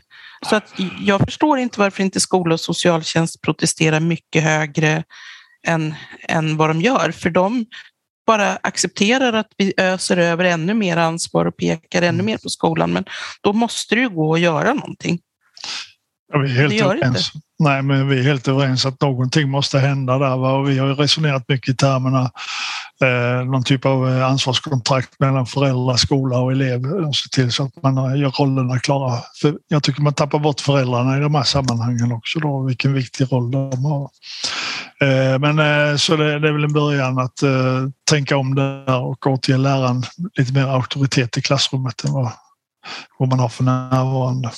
Så 0.48 0.56
att 0.56 0.74
jag 1.00 1.20
förstår 1.20 1.58
inte 1.58 1.80
varför 1.80 2.02
inte 2.02 2.20
skola 2.20 2.54
och 2.54 2.60
socialtjänst 2.60 3.42
protesterar 3.42 4.00
mycket 4.00 4.42
högre 4.42 5.04
än, 5.66 5.94
än 6.28 6.56
vad 6.56 6.70
de 6.70 6.80
gör. 6.80 7.10
För 7.10 7.30
de 7.30 7.66
bara 8.26 8.56
accepterar 8.62 9.32
att 9.32 9.48
vi 9.56 9.74
öser 9.76 10.16
över 10.16 10.44
ännu 10.44 10.74
mer 10.74 10.96
ansvar 10.96 11.44
och 11.44 11.56
pekar 11.56 12.02
ännu 12.02 12.22
mer 12.22 12.38
på 12.38 12.48
skolan. 12.48 12.92
Men 12.92 13.04
då 13.40 13.52
måste 13.52 13.94
det 13.94 14.00
ju 14.00 14.08
gå 14.08 14.34
att 14.34 14.40
göra 14.40 14.74
någonting. 14.74 15.18
Ja, 16.32 16.38
vi 16.38 16.50
är 16.50 16.54
helt 16.54 16.82
överens. 16.82 17.32
Nej, 17.58 17.82
men 17.82 18.08
vi 18.08 18.18
är 18.18 18.22
helt 18.22 18.48
överens 18.48 18.86
att 18.86 19.00
någonting 19.00 19.50
måste 19.50 19.78
hända 19.78 20.18
där. 20.18 20.36
Va? 20.36 20.52
Och 20.52 20.68
vi 20.68 20.78
har 20.78 20.94
resonerat 20.94 21.48
mycket 21.48 21.74
i 21.74 21.76
termerna 21.76 22.30
eh, 23.02 23.44
någon 23.44 23.64
typ 23.64 23.86
av 23.86 24.08
eh, 24.08 24.26
ansvarskontrakt 24.26 25.20
mellan 25.20 25.46
föräldrar, 25.46 25.96
skola 25.96 26.38
och 26.38 26.52
elev 26.52 26.84
eh, 26.84 27.08
och 27.08 27.16
se 27.16 27.28
till 27.28 27.52
så 27.52 27.64
att 27.64 27.82
man 27.82 27.98
eh, 27.98 28.20
gör 28.20 28.30
rollerna 28.30 28.78
klara. 28.78 29.18
För 29.40 29.54
jag 29.68 29.82
tycker 29.82 30.02
man 30.02 30.14
tappar 30.14 30.38
bort 30.38 30.60
föräldrarna 30.60 31.18
i 31.18 31.20
de 31.20 31.34
här 31.34 31.42
sammanhangen 31.42 32.12
också 32.12 32.38
då, 32.38 32.62
vilken 32.62 32.94
viktig 32.94 33.32
roll 33.32 33.50
de 33.50 33.84
har. 33.84 34.10
Eh, 35.00 35.38
men 35.38 35.58
eh, 35.58 35.96
så 35.96 36.16
det, 36.16 36.38
det, 36.38 36.48
är 36.48 36.52
väl 36.52 36.64
en 36.64 36.72
början 36.72 37.18
att 37.18 37.42
eh, 37.42 37.88
tänka 38.10 38.36
om 38.36 38.54
det 38.54 38.84
där 38.84 39.00
och 39.00 39.26
återge 39.26 39.58
läraren 39.58 40.02
lite 40.34 40.52
mer 40.52 40.66
auktoritet 40.66 41.38
i 41.38 41.42
klassrummet 41.42 42.04
än 42.04 42.12
vad, 42.12 42.32
vad 43.18 43.28
man 43.28 43.38
har 43.38 43.48
för 43.48 43.64
närvarande. 43.64 44.50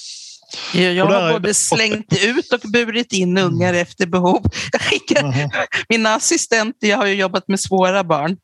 Jag, 0.73 1.07
har 1.07 1.33
både 1.33 1.55
slängt 1.55 2.25
ut 2.25 2.53
och 2.53 2.61
burit 2.61 3.13
in 3.13 3.39
ungar 3.39 3.69
mm. 3.69 3.83
efter 3.83 4.07
behov. 4.07 4.43
Jag 4.73 4.81
skickar, 4.81 5.23
mm. 5.23 5.51
Mina 5.89 6.15
assistenter, 6.15 6.89
jag 6.89 6.97
har 6.97 7.07
ju 7.07 7.15
jobbat 7.15 7.49
med 7.49 7.61
svåra 7.61 8.05
barn, 8.05 8.37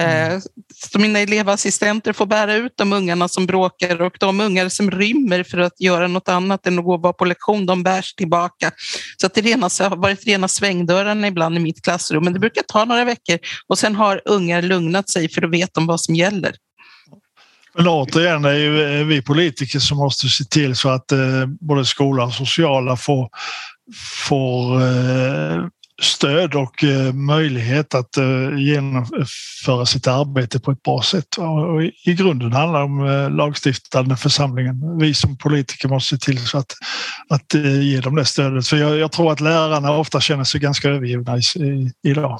mm. 0.00 0.40
så 0.74 0.98
mina 0.98 1.18
elevassistenter 1.18 2.12
får 2.12 2.26
bära 2.26 2.54
ut 2.54 2.72
de 2.76 2.92
ungarna 2.92 3.28
som 3.28 3.46
bråkar 3.46 4.02
och 4.02 4.16
de 4.20 4.40
ungar 4.40 4.68
som 4.68 4.90
rymmer 4.90 5.42
för 5.42 5.58
att 5.58 5.80
göra 5.80 6.08
något 6.08 6.28
annat 6.28 6.66
än 6.66 6.78
att 6.78 6.84
gå 6.84 6.94
och 6.94 7.02
vara 7.02 7.12
på 7.12 7.24
lektion, 7.24 7.66
de 7.66 7.82
bärs 7.82 8.14
tillbaka. 8.14 8.70
Så 9.16 9.26
att 9.26 9.34
det 9.34 9.40
rena, 9.40 9.68
har 9.80 9.96
varit 9.96 10.26
rena 10.26 10.48
svängdörrarna 10.48 11.26
ibland 11.26 11.56
i 11.56 11.60
mitt 11.60 11.82
klassrum, 11.82 12.24
men 12.24 12.32
det 12.32 12.38
brukar 12.38 12.62
ta 12.62 12.84
några 12.84 13.04
veckor 13.04 13.38
och 13.68 13.78
sen 13.78 13.96
har 13.96 14.22
ungar 14.24 14.62
lugnat 14.62 15.08
sig 15.08 15.28
för 15.28 15.42
att 15.42 15.50
veta 15.50 15.80
vad 15.80 16.00
som 16.00 16.14
gäller. 16.14 16.56
Men 17.74 17.88
återigen, 17.88 18.42
det 18.42 18.50
är 18.50 18.54
ju 18.54 19.00
eh, 19.00 19.06
vi 19.06 19.22
politiker 19.22 19.78
som 19.78 19.98
måste 19.98 20.28
se 20.28 20.44
till 20.44 20.76
så 20.76 20.88
att 20.88 21.12
eh, 21.12 21.46
både 21.60 21.84
skola 21.84 22.24
och 22.24 22.32
sociala 22.32 22.96
får, 22.96 23.28
får 24.26 24.82
eh, 24.82 25.66
stöd 26.02 26.54
och 26.54 26.84
eh, 26.84 27.12
möjlighet 27.12 27.94
att 27.94 28.16
eh, 28.16 28.58
genomföra 28.58 29.86
sitt 29.86 30.06
arbete 30.06 30.60
på 30.60 30.70
ett 30.70 30.82
bra 30.82 31.02
sätt. 31.02 31.36
Och 31.38 31.82
I 31.82 32.14
grunden 32.14 32.52
handlar 32.52 32.78
det 32.78 32.84
om 32.84 33.06
eh, 33.06 33.30
lagstiftande 33.30 34.16
församlingen. 34.16 34.98
Vi 34.98 35.14
som 35.14 35.36
politiker 35.38 35.88
måste 35.88 36.16
se 36.16 36.24
till 36.24 36.46
så 36.46 36.58
att, 36.58 36.72
att 37.28 37.54
ge 37.82 38.00
dem 38.00 38.14
det 38.14 38.24
stödet. 38.24 38.66
För 38.66 38.76
jag, 38.76 38.98
jag 38.98 39.12
tror 39.12 39.32
att 39.32 39.40
lärarna 39.40 39.92
ofta 39.92 40.20
känner 40.20 40.44
sig 40.44 40.60
ganska 40.60 40.88
övergivna 40.88 41.38
idag. 42.06 42.38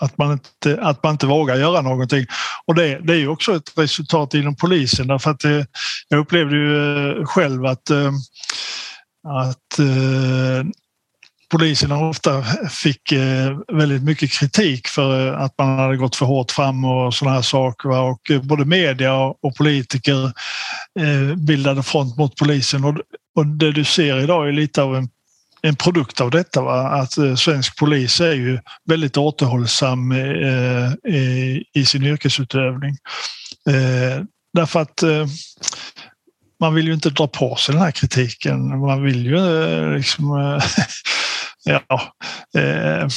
Att 0.00 0.18
man 0.18 0.32
inte, 0.32 0.82
att 0.82 1.02
man 1.02 1.12
inte 1.12 1.26
vågar 1.26 1.56
göra 1.56 1.80
någonting. 1.80 2.26
Och 2.66 2.74
det, 2.74 2.98
det 2.98 3.12
är 3.12 3.18
ju 3.18 3.28
också 3.28 3.56
ett 3.56 3.72
resultat 3.76 4.34
inom 4.34 4.56
polisen 4.56 5.06
därför 5.06 5.30
att 5.30 5.40
det, 5.40 5.66
jag 6.08 6.20
upplevde 6.20 6.56
ju 6.56 7.24
själv 7.26 7.66
att, 7.66 7.90
att 9.24 9.78
eh, 9.78 10.64
polisen 11.50 11.92
ofta 11.92 12.44
fick 12.70 13.12
eh, 13.12 13.58
väldigt 13.72 14.02
mycket 14.02 14.32
kritik 14.32 14.88
för 14.88 15.28
eh, 15.28 15.40
att 15.40 15.54
man 15.58 15.78
hade 15.78 15.96
gått 15.96 16.16
för 16.16 16.26
hårt 16.26 16.50
fram 16.50 16.84
och 16.84 17.14
sådana 17.14 17.34
här 17.34 17.42
saker. 17.42 17.88
Och 17.88 18.30
eh, 18.30 18.42
både 18.42 18.64
media 18.64 19.14
och 19.16 19.54
politiker 19.56 20.32
bildade 21.36 21.82
front 21.82 22.16
mot 22.16 22.36
polisen. 22.36 22.84
Och 23.36 23.46
det 23.46 23.72
du 23.72 23.84
ser 23.84 24.20
idag 24.20 24.48
är 24.48 24.52
lite 24.52 24.82
av 24.82 24.96
en 24.96 25.08
en 25.62 25.76
produkt 25.76 26.20
av 26.20 26.30
detta. 26.30 26.62
Va? 26.62 26.88
Att 26.88 27.38
svensk 27.38 27.78
polis 27.78 28.20
är 28.20 28.32
ju 28.32 28.58
väldigt 28.84 29.16
återhållsam 29.16 30.12
i, 31.74 31.84
sin 31.86 32.04
yrkesutövning. 32.04 32.96
Därför 34.54 34.80
att 34.80 35.02
man 36.60 36.74
vill 36.74 36.86
ju 36.86 36.94
inte 36.94 37.10
dra 37.10 37.28
på 37.28 37.56
sig 37.56 37.74
den 37.74 37.82
här 37.82 37.90
kritiken. 37.90 38.78
Man 38.80 39.02
vill 39.02 39.26
ju 39.26 39.38
liksom 39.96 40.60
liksom... 41.72 41.98
Eh, 42.56 43.00
ja, 43.00 43.08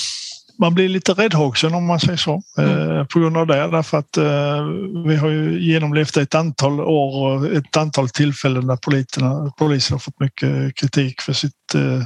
man 0.62 0.74
blir 0.74 0.90
lite 0.90 1.14
räddhågsen 1.14 1.74
om 1.74 1.86
man 1.86 2.00
säger 2.00 2.18
så 2.18 2.42
mm. 2.58 2.98
eh, 2.98 3.06
på 3.06 3.20
grund 3.20 3.38
av 3.38 3.48
det. 3.48 3.68
Därför 3.68 3.98
att 3.98 4.18
eh, 4.18 4.66
vi 5.08 5.16
har 5.16 5.30
ju 5.30 5.60
genomlevt 5.60 6.18
ett 6.18 6.36
antal 6.36 6.82
år 6.82 7.28
och 7.28 7.46
ett 7.46 7.78
antal 7.78 8.10
tillfällen 8.10 8.68
där 8.68 8.76
poliserna, 8.76 9.52
polisen 9.58 9.94
har 9.96 10.00
fått 10.00 10.20
mycket 10.20 10.76
kritik 10.76 11.22
för 11.22 11.34
sitt, 11.34 11.76
eh, 11.76 12.04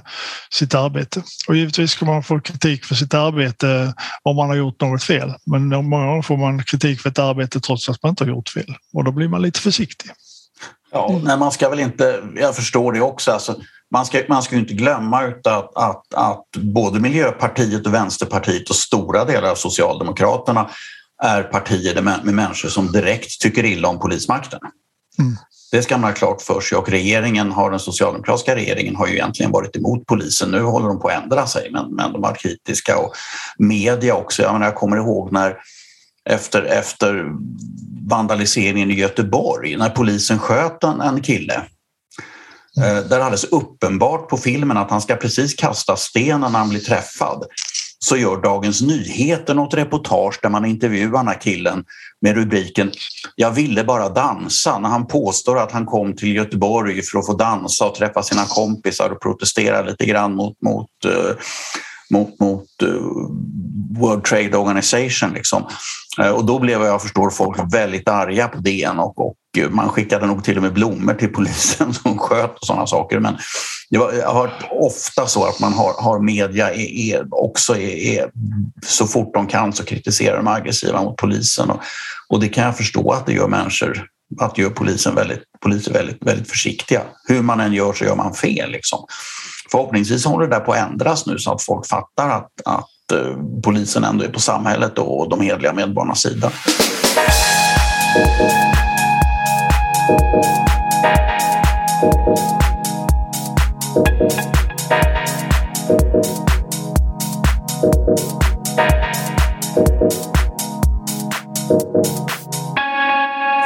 sitt 0.51 0.75
arbete. 0.75 1.21
Och 1.47 1.55
givetvis 1.55 1.91
ska 1.91 2.05
man 2.05 2.23
få 2.23 2.39
kritik 2.39 2.85
för 2.85 2.95
sitt 2.95 3.13
arbete 3.13 3.93
om 4.23 4.35
man 4.35 4.49
har 4.49 4.55
gjort 4.55 4.81
något 4.81 5.03
fel. 5.03 5.33
Men 5.45 5.67
många 5.67 6.05
gånger 6.05 6.21
får 6.21 6.37
man 6.37 6.63
kritik 6.63 7.01
för 7.01 7.09
ett 7.09 7.19
arbete 7.19 7.59
trots 7.59 7.89
att 7.89 8.03
man 8.03 8.09
inte 8.09 8.23
har 8.23 8.29
gjort 8.29 8.49
fel 8.49 8.75
och 8.93 9.03
då 9.03 9.11
blir 9.11 9.27
man 9.27 9.41
lite 9.41 9.59
försiktig. 9.59 10.11
Ja, 10.91 11.19
nej, 11.23 11.37
man 11.37 11.51
ska 11.51 11.69
väl 11.69 11.79
inte, 11.79 12.23
jag 12.35 12.55
förstår 12.55 12.93
det 12.93 13.01
också. 13.01 13.31
Alltså, 13.31 13.55
man 13.91 14.05
ska, 14.05 14.21
man 14.29 14.43
ska 14.43 14.55
inte 14.55 14.73
glömma 14.73 15.19
att, 15.19 15.77
att, 15.77 16.13
att 16.13 16.45
både 16.51 16.99
Miljöpartiet 16.99 17.87
och 17.87 17.93
Vänsterpartiet 17.93 18.69
och 18.69 18.75
stora 18.75 19.25
delar 19.25 19.51
av 19.51 19.55
Socialdemokraterna 19.55 20.69
är 21.23 21.43
partier 21.43 22.01
med 22.01 22.25
människor 22.25 22.69
som 22.69 22.91
direkt 22.91 23.41
tycker 23.41 23.65
illa 23.65 23.87
om 23.87 23.99
polismakten. 23.99 24.59
Mm. 25.19 25.35
Det 25.71 25.81
ska 25.81 25.97
man 25.97 26.09
ha 26.09 26.15
klart 26.15 26.41
för 26.41 26.61
sig 26.61 26.77
och 26.77 26.89
regeringen 26.89 27.51
har, 27.51 27.71
den 27.71 27.79
socialdemokratiska 27.79 28.55
regeringen 28.55 28.95
har 28.95 29.07
ju 29.07 29.13
egentligen 29.13 29.51
varit 29.51 29.75
emot 29.75 30.05
polisen. 30.05 30.51
Nu 30.51 30.61
håller 30.61 30.87
de 30.87 30.99
på 30.99 31.07
att 31.07 31.23
ändra 31.23 31.47
sig 31.47 31.69
men, 31.71 31.95
men 31.95 32.13
de 32.13 32.21
var 32.21 32.35
kritiska 32.35 32.97
och 32.97 33.15
media 33.57 34.15
också. 34.15 34.41
Jag, 34.41 34.53
menar, 34.53 34.65
jag 34.65 34.75
kommer 34.75 34.97
ihåg 34.97 35.31
när 35.31 35.57
efter, 36.29 36.61
efter 36.61 37.25
vandaliseringen 38.09 38.91
i 38.91 38.93
Göteborg 38.93 39.77
när 39.77 39.89
polisen 39.89 40.39
sköt 40.39 40.83
en, 40.83 41.01
en 41.01 41.21
kille 41.21 41.61
Eh, 42.77 43.07
där 43.07 43.17
är 43.17 43.21
alldeles 43.21 43.43
uppenbart 43.43 44.29
på 44.29 44.37
filmen 44.37 44.77
att 44.77 44.91
han 44.91 45.01
ska 45.01 45.15
precis 45.15 45.53
kasta 45.53 45.95
stenen 45.95 46.51
när 46.51 46.59
han 46.59 46.69
blir 46.69 46.79
träffad 46.79 47.43
så 47.99 48.17
gör 48.17 48.41
Dagens 48.41 48.81
Nyheter 48.81 49.53
något 49.53 49.73
reportage 49.73 50.39
där 50.41 50.49
man 50.49 50.65
intervjuar 50.65 51.17
den 51.17 51.27
här 51.27 51.41
killen 51.41 51.83
med 52.21 52.35
rubriken 52.35 52.91
“Jag 53.35 53.51
ville 53.51 53.83
bara 53.83 54.09
dansa” 54.09 54.79
när 54.79 54.89
han 54.89 55.07
påstår 55.07 55.59
att 55.59 55.71
han 55.71 55.85
kom 55.85 56.15
till 56.15 56.35
Göteborg 56.35 57.01
för 57.01 57.19
att 57.19 57.25
få 57.25 57.33
dansa 57.33 57.85
och 57.85 57.95
träffa 57.95 58.23
sina 58.23 58.45
kompisar 58.45 59.09
och 59.09 59.21
protestera 59.21 59.81
lite 59.81 60.05
grann 60.05 60.35
mot, 60.35 60.61
mot, 60.61 60.89
eh, 61.05 61.35
mot, 62.09 62.39
mot 62.39 62.81
eh, 62.81 62.89
World 63.99 64.23
Trade 64.23 64.57
Organization. 64.57 65.33
Liksom. 65.33 65.63
Eh, 66.19 66.29
och 66.29 66.45
då 66.45 66.59
blev 66.59 66.81
jag 66.81 67.01
förstår 67.01 67.29
folk 67.29 67.73
väldigt 67.73 68.09
arga 68.09 68.47
på 68.47 68.57
DN 68.57 68.99
och, 68.99 69.27
och 69.27 69.35
eh, 69.57 69.69
man 69.69 69.89
skickade 69.89 70.27
nog 70.27 70.43
till 70.43 70.57
och 70.57 70.63
med 70.63 70.73
blommor 70.73 71.13
till 71.13 71.33
polisen 71.33 71.93
som 72.03 72.17
sköt 72.17 72.59
och 72.59 72.67
sådana 72.67 72.87
saker. 72.87 73.19
Men 73.19 73.37
det 73.89 73.97
var, 73.97 74.13
jag 74.13 74.27
har 74.27 74.41
hört 74.41 74.63
ofta 74.71 75.27
så 75.27 75.45
att 75.45 75.59
man 75.59 75.73
har, 75.73 75.93
har 76.01 76.19
media 76.19 76.73
är, 76.73 77.13
är 77.13 77.27
också 77.29 77.77
är, 77.77 78.19
är, 78.19 78.29
så 78.85 79.07
fort 79.07 79.33
de 79.33 79.47
kan 79.47 79.73
så 79.73 79.85
kritiserar 79.85 80.37
de 80.37 80.47
aggressiva 80.47 81.03
mot 81.03 81.17
polisen 81.17 81.69
och, 81.69 81.81
och 82.29 82.39
det 82.39 82.47
kan 82.47 82.63
jag 82.63 82.77
förstå 82.77 83.11
att 83.11 83.25
det 83.25 83.33
gör 83.33 83.47
människor 83.47 84.07
att 84.39 84.57
gör 84.57 84.69
polisen 84.69 85.15
väldigt, 85.15 85.43
poliser 85.61 85.93
väldigt, 85.93 86.23
väldigt 86.25 86.49
försiktiga. 86.49 87.01
Hur 87.27 87.41
man 87.41 87.59
än 87.59 87.73
gör 87.73 87.93
så 87.93 88.05
gör 88.05 88.15
man 88.15 88.33
fel. 88.33 88.71
Liksom. 88.71 88.99
Förhoppningsvis 89.75 90.25
håller 90.25 90.47
det 90.47 90.55
där 90.55 90.59
på 90.59 90.71
att 90.71 90.77
ändras 90.77 91.25
nu 91.25 91.37
så 91.37 91.51
att 91.51 91.61
folk 91.61 91.87
fattar 91.87 92.29
att, 92.29 92.51
att 92.65 93.11
eh, 93.11 93.37
polisen 93.63 94.03
ändå 94.03 94.25
är 94.25 94.29
på 94.29 94.39
samhället 94.39 94.97
och 94.97 95.29
de 95.29 95.41
hedliga 95.41 95.73
medborgarnas 95.73 96.21
sida. 96.21 96.49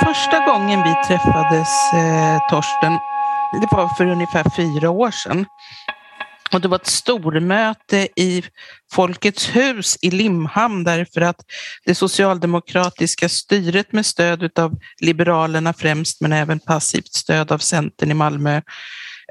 Första 0.05 0.45
gången 0.45 0.83
vi 0.83 0.95
träffades, 1.07 1.93
eh, 1.93 2.39
Torsten, 2.49 2.99
det 3.51 3.67
var 3.71 3.87
för 3.87 4.07
ungefär 4.07 4.49
fyra 4.55 4.89
år 4.89 5.11
sedan. 5.11 5.45
Och 6.53 6.61
det 6.61 6.67
var 6.67 6.75
ett 6.75 6.87
stormöte 6.87 8.07
i 8.15 8.43
Folkets 8.91 9.55
hus 9.55 9.97
i 10.01 10.11
Limhamn 10.11 10.83
därför 10.83 11.21
att 11.21 11.45
det 11.85 11.95
socialdemokratiska 11.95 13.29
styret 13.29 13.91
med 13.91 14.05
stöd 14.05 14.59
av 14.59 14.79
Liberalerna 14.99 15.73
främst 15.73 16.21
men 16.21 16.33
även 16.33 16.59
passivt 16.59 17.13
stöd 17.13 17.51
av 17.51 17.57
Centern 17.57 18.11
i 18.11 18.13
Malmö 18.13 18.61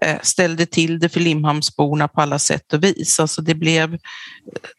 Eh, 0.03 0.17
ställde 0.23 0.67
till 0.67 0.99
det 0.99 1.09
för 1.09 1.21
Limhamnsborna 1.21 2.09
på 2.09 2.21
alla 2.21 2.39
sätt 2.39 2.73
och 2.73 2.85
vis. 2.85 3.21
Alltså 3.21 3.43
det 3.43 3.55
blev 3.55 3.95
eh, 3.95 3.99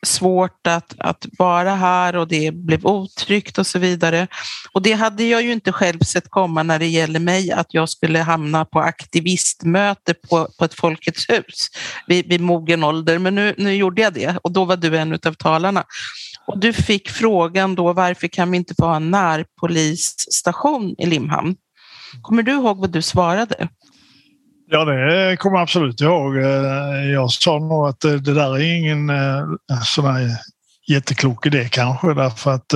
svårt 0.06 0.68
att, 0.68 0.96
att 0.98 1.26
vara 1.38 1.76
här 1.76 2.16
och 2.16 2.28
det 2.28 2.52
blev 2.52 2.86
otryggt 2.86 3.58
och 3.58 3.68
så 3.68 3.80
vidare. 3.80 4.28
Och 4.72 4.82
det 4.82 4.94
hade 4.94 5.24
jag 5.24 5.42
ju 5.42 5.52
inte 5.52 5.72
själv 5.72 6.00
sett 6.00 6.30
komma 6.30 6.64
när 6.64 6.80
det 6.80 6.88
gäller 6.88 7.20
mig, 7.20 7.52
att 7.52 7.74
jag 7.74 7.90
skulle 7.90 8.20
hamna 8.20 8.66
på 8.66 8.80
aktivistmöte 8.80 10.14
på, 10.14 10.48
på 10.60 10.66
ett 10.66 10.74
Folkets 10.74 11.30
hus 11.30 11.70
vid, 12.08 12.30
vid 12.30 12.42
mogen 12.42 12.84
ålder. 12.84 13.18
Men 13.18 13.36
nu, 13.36 13.56
nu 13.58 13.76
gjorde 13.76 14.02
jag 14.02 14.14
det 14.14 14.38
och 14.44 14.52
då 14.52 14.66
var 14.66 14.78
du 14.78 14.98
en 14.98 15.14
av 15.14 15.34
talarna. 15.34 15.84
Och 16.48 16.60
du 16.60 16.74
fick 16.74 17.10
frågan 17.10 17.76
då 17.76 17.94
varför 17.94 18.28
kan 18.28 18.52
vi 18.52 18.58
inte 18.58 18.74
få 18.80 18.86
ha 18.86 18.96
en 18.96 19.12
närpolisstation 19.12 20.96
i 20.98 21.06
Limhamn? 21.06 21.56
Kommer 22.22 22.44
du 22.44 22.52
ihåg 22.52 22.78
vad 22.78 22.92
du 22.92 23.02
svarade? 23.02 23.70
Ja, 24.72 24.86
det 24.86 25.38
kommer 25.38 25.58
jag 25.58 25.64
absolut 25.64 26.02
ihåg. 26.02 26.38
Eh, 26.38 27.12
jag 27.14 27.32
sa 27.32 27.60
nog 27.60 27.88
att 27.88 28.04
eh, 28.04 28.12
det 28.12 28.34
där 28.34 28.56
är 28.56 28.78
ingen 28.78 29.10
eh, 29.10 29.44
sån 29.84 30.06
här 30.06 30.30
jätteklok 30.88 31.46
idé 31.46 31.70
kanske 31.72 32.14
därför 32.14 32.52
att 32.52 32.74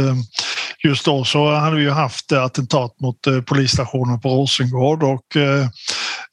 just 0.83 1.05
då 1.05 1.23
så 1.23 1.51
hade 1.51 1.75
vi 1.75 1.81
ju 1.81 1.89
haft 1.89 2.31
attentat 2.31 2.99
mot 2.99 3.45
polisstationen 3.45 4.21
på 4.21 4.29
Rosengård 4.29 5.03
och 5.03 5.23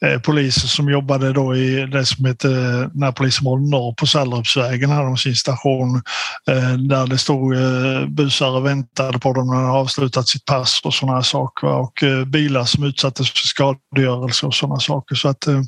Eh, 0.05 0.20
poliser 0.20 0.68
som 0.68 0.90
jobbade 0.90 1.32
då 1.32 1.57
i 1.57 1.86
det 1.86 2.07
som 2.07 2.24
heter 2.24 2.90
Närpolisområde 2.94 3.70
norr 3.70 3.94
på 3.94 4.07
Sallerupsvägen 4.07 4.90
hade 4.90 5.07
de 5.07 5.16
sin 5.16 5.34
station 5.34 6.03
eh, 6.51 6.72
där 6.72 7.07
det 7.07 7.18
stod 7.18 7.55
eh, 7.55 8.07
busar 8.09 8.51
och 8.51 8.66
väntade 8.66 9.18
på 9.18 9.32
dem 9.32 9.46
när 9.46 9.55
de 9.55 9.70
avslutat 9.70 10.28
sitt 10.28 10.44
pass 10.44 10.80
och 10.84 10.94
sådana 10.94 11.22
saker 11.22 11.68
och 11.68 12.03
eh, 12.03 12.24
bilar 12.24 12.64
som 12.64 12.84
utsattes 12.84 13.30
för 13.30 13.38
skadegörelse 13.38 14.46
och 14.46 14.55
sådana 14.55 14.80
saker. 14.80 15.14
Så 15.14 15.28
att 15.28 15.46
eh, 15.46 15.61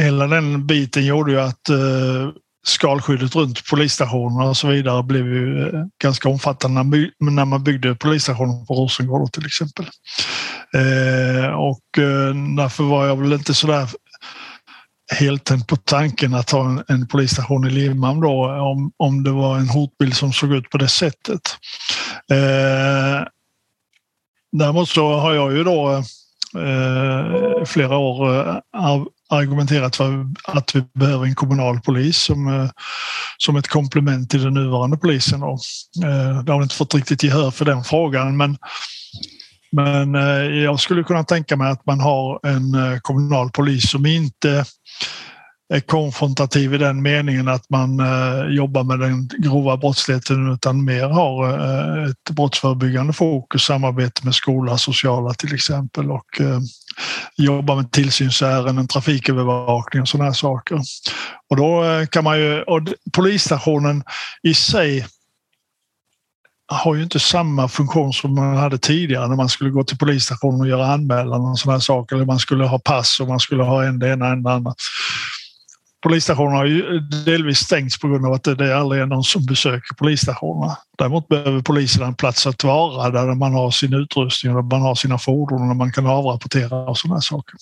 hela 0.00 0.26
den 0.26 0.66
biten 0.66 1.06
gjorde 1.06 1.32
ju 1.32 1.40
att 1.40 1.68
eh, 1.68 2.28
skalskyddet 2.66 3.36
runt 3.36 3.68
polisstationerna 3.70 4.44
och 4.50 4.56
så 4.56 4.68
vidare 4.68 5.02
blev 5.02 5.26
ju 5.26 5.68
eh, 5.68 5.84
ganska 6.02 6.28
omfattande 6.28 6.82
när 7.20 7.44
man 7.44 7.64
byggde 7.64 7.94
polisstationen 7.94 8.66
på 8.66 8.74
Rosengård 8.74 9.32
till 9.32 9.46
exempel. 9.46 9.84
Eh, 10.74 11.50
och 11.50 11.98
eh, 11.98 12.34
därför 12.56 12.84
var 12.84 13.06
jag 13.06 13.16
väl 13.16 13.32
inte 13.32 13.54
sådär 13.54 13.88
helt 15.12 15.66
på 15.66 15.76
tanken 15.76 16.34
att 16.34 16.50
ha 16.50 16.64
en, 16.70 16.84
en 16.88 17.08
polisstation 17.08 17.66
i 17.66 17.70
Limhamn 17.70 18.20
då 18.20 18.50
om, 18.50 18.92
om 18.96 19.24
det 19.24 19.30
var 19.30 19.58
en 19.58 19.68
hotbild 19.68 20.16
som 20.16 20.32
såg 20.32 20.52
ut 20.52 20.70
på 20.70 20.78
det 20.78 20.88
sättet. 20.88 21.40
Eh, 22.32 23.26
däremot 24.52 24.88
så 24.88 25.18
har 25.18 25.34
jag 25.34 25.52
ju 25.52 25.64
då 25.64 25.92
eh, 26.58 27.64
flera 27.64 27.96
år 27.96 28.38
eh, 28.38 28.56
argumenterat 29.28 29.96
för 29.96 30.26
att 30.44 30.76
vi 30.76 30.84
behöver 30.94 31.24
en 31.24 31.34
kommunal 31.34 31.80
polis 31.80 32.16
som, 32.16 32.48
eh, 32.48 32.70
som 33.38 33.56
ett 33.56 33.68
komplement 33.68 34.30
till 34.30 34.42
den 34.42 34.54
nuvarande 34.54 34.96
polisen. 34.96 35.40
Då. 35.40 35.58
Eh, 36.04 36.42
det 36.42 36.52
har 36.52 36.62
inte 36.62 36.74
fått 36.74 36.94
riktigt 36.94 37.22
gehör 37.22 37.50
för 37.50 37.64
den 37.64 37.84
frågan 37.84 38.36
men 38.36 38.58
men 39.72 40.14
eh, 40.14 40.62
jag 40.62 40.80
skulle 40.80 41.02
kunna 41.02 41.24
tänka 41.24 41.56
mig 41.56 41.70
att 41.70 41.86
man 41.86 42.00
har 42.00 42.46
en 42.46 42.74
eh, 42.74 42.98
kommunal 42.98 43.50
polis 43.50 43.90
som 43.90 44.06
inte 44.06 44.64
är 45.74 45.80
konfrontativ 45.80 46.74
i 46.74 46.78
den 46.78 47.02
meningen 47.02 47.48
att 47.48 47.70
man 47.70 48.00
eh, 48.00 48.46
jobbar 48.48 48.84
med 48.84 48.98
den 48.98 49.28
grova 49.38 49.76
brottsligheten 49.76 50.52
utan 50.52 50.84
mer 50.84 51.08
har 51.08 51.48
eh, 51.48 52.10
ett 52.10 52.30
brottsförebyggande 52.30 53.12
fokus, 53.12 53.62
samarbete 53.62 54.24
med 54.24 54.34
skola, 54.34 54.78
sociala 54.78 55.34
till 55.34 55.54
exempel 55.54 56.10
och 56.10 56.40
jobba 57.36 57.74
med 57.74 57.92
tillsynsärenden, 57.92 58.88
trafikövervakning 58.88 60.02
och 60.02 60.08
sådana 60.08 60.24
här 60.24 60.34
saker. 60.34 60.80
Och 61.50 61.56
då 61.56 61.84
eh, 61.84 62.06
kan 62.06 62.24
man 62.24 62.38
ju, 62.38 62.62
och 62.62 62.82
polisstationen 63.12 64.04
i 64.42 64.54
sig 64.54 65.06
har 66.68 66.94
ju 66.94 67.02
inte 67.02 67.20
samma 67.20 67.68
funktion 67.68 68.12
som 68.12 68.34
man 68.34 68.56
hade 68.56 68.78
tidigare 68.78 69.28
när 69.28 69.36
man 69.36 69.48
skulle 69.48 69.70
gå 69.70 69.84
till 69.84 69.98
polisstationen 69.98 70.60
och 70.60 70.68
göra 70.68 70.86
anmälan 70.86 71.40
och 71.40 71.58
sådana 71.58 71.80
saker. 71.80 72.16
Eller 72.16 72.26
man 72.26 72.38
skulle 72.38 72.64
ha 72.64 72.78
pass 72.78 73.20
och 73.20 73.28
man 73.28 73.40
skulle 73.40 73.62
ha 73.62 73.84
en 73.84 73.98
det 73.98 74.08
ena 74.08 74.24
och 74.24 74.32
en 74.32 74.42
det 74.42 74.50
andra. 74.50 74.74
Polisstationen 76.02 76.52
har 76.52 76.64
ju 76.64 77.00
delvis 77.00 77.58
stängts 77.58 77.98
på 77.98 78.08
grund 78.08 78.26
av 78.26 78.32
att 78.32 78.44
det 78.44 78.78
aldrig 78.78 79.02
är 79.02 79.06
någon 79.06 79.24
som 79.24 79.46
besöker 79.46 79.94
polisstationerna. 79.94 80.76
Däremot 80.98 81.28
behöver 81.28 81.62
polisen 81.62 82.02
en 82.02 82.14
plats 82.14 82.46
att 82.46 82.64
vara 82.64 83.10
där 83.10 83.34
man 83.34 83.54
har 83.54 83.70
sin 83.70 83.94
utrustning, 83.94 84.54
där 84.54 84.62
man 84.62 84.82
har 84.82 84.94
sina 84.94 85.18
fordon 85.18 85.70
och 85.70 85.76
man 85.76 85.92
kan 85.92 86.06
avrapportera 86.06 86.76
och 86.76 86.98
sådana 86.98 87.20
saker. 87.20 87.54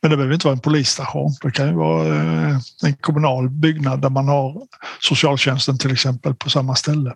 Men 0.00 0.10
det 0.10 0.16
behöver 0.16 0.34
inte 0.34 0.46
vara 0.46 0.54
en 0.54 0.60
polisstation. 0.60 1.34
Det 1.42 1.50
kan 1.50 1.68
ju 1.68 1.74
vara 1.74 2.06
eh, 2.06 2.56
en 2.84 2.96
kommunal 3.00 3.50
byggnad 3.50 4.02
där 4.02 4.10
man 4.10 4.28
har 4.28 4.62
socialtjänsten 5.00 5.78
till 5.78 5.92
exempel 5.92 6.34
på 6.34 6.50
samma 6.50 6.74
ställe. 6.74 7.14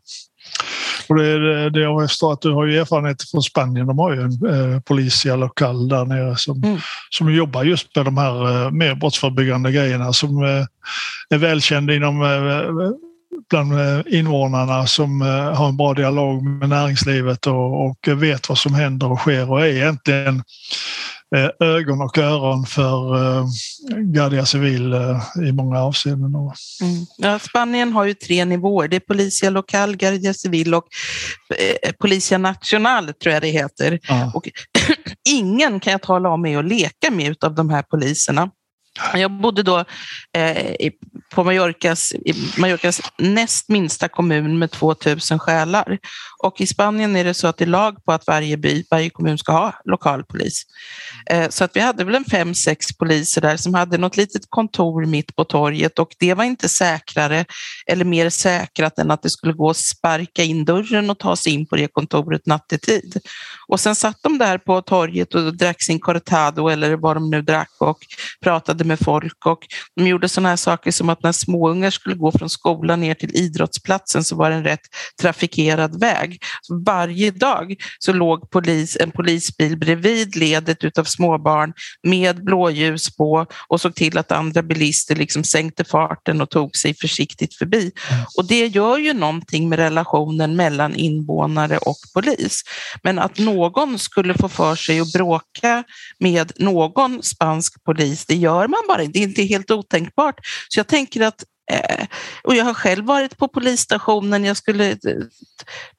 Och 1.08 1.16
det, 1.16 1.70
det 1.70 1.80
jag 1.80 2.08
förstår 2.08 2.32
att 2.32 2.40
du 2.40 2.52
har 2.52 2.66
ju 2.66 2.78
erfarenhet 2.78 3.30
från 3.30 3.42
Spanien. 3.42 3.86
De 3.86 3.98
har 3.98 4.12
ju 4.14 4.20
en 4.22 4.74
eh, 4.74 4.80
policia 4.80 5.36
lokal 5.36 5.88
där 5.88 6.04
nere 6.04 6.36
som, 6.36 6.64
mm. 6.64 6.78
som 7.10 7.34
jobbar 7.34 7.64
just 7.64 7.96
med 7.96 8.04
de 8.04 8.18
här 8.18 8.64
eh, 8.64 8.70
mer 8.70 8.94
brottsförebyggande 8.94 9.72
grejerna 9.72 10.12
som 10.12 10.44
eh, 10.44 10.64
är 11.34 11.38
välkänd 11.38 11.90
inom 11.90 12.22
eh, 12.22 12.90
bland 13.50 13.72
eh, 13.72 14.18
invånarna 14.18 14.86
som 14.86 15.22
eh, 15.22 15.54
har 15.54 15.68
en 15.68 15.76
bra 15.76 15.94
dialog 15.94 16.42
med 16.42 16.68
näringslivet 16.68 17.46
och, 17.46 17.86
och 17.86 18.08
vet 18.08 18.48
vad 18.48 18.58
som 18.58 18.74
händer 18.74 19.12
och 19.12 19.18
sker 19.18 19.50
och 19.50 19.60
är 19.60 19.66
egentligen 19.66 20.36
Eh, 20.36 20.42
ögon 21.60 22.00
och 22.00 22.18
öron 22.18 22.66
för 22.66 23.16
eh, 23.16 23.46
Guardia 23.96 24.46
Civil 24.46 24.92
eh, 24.92 25.20
i 25.48 25.52
många 25.52 25.80
avseenden. 25.80 26.34
Mm. 26.34 27.06
Ja, 27.18 27.38
Spanien 27.38 27.92
har 27.92 28.04
ju 28.04 28.14
tre 28.14 28.44
nivåer. 28.44 28.88
Det 28.88 28.96
är 28.96 29.00
Policia 29.00 29.50
Local, 29.50 29.96
Guardia 29.96 30.34
Civil 30.34 30.74
och 30.74 30.84
Policia 32.00 32.38
Nacional 32.38 33.12
tror 33.14 33.32
jag 33.32 33.42
det 33.42 33.48
heter. 33.48 33.98
Ja. 34.08 34.32
Och 34.34 34.48
ingen 35.28 35.80
kan 35.80 35.90
jag 35.90 36.02
tala 36.02 36.28
om 36.28 36.46
är 36.46 36.58
att 36.58 36.64
leka 36.64 37.10
med 37.10 37.44
av 37.44 37.54
de 37.54 37.70
här 37.70 37.82
poliserna. 37.82 38.50
Jag 39.14 39.30
bodde 39.30 39.62
då 39.62 39.84
eh, 40.36 40.90
på 41.34 41.44
Mallorcas, 41.44 42.12
Mallorcas 42.58 43.00
näst 43.18 43.68
minsta 43.68 44.08
kommun 44.08 44.58
med 44.58 44.70
2000 44.70 45.38
själar. 45.38 45.98
Och 46.42 46.60
i 46.60 46.66
Spanien 46.66 47.16
är 47.16 47.24
det 47.24 47.34
så 47.34 47.46
att 47.46 47.56
det 47.56 47.64
är 47.64 47.66
lag 47.66 48.04
på 48.04 48.12
att 48.12 48.26
varje 48.26 48.56
by, 48.56 48.84
varje 48.90 49.10
kommun 49.10 49.38
ska 49.38 49.52
ha 49.52 49.74
lokalpolis. 49.84 50.62
Eh, 51.30 51.48
så 51.48 51.64
att 51.64 51.76
vi 51.76 51.80
hade 51.80 52.04
väl 52.04 52.14
en 52.14 52.24
fem, 52.24 52.54
sex 52.54 52.86
poliser 52.96 53.40
där 53.40 53.56
som 53.56 53.74
hade 53.74 53.98
något 53.98 54.16
litet 54.16 54.42
kontor 54.48 55.04
mitt 55.04 55.36
på 55.36 55.44
torget 55.44 55.98
och 55.98 56.08
det 56.18 56.34
var 56.34 56.44
inte 56.44 56.68
säkrare 56.68 57.44
eller 57.86 58.04
mer 58.04 58.30
säkrat 58.30 58.98
än 58.98 59.10
att 59.10 59.22
det 59.22 59.30
skulle 59.30 59.52
gå 59.52 59.70
att 59.70 59.76
sparka 59.76 60.42
in 60.42 60.64
dörren 60.64 61.10
och 61.10 61.18
ta 61.18 61.36
sig 61.36 61.52
in 61.52 61.66
på 61.66 61.76
det 61.76 61.88
kontoret 61.88 62.46
nattetid. 62.46 63.20
Och 63.68 63.80
sen 63.80 63.94
satt 63.94 64.22
de 64.22 64.38
där 64.38 64.58
på 64.58 64.82
torget 64.82 65.34
och 65.34 65.56
drack 65.56 65.82
sin 65.82 66.00
cortado 66.00 66.68
eller 66.68 66.96
vad 66.96 67.16
de 67.16 67.30
nu 67.30 67.42
drack 67.42 67.70
och 67.78 67.98
pratade 68.40 68.84
med 68.88 68.98
folk 68.98 69.46
och 69.46 69.58
de 69.96 70.06
gjorde 70.06 70.28
sådana 70.28 70.48
här 70.48 70.56
saker 70.56 70.90
som 70.90 71.08
att 71.08 71.22
när 71.22 71.32
småungar 71.32 71.90
skulle 71.90 72.14
gå 72.14 72.32
från 72.32 72.50
skolan 72.50 73.00
ner 73.00 73.14
till 73.14 73.36
idrottsplatsen 73.36 74.24
så 74.24 74.36
var 74.36 74.50
det 74.50 74.56
en 74.56 74.64
rätt 74.64 74.86
trafikerad 75.20 76.00
väg. 76.00 76.42
Så 76.62 76.82
varje 76.86 77.30
dag 77.30 77.74
så 77.98 78.12
låg 78.12 78.50
polis, 78.50 78.96
en 79.00 79.10
polisbil 79.10 79.78
bredvid 79.78 80.36
ledet 80.36 80.84
utav 80.84 81.04
småbarn 81.04 81.72
med 82.02 82.44
blåljus 82.44 83.16
på 83.16 83.46
och 83.68 83.80
såg 83.80 83.94
till 83.94 84.18
att 84.18 84.32
andra 84.32 84.62
bilister 84.62 85.16
liksom 85.16 85.44
sänkte 85.44 85.84
farten 85.84 86.40
och 86.40 86.50
tog 86.50 86.76
sig 86.76 86.94
försiktigt 86.94 87.54
förbi. 87.54 87.92
Och 88.36 88.46
det 88.48 88.66
gör 88.66 88.98
ju 88.98 89.12
någonting 89.12 89.68
med 89.68 89.78
relationen 89.78 90.56
mellan 90.56 90.94
invånare 90.94 91.78
och 91.78 91.96
polis. 92.14 92.62
Men 93.02 93.18
att 93.18 93.38
någon 93.38 93.98
skulle 93.98 94.34
få 94.34 94.48
för 94.48 94.74
sig 94.74 95.00
att 95.00 95.12
bråka 95.12 95.84
med 96.18 96.52
någon 96.56 97.22
spansk 97.22 97.84
polis, 97.84 98.26
det 98.26 98.36
gör 98.36 98.67
man 98.68 98.80
bara 98.88 99.04
Det 99.04 99.18
är 99.18 99.22
inte 99.22 99.42
helt 99.42 99.70
otänkbart. 99.70 100.34
Så 100.68 100.78
jag 100.78 100.86
tänker 100.88 101.20
att 101.20 101.44
Eh, 101.70 102.06
och 102.42 102.54
jag 102.54 102.64
har 102.64 102.74
själv 102.74 103.04
varit 103.04 103.38
på 103.38 103.48
polisstationen. 103.48 104.44
Jag 104.44 104.56
skulle 104.56 104.90
eh, 104.90 104.96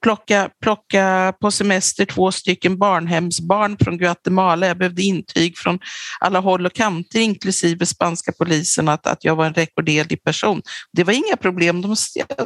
plocka, 0.04 0.50
plocka 0.62 1.34
på 1.42 1.52
semester 1.52 2.06
två 2.06 2.32
stycken 2.32 2.78
barnhemsbarn 2.78 3.78
från 3.78 3.98
Guatemala. 3.98 4.68
Jag 4.68 4.78
behövde 4.78 5.02
intyg 5.02 5.58
från 5.58 5.80
alla 6.20 6.40
håll 6.40 6.66
och 6.66 6.74
kanter, 6.74 7.20
inklusive 7.20 7.86
spanska 7.86 8.32
polisen, 8.32 8.90
att, 8.90 9.08
att 9.08 9.24
jag 9.24 9.36
var 9.36 9.46
en 9.46 9.54
rekorderlig 9.54 10.24
person. 10.24 10.62
Det 10.94 11.04
var 11.04 11.14
inga 11.14 11.38
problem. 11.38 11.82
De 11.82 11.96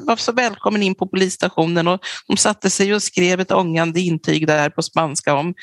var 0.02 0.16
så 0.16 0.32
välkommen 0.32 0.84
in 0.84 0.96
på 0.96 1.08
polisstationen 1.08 1.88
och 1.88 2.00
de 2.28 2.38
satte 2.38 2.70
sig 2.70 2.96
och 2.96 3.04
skrev 3.04 3.40
ett 3.40 3.52
ångande 3.52 4.00
intyg 4.00 4.48
där 4.48 4.70
på 4.70 4.82
spanska 4.82 5.34
om 5.34 5.54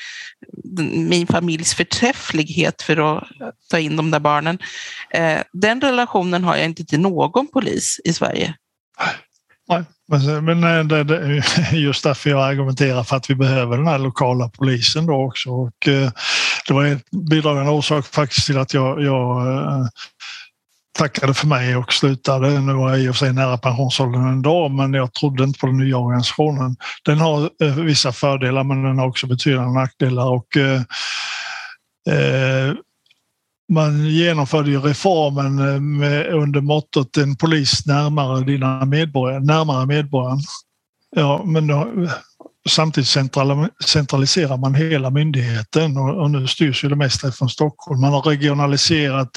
min 0.93 1.27
familjs 1.27 1.73
förträfflighet 1.73 2.81
för 2.81 3.17
att 3.17 3.27
ta 3.69 3.79
in 3.79 3.95
de 3.95 4.11
där 4.11 4.19
barnen. 4.19 4.59
Eh, 5.09 5.39
den 5.53 5.81
relationen 5.81 6.43
har 6.43 6.55
jag 6.55 6.65
inte 6.65 6.85
till 6.85 6.99
någon 6.99 7.47
polis 7.53 7.99
i 8.03 8.13
Sverige. 8.13 8.55
Nej, 9.69 9.83
men 10.41 10.63
eh, 10.63 10.77
eh, 10.77 10.85
det, 10.85 11.03
det, 11.03 11.43
just 11.71 12.03
därför 12.03 12.29
jag 12.29 12.43
argumenterar 12.43 13.03
för 13.03 13.15
att 13.15 13.29
vi 13.29 13.35
behöver 13.35 13.77
den 13.77 13.87
här 13.87 13.97
lokala 13.97 14.49
polisen 14.49 15.05
då 15.05 15.25
också. 15.25 15.49
Och, 15.49 15.87
eh, 15.87 16.11
det 16.67 16.73
var 16.73 16.85
en 16.85 17.01
bidragande 17.29 17.71
orsak 17.71 18.05
faktiskt 18.05 18.47
till 18.47 18.57
att 18.57 18.73
jag, 18.73 19.03
jag 19.03 19.43
tackade 20.97 21.33
för 21.33 21.47
mig 21.47 21.75
och 21.75 21.93
slutade. 21.93 22.59
Nu 22.59 22.73
var 22.73 22.89
jag 22.89 22.99
i 23.01 23.09
och 23.09 23.15
för 23.15 23.25
sig 23.25 23.33
nära 23.33 23.57
pensionsåldern 23.57 24.27
ändå, 24.27 24.69
men 24.69 24.93
jag 24.93 25.13
trodde 25.13 25.43
inte 25.43 25.59
på 25.59 25.67
den 25.67 25.77
nya 25.77 25.97
organisationen. 25.97 26.75
Den 27.05 27.17
har 27.17 27.49
vissa 27.83 28.11
fördelar, 28.11 28.63
men 28.63 28.83
den 28.83 28.99
har 28.99 29.07
också 29.07 29.27
betydande 29.27 29.79
nackdelar. 29.79 30.25
Och, 30.29 30.57
eh 30.57 30.81
man 33.71 34.05
genomförde 34.05 34.69
ju 34.69 34.79
reformen 34.79 35.59
eh, 35.59 35.79
med, 35.79 36.33
under 36.33 36.61
mottot 36.61 37.17
en 37.17 37.35
polis 37.35 37.85
närmare 37.85 38.45
dina 38.45 38.85
medborgare, 38.85 39.39
närmare 39.39 39.85
medborgaren. 39.85 40.39
Ja, 41.15 41.43
men 41.45 41.67
då, 41.67 41.87
samtidigt 42.69 43.09
centraliserar 43.85 44.57
man 44.57 44.75
hela 44.75 45.09
myndigheten 45.09 45.97
och, 45.97 46.31
nu 46.31 46.47
styrs 46.47 46.83
ju 46.83 46.89
det 46.89 46.95
mesta 46.95 47.31
från 47.31 47.49
Stockholm. 47.49 48.01
Man 48.01 48.13
har 48.13 48.21
regionaliserat 48.21 49.29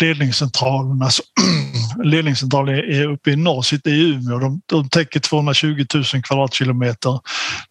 ledningscentralerna. 0.00 1.08
Ledningscentralen 2.04 2.74
är 2.74 3.12
uppe 3.12 3.30
i 3.30 3.36
norr, 3.36 3.62
sitter 3.62 3.90
i 3.90 4.10
Umeå. 4.10 4.38
De, 4.38 4.60
de 4.66 4.88
täcker 4.88 5.20
220 5.20 5.86
000 5.94 6.04
kvadratkilometer. 6.04 7.20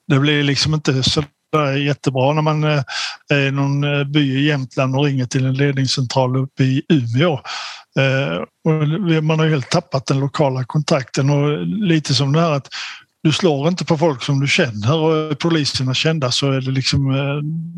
Det 0.07 0.19
blir 0.19 0.43
liksom 0.43 0.73
inte 0.73 1.03
så 1.03 1.23
jättebra 1.77 2.33
när 2.33 2.41
man 2.41 2.63
eh, 2.63 2.83
är 3.29 3.47
i 3.47 3.51
någon 3.51 3.83
eh, 3.83 4.03
by 4.03 4.39
i 4.39 4.47
Jämtland 4.47 4.95
och 4.95 5.05
ringer 5.05 5.25
till 5.25 5.45
en 5.45 5.53
ledningscentral 5.53 6.37
uppe 6.37 6.63
i 6.63 6.81
Umeå. 6.89 7.33
Eh, 7.99 9.21
man 9.21 9.39
har 9.39 9.47
helt 9.47 9.69
tappat 9.69 10.05
den 10.05 10.19
lokala 10.19 10.63
kontakten 10.63 11.29
och 11.29 11.67
lite 11.67 12.13
som 12.13 12.33
det 12.33 12.41
här 12.41 12.51
att 12.51 12.67
du 13.23 13.31
slår 13.31 13.67
inte 13.67 13.85
på 13.85 13.97
folk 13.97 14.23
som 14.23 14.39
du 14.39 14.47
känner 14.47 14.95
och 14.95 15.39
poliserna 15.39 15.93
kända 15.93 16.31
så 16.31 16.51
är 16.51 16.61
det 16.61 16.71
liksom, 16.71 17.13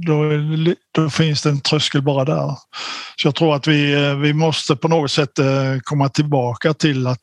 då, 0.07 0.23
är 0.23 0.75
då, 0.91 1.09
finns 1.09 1.41
det 1.41 1.49
en 1.49 1.61
tröskel 1.61 2.01
bara 2.01 2.25
där. 2.25 2.57
Så 3.15 3.27
jag 3.27 3.35
tror 3.35 3.55
att 3.55 3.67
vi, 3.67 3.95
vi 4.21 4.33
måste 4.33 4.75
på 4.75 4.87
något 4.87 5.11
sätt 5.11 5.31
komma 5.83 6.09
tillbaka 6.09 6.73
till 6.73 7.07
att 7.07 7.21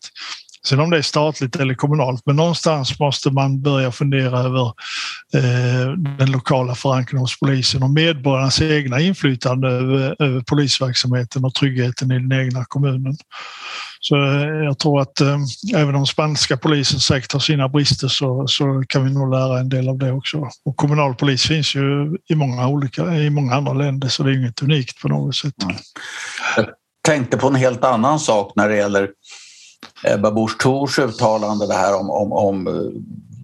Sen 0.69 0.81
om 0.81 0.91
det 0.91 0.99
är 0.99 1.03
statligt 1.03 1.57
eller 1.57 1.75
kommunalt, 1.75 2.23
men 2.27 2.37
någonstans 2.37 2.99
måste 3.01 3.31
man 3.31 3.63
börja 3.63 3.93
fundera 3.93 4.39
över 4.39 4.67
eh, 5.35 5.93
den 6.19 6.31
lokala 6.31 6.75
förankringen 6.75 7.21
hos 7.21 7.39
polisen 7.41 7.83
och 7.83 7.91
medborgarnas 7.91 8.63
egna 8.63 9.01
inflytande 9.01 9.69
över, 9.69 10.23
över 10.23 10.41
polisverksamheten 10.41 11.45
och 11.45 11.55
tryggheten 11.55 12.13
i 12.13 12.19
den 12.19 12.33
egna 12.33 12.65
kommunen. 12.65 13.17
Så 14.01 14.17
eh, 14.17 14.65
jag 14.65 14.79
tror 14.79 15.01
att 15.01 15.21
eh, 15.21 15.39
även 15.75 15.95
om 15.95 16.07
spanska 16.07 16.57
polisen 16.57 17.01
säkert 17.01 17.33
har 17.33 17.41
sina 17.41 17.69
brister 17.69 18.09
så, 18.09 18.45
så 18.47 18.85
kan 18.89 19.05
vi 19.05 19.13
nog 19.13 19.31
lära 19.31 19.59
en 19.59 19.69
del 19.69 19.89
av 19.89 19.99
det 19.99 20.13
också. 20.13 20.49
Och 20.65 20.77
kommunal 20.77 21.15
polis 21.15 21.43
finns 21.43 21.75
ju 21.75 22.17
i 22.29 22.35
många, 22.35 22.69
olika, 22.69 23.15
i 23.15 23.31
många 23.31 23.55
andra 23.55 23.73
länder 23.73 24.09
så 24.09 24.23
det 24.23 24.31
är 24.31 24.39
inget 24.39 24.63
unikt 24.63 25.03
på 25.03 25.09
något 25.09 25.37
sätt. 25.37 25.55
Jag 26.57 26.67
tänkte 27.05 27.37
på 27.37 27.47
en 27.47 27.55
helt 27.55 27.85
annan 27.85 28.21
sak 28.21 28.53
när 28.57 28.69
det 28.69 28.77
gäller 28.77 29.09
Ebba 30.03 30.31
Busch 30.31 30.59
Thors 30.59 30.99
uttalande 30.99 31.67
det 31.67 31.75
här 31.75 31.97
om, 31.97 32.11
om, 32.11 32.33
om 32.33 32.67
eh, 32.67 32.73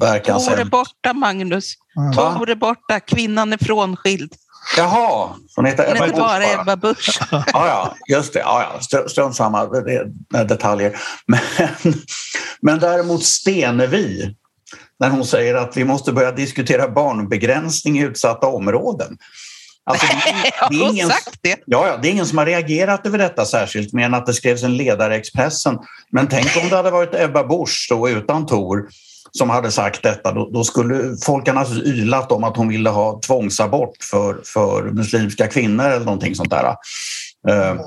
verkan... 0.00 0.40
Tor 0.40 0.60
är 0.60 0.64
borta, 0.64 1.12
Magnus. 1.12 1.74
Mm. 1.96 2.12
Tor 2.12 2.50
är 2.50 2.54
borta, 2.54 3.00
kvinnan 3.00 3.52
är 3.52 3.58
frånskild. 3.58 4.34
Jaha, 4.76 5.28
hon 5.56 5.64
heter 5.64 5.96
Ebba 5.96 6.06
Busch 6.06 6.16
bara. 6.16 6.44
Ebba 6.44 6.76
Busch. 6.76 7.20
ja, 7.32 7.42
ja, 7.52 7.94
just 8.08 8.32
det. 8.32 8.38
Ja, 8.38 8.80
ja. 8.90 9.08
Strunt 9.08 9.36
samma 9.36 9.66
detaljer. 10.44 10.96
Men, 11.26 11.40
men 12.62 12.78
däremot 12.78 13.24
Stenevi, 13.24 14.34
när 15.00 15.10
hon 15.10 15.24
säger 15.24 15.54
att 15.54 15.76
vi 15.76 15.84
måste 15.84 16.12
börja 16.12 16.32
diskutera 16.32 16.88
barnbegränsning 16.88 17.98
i 17.98 18.02
utsatta 18.02 18.46
områden. 18.46 19.18
Alltså, 19.86 20.06
det, 20.06 20.50
det, 20.70 20.84
är 20.84 20.90
ingen, 20.90 21.10
det. 21.42 21.56
Ja, 21.66 21.86
ja, 21.86 21.96
det 21.96 22.08
är 22.08 22.12
ingen 22.12 22.26
som 22.26 22.38
har 22.38 22.46
reagerat 22.46 23.06
över 23.06 23.18
detta 23.18 23.44
särskilt 23.44 23.92
mer 23.92 24.04
än 24.04 24.14
att 24.14 24.26
det 24.26 24.34
skrevs 24.34 24.62
en 24.62 24.76
ledare 24.76 25.14
i 25.14 25.18
Expressen. 25.18 25.78
Men 26.12 26.28
tänk 26.28 26.56
om 26.62 26.68
det 26.68 26.76
hade 26.76 26.90
varit 26.90 27.14
Ebba 27.14 27.44
Busch 27.44 27.86
då, 27.90 28.08
utan 28.08 28.46
Tor 28.46 28.88
som 29.32 29.50
hade 29.50 29.70
sagt 29.70 30.02
detta, 30.02 30.32
då, 30.32 30.50
då 30.50 30.64
skulle 30.64 31.16
folk 31.24 31.46
ha 31.46 31.54
naturligtvis 31.54 31.94
ylat 31.94 32.32
om 32.32 32.44
att 32.44 32.56
hon 32.56 32.68
ville 32.68 32.90
ha 32.90 33.20
tvångsabort 33.26 33.96
för, 34.10 34.40
för 34.44 34.82
muslimska 34.82 35.46
kvinnor 35.46 35.84
eller 35.84 36.04
någonting 36.04 36.34
sånt 36.34 36.50
där. 36.50 36.64
Uh, 37.48 37.80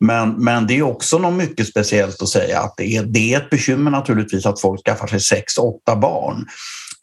men, 0.00 0.30
men 0.30 0.66
det 0.66 0.78
är 0.78 0.82
också 0.82 1.18
något 1.18 1.34
mycket 1.34 1.68
speciellt 1.68 2.22
att 2.22 2.28
säga 2.28 2.60
att 2.60 2.74
det 2.76 2.96
är, 2.96 3.02
det 3.02 3.34
är 3.34 3.40
ett 3.40 3.50
bekymmer 3.50 3.90
naturligtvis 3.90 4.46
att 4.46 4.60
folk 4.60 4.84
skaffar 4.84 5.06
sig 5.06 5.20
sex, 5.20 5.58
åtta 5.58 5.96
barn 5.96 6.46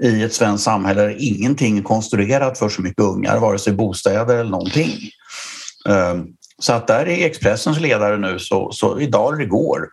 i 0.04 0.24
ett 0.24 0.34
svenskt 0.34 0.64
samhälle 0.64 1.02
där 1.02 1.16
ingenting 1.20 1.78
är 1.78 1.84
konstruerat 1.84 2.58
för 2.58 2.70
så 2.70 2.82
mycket 2.82 3.04
ungar, 3.04 3.40
vare 3.40 3.60
sig 3.60 3.74
bostäder 3.74 4.38
eller 4.38 4.52
någonting. 4.52 4.92
Ehm, 5.90 6.26
så 6.60 6.74
att 6.74 6.88
där 6.88 7.08
är 7.08 7.26
Expressens 7.26 7.80
ledare 7.80 8.18
nu, 8.18 8.40
så, 8.40 8.72
så 8.72 9.00
idag 9.00 9.34
eller 9.34 9.44
igår, 9.44 9.88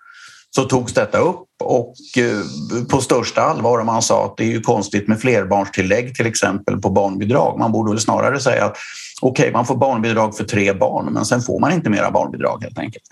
så 0.50 0.64
togs 0.64 0.92
detta 0.92 1.18
upp 1.18 1.46
och 1.64 1.94
eh, 2.18 2.86
på 2.90 3.00
största 3.00 3.40
allvar 3.40 3.84
man 3.84 4.02
sa 4.02 4.24
att 4.24 4.36
det 4.36 4.44
är 4.44 4.48
ju 4.48 4.60
konstigt 4.60 5.08
med 5.08 5.20
flerbarnstillägg 5.20 6.14
till 6.14 6.26
exempel 6.26 6.80
på 6.80 6.90
barnbidrag. 6.90 7.58
Man 7.58 7.72
borde 7.72 7.90
väl 7.90 8.00
snarare 8.00 8.40
säga 8.40 8.64
att 8.64 8.76
okej, 9.22 9.42
okay, 9.42 9.52
man 9.52 9.66
får 9.66 9.76
barnbidrag 9.76 10.36
för 10.36 10.44
tre 10.44 10.72
barn 10.72 11.12
men 11.12 11.24
sen 11.24 11.42
får 11.42 11.60
man 11.60 11.72
inte 11.72 11.90
mera 11.90 12.10
barnbidrag 12.10 12.62
helt 12.62 12.78
enkelt. 12.78 13.04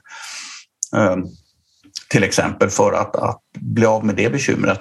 Ehm, 0.97 1.25
till 2.09 2.25
exempel 2.25 2.71
för 2.71 2.93
att, 2.93 3.17
att 3.17 3.41
bli 3.59 3.87
av 3.87 4.05
med 4.05 4.17
det 4.17 4.31
bekymret 4.31 4.81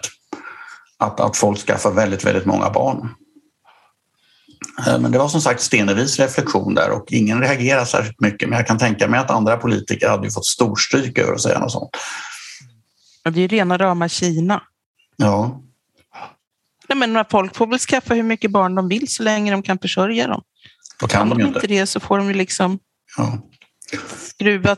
att, 0.98 1.20
att 1.20 1.38
folk 1.38 1.60
skaffar 1.60 1.91
väldigt, 1.91 2.26
väldigt 2.26 2.46
många 2.46 2.70
barn. 2.70 3.10
Eh, 4.88 5.00
men 5.00 5.12
det 5.12 5.18
var 5.18 5.28
som 5.28 5.41
sagt 5.41 5.62
Stenevis 5.62 6.20
reflektion 6.20 6.76
där 6.76 6.91
och 6.91 7.12
ingen 7.12 7.41
reagerar 7.41 7.86
särskilt 7.86 8.22
mycket. 8.22 8.50
Men 8.50 8.58
jag 8.58 8.68
kan 8.68 8.78
tänka 8.78 9.08
mig 9.08 9.20
att 9.20 9.32
andra 9.32 9.58
politiker 9.58 10.10
hade 10.10 10.32
fått 10.32 10.46
storstryk 10.46 11.18
över 11.18 11.34
att 11.34 11.41
säga 11.41 11.60
något 11.60 11.72
sånt. 11.72 11.89
Det 13.24 13.41
är 13.41 13.48
rena 13.48 13.78
rama 13.78 14.10
Kina. 14.10 14.64
Ja. 15.16 15.62
Nej, 16.89 16.98
men 16.98 17.26
folk 17.30 17.56
får 17.56 17.68
väl 17.68 17.80
skaffa 17.80 18.14
hur 18.14 18.24
mycket 18.24 18.52
barn 18.52 18.76
de 18.76 18.88
vill 18.88 19.14
så 19.14 19.24
länge 19.24 19.52
de 19.52 19.64
kan 19.64 19.80
försörja 19.80 20.28
dem. 20.28 20.41
Då 21.00 21.08
kan, 21.08 21.30
kan 21.30 21.38
de 21.38 21.48
inte 21.48 21.68
det 21.68 21.88
så 21.88 22.00
får 22.00 22.18
de 22.18 22.28
ju 22.28 22.34
liksom 22.34 22.80
ja. 23.18 23.38
skruva 24.18 24.76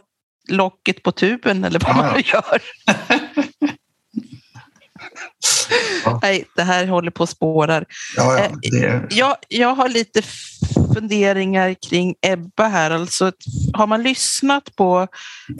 locket 0.47 1.03
på 1.03 1.11
tuben 1.11 1.63
eller 1.63 1.79
vad 1.79 1.89
ja, 1.89 1.95
man 1.95 2.23
gör. 2.25 2.61
Nej, 6.21 6.45
det 6.55 6.63
här 6.63 6.87
håller 6.87 7.11
på 7.11 7.23
att 7.23 7.29
spårar. 7.29 7.85
Ja, 8.17 8.39
ja, 8.39 8.45
eh, 8.45 8.51
det... 8.61 9.15
jag, 9.15 9.35
jag 9.47 9.75
har 9.75 9.89
lite 9.89 10.21
funderingar 10.93 11.75
kring 11.89 12.15
Ebba 12.21 12.67
här. 12.67 12.91
Alltså, 12.91 13.31
har 13.73 13.87
man 13.87 14.03
lyssnat 14.03 14.75
på 14.75 15.07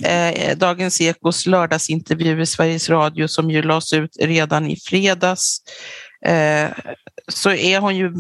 eh, 0.04 0.58
Dagens 0.58 1.02
Ekos 1.02 1.46
lördagsintervju 1.46 2.42
i 2.42 2.46
Sveriges 2.46 2.90
Radio 2.90 3.28
som 3.28 3.52
ju 3.52 3.62
lades 3.62 3.94
ut 3.94 4.18
redan 4.20 4.68
i 4.68 4.76
fredags 4.76 5.62
Eh, 6.26 6.70
så 7.28 7.52
är 7.52 7.80
hon 7.80 7.96
ju 7.96 8.14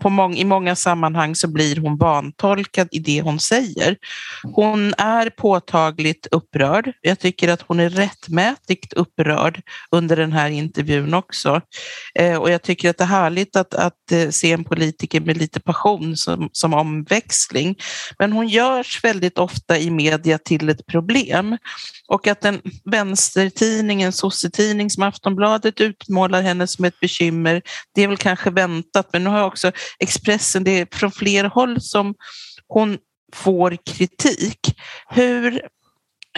på 0.00 0.08
mång, 0.08 0.34
i 0.34 0.44
många 0.44 0.76
sammanhang 0.76 1.34
så 1.34 1.48
blir 1.48 1.76
hon 1.76 1.96
vantolkad 1.96 2.88
i 2.90 2.98
det 2.98 3.20
hon 3.20 3.40
säger. 3.40 3.96
Hon 4.42 4.94
är 4.98 5.30
påtagligt 5.30 6.26
upprörd. 6.30 6.92
Jag 7.00 7.18
tycker 7.18 7.48
att 7.48 7.62
hon 7.62 7.80
är 7.80 7.88
rättmätigt 7.88 8.92
upprörd 8.92 9.62
under 9.90 10.16
den 10.16 10.32
här 10.32 10.50
intervjun 10.50 11.14
också. 11.14 11.60
Eh, 12.14 12.36
och 12.36 12.50
jag 12.50 12.62
tycker 12.62 12.90
att 12.90 12.98
det 12.98 13.04
är 13.04 13.08
härligt 13.08 13.56
att, 13.56 13.74
att 13.74 14.12
eh, 14.12 14.28
se 14.30 14.52
en 14.52 14.64
politiker 14.64 15.20
med 15.20 15.36
lite 15.36 15.60
passion 15.60 16.16
som, 16.16 16.48
som 16.52 16.74
omväxling. 16.74 17.76
Men 18.18 18.32
hon 18.32 18.48
görs 18.48 19.04
väldigt 19.04 19.38
ofta 19.38 19.78
i 19.78 19.90
media 19.90 20.38
till 20.38 20.68
ett 20.68 20.86
problem. 20.86 21.56
Och 22.08 22.26
att 22.26 22.44
en 22.44 22.60
vänstertidning, 22.84 24.02
en 24.02 24.12
sossetidning 24.12 24.90
som 24.90 25.02
Aftonbladet 25.02 25.80
utmålar 25.80 26.42
henne 26.42 26.66
som 26.66 26.84
ett 26.84 27.00
bekymmer, 27.00 27.39
det 27.94 28.02
är 28.02 28.08
väl 28.08 28.16
kanske 28.16 28.50
väntat. 28.50 29.08
Men 29.12 29.24
nu 29.24 29.30
har 29.30 29.44
också 29.44 29.72
Expressen, 29.98 30.64
det 30.64 30.70
är 30.70 30.86
från 30.92 31.12
flera 31.12 31.48
håll 31.48 31.80
som 31.80 32.14
hon 32.68 32.98
får 33.32 33.76
kritik. 33.86 34.76
Hur, 35.08 35.62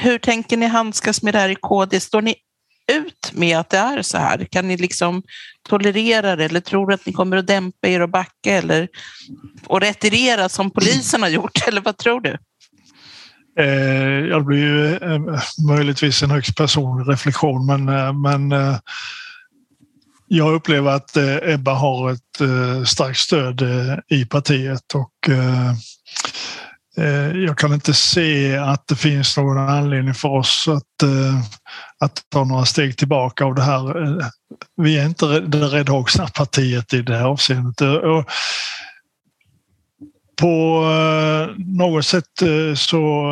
hur 0.01 0.19
tänker 0.19 0.57
ni 0.57 0.67
handskas 0.67 1.23
med 1.23 1.35
det 1.35 1.39
här 1.39 1.49
i 1.49 1.57
KD? 1.61 2.01
Står 2.01 2.23
ni 2.23 2.35
ut 2.93 3.33
med 3.33 3.59
att 3.59 3.71
det 3.71 3.79
är 3.79 4.03
så 4.03 4.19
här? 4.19 4.47
Kan 4.51 4.69
ni 4.69 4.77
liksom 4.77 5.23
tolerera 5.69 6.37
det 6.37 6.45
eller 6.45 6.61
tror 6.61 6.87
du 6.87 6.95
att 6.95 7.07
ni 7.07 7.13
kommer 7.13 7.37
att 7.37 7.47
dämpa 7.47 7.89
er 7.89 8.01
och 8.01 8.09
backa 8.09 8.53
eller 8.53 8.89
och 9.67 9.81
retirera 9.81 10.49
som 10.49 10.71
polisen 10.71 11.23
har 11.23 11.29
gjort? 11.29 11.59
Eller 11.69 11.81
vad 11.81 11.97
tror 11.97 12.21
du? 12.21 12.39
Eh, 13.59 14.37
det 14.37 14.45
blir 14.45 14.59
ju 14.59 14.95
eh, 14.95 15.21
möjligtvis 15.69 16.23
en 16.23 16.31
högst 16.31 16.57
personlig 16.57 17.13
reflektion 17.13 17.67
men, 17.67 17.89
eh, 17.89 18.13
men 18.13 18.53
eh, 18.53 18.77
jag 20.35 20.55
upplever 20.55 20.91
att 20.91 21.17
eh, 21.17 21.37
Ebba 21.43 21.73
har 21.73 22.11
ett 22.11 22.41
eh, 22.41 22.85
starkt 22.85 23.19
stöd 23.19 23.63
eh, 23.63 23.99
i 24.09 24.25
partiet 24.25 24.95
och 24.95 25.13
jag 27.35 27.59
kan 27.59 27.75
inte 27.75 27.95
se 27.95 28.57
att 28.57 28.87
det 28.87 28.97
finns 28.97 29.37
någon 29.37 29.59
anledning 29.59 30.15
för 30.15 30.29
oss 30.29 30.69
att, 30.69 31.11
att 32.01 32.23
ta 32.29 32.45
några 32.45 32.65
steg 32.65 32.97
tillbaka 32.97 33.45
av 33.45 33.55
det 33.55 33.63
här. 33.63 34.19
Vi 34.77 34.99
är 34.99 35.07
inte 35.07 35.41
det 35.41 35.67
räddhågsna 35.67 36.29
partiet 36.29 36.95
i 36.95 37.03
det 37.03 37.17
här 37.17 37.25
avseendet. 37.25 37.77
på 40.41 40.85
något 41.59 42.07
sätt 42.07 42.43
så 42.77 43.23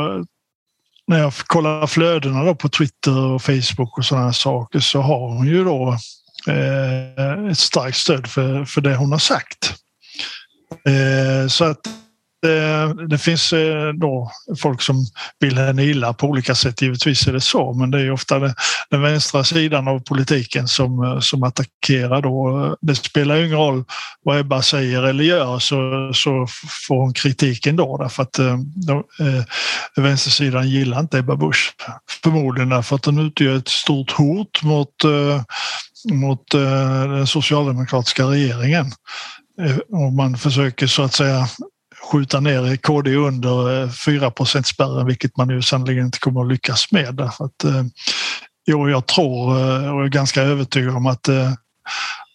när 1.07 1.19
jag 1.19 1.35
kollar 1.35 1.87
flödena 1.87 2.45
då 2.45 2.55
på 2.55 2.69
Twitter 2.69 3.19
och 3.19 3.43
Facebook 3.43 3.99
och 3.99 4.05
sådana 4.05 4.33
saker 4.33 4.81
så 4.81 5.01
har 5.01 5.29
hon 5.29 5.47
ju 5.47 5.65
då 5.65 5.99
Eh, 6.47 7.51
ett 7.51 7.59
starkt 7.59 7.97
stöd 7.97 8.27
för, 8.27 8.65
för 8.65 8.81
det 8.81 8.97
hon 8.97 9.13
har 9.13 9.19
sagt. 9.19 9.75
Eh, 10.87 11.49
så 11.49 11.65
att 11.65 11.81
Eh, 12.47 12.95
det 12.95 13.19
finns 13.19 13.53
eh, 13.53 13.89
då 13.93 14.31
folk 14.63 14.83
som 14.83 15.07
vill 15.41 15.59
henne 15.59 15.85
illa 15.85 16.13
på 16.13 16.27
olika 16.27 16.55
sätt. 16.55 16.83
Givetvis 16.83 17.27
är 17.27 17.33
det 17.33 17.41
så, 17.41 17.73
men 17.73 17.91
det 17.91 18.01
är 18.01 18.11
ofta 18.11 18.39
den 18.91 19.03
vänstra 19.03 19.45
sidan 19.45 19.89
av 19.89 20.01
politiken 20.01 20.69
som, 20.69 21.05
eh, 21.05 21.21
som 21.21 21.43
attackerar. 21.43 22.23
Då. 22.23 22.77
Det 22.81 22.95
spelar 22.95 23.37
ju 23.37 23.47
ingen 23.47 23.59
roll 23.59 23.85
vad 24.23 24.39
Ebba 24.39 24.63
säger 24.63 25.03
eller 25.03 25.25
gör 25.25 25.59
så, 25.59 26.11
så 26.15 26.47
får 26.89 27.01
hon 27.01 27.13
kritik 27.13 27.67
ändå 27.67 27.97
därför 27.97 28.23
att 28.23 28.39
eh, 28.39 28.55
eh 29.21 29.45
vänstersidan 29.97 30.69
gillar 30.69 31.01
inte 31.01 31.19
Ebba 31.19 31.37
Busch. 31.37 31.75
Förmodligen 32.23 32.69
därför 32.69 32.97
att 32.97 33.05
hon 33.05 33.27
utgör 33.27 33.57
ett 33.57 33.69
stort 33.69 34.11
hot 34.11 34.63
mot, 34.63 35.05
eh, 35.05 35.43
mot 36.05 36.55
eh, 36.55 37.11
den 37.11 37.27
socialdemokratiska 37.27 38.25
regeringen. 38.25 38.93
Eh, 39.61 39.77
och 39.77 40.13
man 40.13 40.39
försöker 40.39 40.87
så 40.87 41.03
att 41.03 41.15
säga 41.15 41.49
skjuta 42.13 42.41
ner 42.41 42.77
KD 42.77 43.15
under 43.15 43.83
eh, 43.83 43.91
4 43.91 44.33
spärren 44.65 45.07
vilket 45.07 45.37
man 45.37 45.51
ju 45.51 45.63
sannolikt 45.63 46.01
inte 46.01 46.19
kommer 46.19 46.41
att 46.41 46.49
lyckas 46.49 46.93
med. 46.93 47.15
Därför 47.15 47.45
att, 47.45 47.65
jo, 48.67 48.89
jag 48.89 49.07
tror 49.07 49.49
och 49.93 50.05
är 50.05 50.09
ganska 50.09 50.43
övertygad 50.43 50.97
om 50.97 51.07
att, 51.07 51.29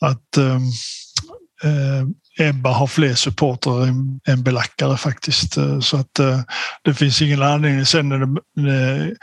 att 0.01 0.37
Ebba 2.39 2.69
har 2.69 2.87
fler 2.87 3.13
supportrar 3.13 3.87
än, 4.27 4.43
belackare 4.43 4.97
faktiskt. 4.97 5.57
Så 5.81 5.97
att 5.97 6.19
det 6.81 6.93
finns 6.93 7.21
ingen 7.21 7.41
anledning. 7.41 7.85
Sen 7.85 8.11
är 8.11 9.15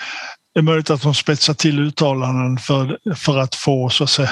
det, 0.54 0.60
är 0.60 0.62
möjligt 0.62 0.90
att 0.90 1.02
de 1.02 1.14
spetsar 1.14 1.54
till 1.54 1.80
uttalanden 1.80 2.58
för, 2.58 2.98
för 3.14 3.38
att 3.38 3.54
få 3.54 3.90
så 3.90 4.04
att 4.04 4.10
säga, 4.10 4.30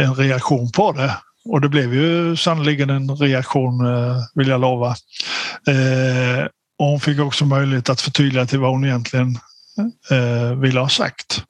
en 0.00 0.14
reaktion 0.14 0.70
på 0.72 0.92
det. 0.92 1.16
Och 1.44 1.60
det 1.60 1.68
blev 1.68 1.94
ju 1.94 2.36
sannoliken 2.36 2.90
en 2.90 3.16
reaktion, 3.16 3.86
eh, 3.86 4.16
vill 4.34 4.48
jag 4.48 4.60
lova. 4.60 4.88
Eh, 5.68 6.46
och 6.78 6.86
hon 6.86 7.00
fick 7.00 7.20
också 7.20 7.44
möjlighet 7.44 7.88
att 7.88 8.00
förtydliga 8.00 8.46
till 8.46 8.58
vad 8.58 8.70
hon 8.70 8.84
egentligen 8.84 9.38
eh, 10.10 10.58
ville 10.60 10.80
ha 10.80 10.88
sagt. 10.88 11.42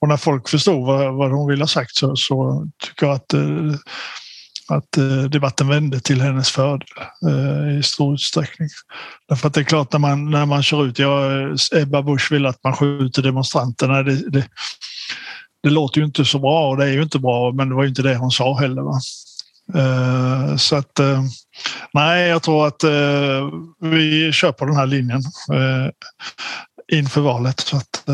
Och 0.00 0.08
när 0.08 0.16
folk 0.16 0.48
förstod 0.48 0.86
vad, 0.86 1.14
vad 1.14 1.30
hon 1.30 1.48
ville 1.48 1.62
ha 1.62 1.68
sagt 1.68 1.96
så, 1.96 2.16
så 2.16 2.66
tycker 2.82 3.06
jag 3.06 3.14
att, 3.14 3.32
eh, 3.32 3.74
att 4.68 4.96
eh, 4.96 5.22
debatten 5.22 5.68
vände 5.68 6.00
till 6.00 6.20
hennes 6.20 6.50
fördel 6.50 6.88
eh, 7.28 7.78
i 7.78 7.82
stor 7.82 8.14
utsträckning. 8.14 8.68
Därför 9.28 9.48
att 9.48 9.54
det 9.54 9.60
är 9.60 9.64
klart 9.64 9.92
när 9.92 9.98
man, 9.98 10.30
när 10.30 10.46
man 10.46 10.62
kör 10.62 10.86
ut, 10.86 10.98
ja, 10.98 11.40
eh, 11.40 11.82
Ebba 11.82 12.02
Busch 12.02 12.32
vill 12.32 12.46
att 12.46 12.64
man 12.64 12.76
skjuter 12.76 13.22
demonstranterna. 13.22 14.02
Det, 14.02 14.30
det, 14.30 14.48
det 15.62 15.70
låter 15.70 16.00
ju 16.00 16.06
inte 16.06 16.24
så 16.24 16.38
bra 16.38 16.68
och 16.68 16.76
det 16.76 16.84
är 16.84 16.92
ju 16.92 17.02
inte 17.02 17.18
bra, 17.18 17.52
men 17.52 17.68
det 17.68 17.74
var 17.74 17.82
ju 17.82 17.88
inte 17.88 18.02
det 18.02 18.16
hon 18.16 18.30
sa 18.30 18.58
heller. 18.58 18.82
Va? 18.82 19.00
Så 20.58 20.76
att 20.76 21.00
nej, 21.94 22.28
jag 22.28 22.42
tror 22.42 22.66
att 22.66 22.84
vi 23.80 24.32
kör 24.32 24.52
på 24.52 24.64
den 24.64 24.76
här 24.76 24.86
linjen 24.86 25.22
inför 26.92 27.20
valet. 27.20 27.60
Så 27.60 27.76
att, 27.76 28.06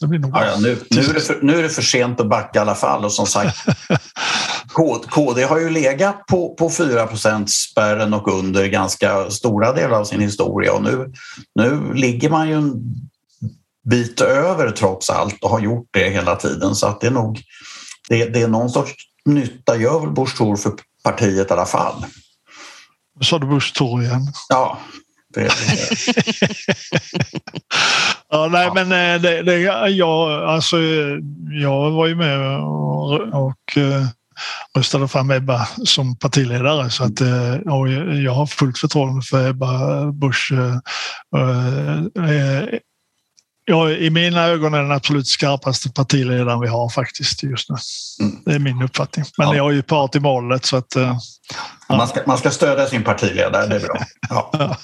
det 0.00 0.06
blir 0.06 0.18
nog 0.18 0.30
ja, 0.34 0.46
ja, 0.46 0.56
nu, 0.60 0.78
nu, 0.90 1.00
är 1.00 1.14
det 1.14 1.20
för, 1.20 1.38
nu 1.42 1.58
är 1.58 1.62
det 1.62 1.68
för 1.68 1.82
sent 1.82 2.20
att 2.20 2.28
backa 2.28 2.58
i 2.58 2.62
alla 2.62 2.74
fall 2.74 3.04
och 3.04 3.12
som 3.12 3.26
sagt 3.26 3.58
KD 5.10 5.42
har 5.42 5.58
ju 5.58 5.70
legat 5.70 6.26
på, 6.26 6.54
på 6.54 6.70
4 6.70 7.08
spärren 7.46 8.14
och 8.14 8.28
under 8.38 8.66
ganska 8.66 9.30
stora 9.30 9.72
delar 9.72 9.98
av 9.98 10.04
sin 10.04 10.20
historia 10.20 10.72
och 10.72 10.82
nu, 10.82 11.12
nu 11.54 11.94
ligger 11.94 12.30
man 12.30 12.48
ju 12.48 12.54
en 12.54 12.72
bit 13.90 14.20
över 14.20 14.70
trots 14.70 15.10
allt 15.10 15.44
och 15.44 15.50
har 15.50 15.60
gjort 15.60 15.88
det 15.90 16.10
hela 16.10 16.36
tiden. 16.36 16.74
Så 16.74 16.86
att 16.86 17.00
det 17.00 17.06
är 17.06 17.10
nog 17.10 17.42
det, 18.08 18.24
det 18.24 18.42
är 18.42 18.48
någon 18.48 18.70
sorts 18.70 18.94
nytta 19.24 19.76
gör 19.76 20.00
väl 20.00 20.10
Busch 20.10 20.36
för 20.36 20.72
partiet 21.04 21.50
i 21.50 21.52
alla 21.52 21.66
fall. 21.66 22.04
Sa 23.20 23.38
du 23.38 23.46
Busch 23.46 23.80
igen? 23.80 24.32
Ja. 24.48 24.78
Ja, 28.30 28.48
nej, 28.52 28.70
men 28.74 28.92
eh, 28.92 29.22
det, 29.22 29.42
det, 29.42 29.58
jag, 29.88 30.30
alltså, 30.44 30.76
jag 31.50 31.90
var 31.90 32.06
ju 32.06 32.14
med 32.14 32.60
och, 32.60 33.20
och 33.20 33.76
eh, 33.76 34.06
röstade 34.76 35.08
fram 35.08 35.30
Ebba 35.30 35.68
som 35.84 36.16
partiledare 36.16 36.90
så 36.90 37.04
att 37.04 37.20
eh, 37.20 37.54
jag 38.24 38.32
har 38.32 38.46
fullt 38.46 38.78
förtroende 38.78 39.22
för 39.22 39.48
Ebba 39.48 40.04
Busch 40.12 40.52
ja, 43.64 43.90
i 43.90 44.10
mina 44.10 44.44
ögon 44.44 44.74
är 44.74 44.82
den 44.82 44.92
absolut 44.92 45.26
skarpaste 45.26 45.90
partiledaren 45.90 46.60
vi 46.60 46.68
har 46.68 46.88
faktiskt 46.88 47.42
just 47.42 47.70
nu. 47.70 47.76
Mm. 48.20 48.36
Det 48.44 48.54
är 48.54 48.58
min 48.58 48.82
uppfattning. 48.82 49.24
Men 49.38 49.48
ja. 49.48 49.56
jag 49.56 49.70
är 49.70 49.74
ju 49.74 49.82
part 49.82 50.16
i 50.16 50.20
målet 50.20 50.64
så 50.64 50.76
att... 50.76 50.96
Man, 51.88 52.08
ska, 52.08 52.20
man 52.26 52.38
ska 52.38 52.50
stödja 52.50 52.86
sin 52.86 53.04
partiledare, 53.04 53.66
det 53.66 53.76
är 53.76 53.80
bra. 53.80 53.98
Ja. 54.28 54.76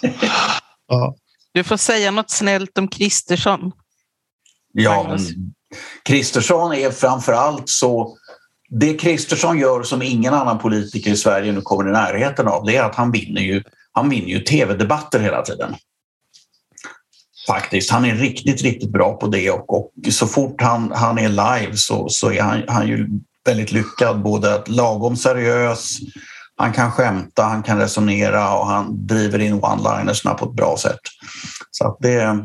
ja. 0.89 1.15
Du 1.53 1.65
får 1.65 1.77
säga 1.77 2.11
något 2.11 2.31
snällt 2.31 2.79
om 2.79 2.89
Kristersson. 2.89 3.73
Ja, 4.73 5.19
Kristersson 6.05 6.73
är 6.73 6.91
framför 6.91 7.33
allt 7.33 7.69
så... 7.69 8.17
Det 8.69 8.95
Kristersson 8.95 9.59
gör 9.59 9.83
som 9.83 10.03
ingen 10.03 10.35
annan 10.35 10.59
politiker 10.59 11.11
i 11.11 11.17
Sverige 11.17 11.53
nu 11.53 11.61
kommer 11.61 11.89
i 11.89 11.93
närheten 11.93 12.49
av 12.49 12.65
det 12.65 12.77
är 12.77 12.83
att 12.83 12.95
han 12.95 13.13
vinner 13.13 13.41
ju, 13.41 13.63
han 13.93 14.09
vinner 14.09 14.29
ju 14.29 14.39
tv-debatter 14.39 15.21
hela 15.21 15.43
tiden. 15.43 15.75
Faktiskt. 17.47 17.91
Han 17.91 18.05
är 18.05 18.15
riktigt, 18.15 18.63
riktigt 18.63 18.93
bra 18.93 19.17
på 19.17 19.27
det 19.27 19.51
och, 19.51 19.75
och 19.75 19.93
så 20.11 20.27
fort 20.27 20.63
han, 20.63 20.93
han 20.93 21.19
är 21.19 21.29
live 21.29 21.77
så, 21.77 22.09
så 22.09 22.33
är 22.33 22.43
han, 22.43 22.63
han 22.69 22.89
ju 22.89 23.09
väldigt 23.45 23.73
lyckad. 23.73 24.23
Både 24.23 24.55
att 24.55 24.69
lagom 24.69 25.17
seriös, 25.17 25.99
han 26.57 26.73
kan 26.73 26.93
skämta, 26.93 27.43
han 27.43 27.63
kan 27.63 27.79
resonera 27.79 28.55
och 28.59 28.67
han 28.67 29.07
driver 29.07 29.39
in 29.39 29.61
one-linersna 29.61 30.35
på 30.35 30.45
ett 30.45 30.57
bra 30.57 30.77
sätt. 30.79 31.01
Så 31.71 31.87
att 31.87 31.97
det, 32.01 32.45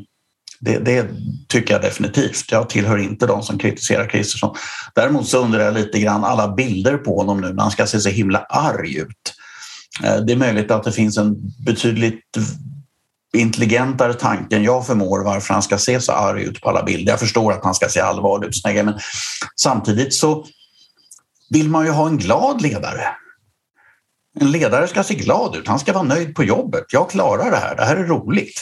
det, 0.59 0.79
det, 0.79 1.07
tycker 1.47 1.73
jag 1.73 1.81
definitivt. 1.81 2.51
Jag 2.51 2.69
tillhör 2.69 2.97
inte 2.97 3.27
de 3.27 3.43
som 3.43 3.57
kritiserar 3.57 4.09
Kristersson. 4.09 4.55
Däremot 4.95 5.27
så 5.27 5.37
undrar 5.37 5.59
jag 5.59 5.73
lite 5.73 5.99
grann 5.99 6.23
alla 6.23 6.53
bilder 6.53 6.97
på 6.97 7.17
honom 7.17 7.41
nu 7.41 7.53
när 7.53 7.61
han 7.63 7.71
ska 7.71 7.87
se 7.87 7.99
så 7.99 8.09
himla 8.09 8.39
arg 8.39 8.97
ut. 8.97 9.33
Eh, 10.03 10.15
det 10.17 10.33
är 10.33 10.37
möjligt 10.37 10.71
att 10.71 10.83
det 10.83 10.91
finns 10.91 11.17
en 11.17 11.35
betydligt 11.65 12.37
intelligentare 13.33 14.13
tanke 14.13 14.55
än 14.55 14.63
jag 14.63 14.87
förmår 14.87 15.23
varför 15.23 15.53
han 15.53 15.63
ska 15.63 15.77
se 15.77 16.01
så 16.01 16.11
arg 16.11 16.43
ut 16.43 16.61
på 16.61 16.69
alla 16.69 16.83
bilder. 16.83 17.11
Jag 17.11 17.19
förstår 17.19 17.53
att 17.53 17.63
han 17.63 17.75
ska 17.75 17.89
se 17.89 17.99
allvarlig 17.99 18.47
ut, 18.47 18.85
men 18.85 18.99
samtidigt 19.61 20.13
så 20.13 20.45
vill 21.49 21.69
man 21.69 21.85
ju 21.85 21.91
ha 21.91 22.07
en 22.07 22.17
glad 22.17 22.61
ledare. 22.61 23.07
En 24.39 24.51
ledare 24.51 24.87
ska 24.87 25.03
se 25.03 25.13
glad 25.13 25.55
ut, 25.55 25.67
han 25.67 25.79
ska 25.79 25.93
vara 25.93 26.03
nöjd 26.03 26.35
på 26.35 26.43
jobbet. 26.43 26.83
Jag 26.89 27.09
klarar 27.09 27.51
det 27.51 27.57
här, 27.57 27.75
det 27.75 27.85
här 27.85 27.95
är 27.95 28.03
roligt. 28.03 28.61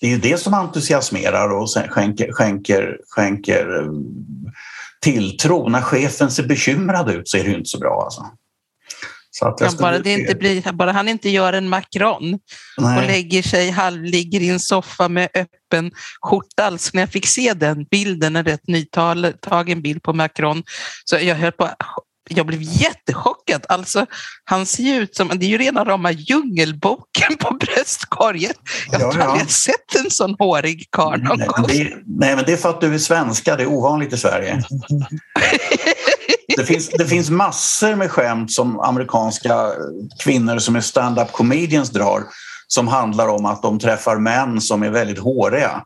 Det 0.00 0.06
är 0.06 0.10
ju 0.10 0.18
det 0.18 0.40
som 0.40 0.54
entusiasmerar 0.54 1.52
och 1.52 1.68
skänker, 1.68 2.32
skänker, 2.32 2.98
skänker 3.08 3.82
eh, 3.82 3.90
tilltro. 5.00 5.68
När 5.68 5.80
chefen 5.80 6.30
ser 6.30 6.42
bekymrad 6.42 7.10
ut 7.10 7.28
så 7.28 7.36
är 7.36 7.44
det 7.44 7.50
inte 7.50 7.70
så 7.70 7.78
bra. 7.78 8.02
Alltså. 8.04 8.26
Ja, 9.40 9.56
bara, 9.78 9.98
det 9.98 10.12
inte 10.12 10.34
blir, 10.34 10.72
bara 10.72 10.92
han 10.92 11.08
inte 11.08 11.30
gör 11.30 11.52
en 11.52 11.68
Macron 11.68 12.38
Nej. 12.78 12.98
och 12.98 13.06
lägger 13.06 13.42
sig 13.42 13.70
halvligger 13.70 14.40
i 14.40 14.48
en 14.48 14.60
soffa 14.60 15.08
med 15.08 15.28
öppen 15.34 15.90
skjorta. 16.20 16.64
Alltså 16.64 16.90
när 16.94 17.02
jag 17.02 17.10
fick 17.10 17.26
se 17.26 17.54
den 17.54 17.84
bilden, 17.84 18.36
en 18.36 18.44
rätt 18.44 18.66
nytagen 18.68 19.82
bild 19.82 20.02
på 20.02 20.12
Macron, 20.12 20.62
så 21.04 21.16
jag 21.16 21.36
höll 21.36 21.52
på 21.52 21.68
jag 22.36 22.46
blev 22.46 22.62
jättechockad. 22.62 23.66
Alltså, 23.68 24.06
han 24.44 24.66
ser 24.66 24.82
ju 24.82 24.94
ut 24.94 25.16
som, 25.16 25.28
det 25.28 25.46
är 25.46 25.48
ju 25.48 25.58
rena 25.58 25.84
rama 25.84 26.10
djungelboken 26.10 27.36
på 27.38 27.54
bröstkorgen. 27.54 28.52
Jag 28.92 28.98
har 28.98 29.18
ja, 29.18 29.24
aldrig 29.24 29.50
sett 29.50 29.94
en 30.04 30.10
sån 30.10 30.36
hårig 30.38 30.86
karl 30.90 31.22
någon 31.22 31.38
nej, 31.38 31.48
gång. 31.48 31.66
Det, 31.68 31.94
nej, 32.06 32.36
men 32.36 32.44
det 32.44 32.52
är 32.52 32.56
för 32.56 32.70
att 32.70 32.80
du 32.80 32.94
är 32.94 32.98
svenska, 32.98 33.56
det 33.56 33.62
är 33.62 33.68
ovanligt 33.68 34.12
i 34.12 34.16
Sverige. 34.16 34.62
Det 36.56 36.64
finns, 36.64 36.88
det 36.88 37.06
finns 37.06 37.30
massor 37.30 37.94
med 37.94 38.10
skämt 38.10 38.52
som 38.52 38.80
amerikanska 38.80 39.72
kvinnor 40.18 40.58
som 40.58 40.76
är 40.76 40.80
stand-up 40.80 41.32
comedians 41.32 41.90
drar 41.90 42.22
som 42.66 42.88
handlar 42.88 43.28
om 43.28 43.46
att 43.46 43.62
de 43.62 43.78
träffar 43.78 44.16
män 44.16 44.60
som 44.60 44.82
är 44.82 44.90
väldigt 44.90 45.18
håriga. 45.18 45.82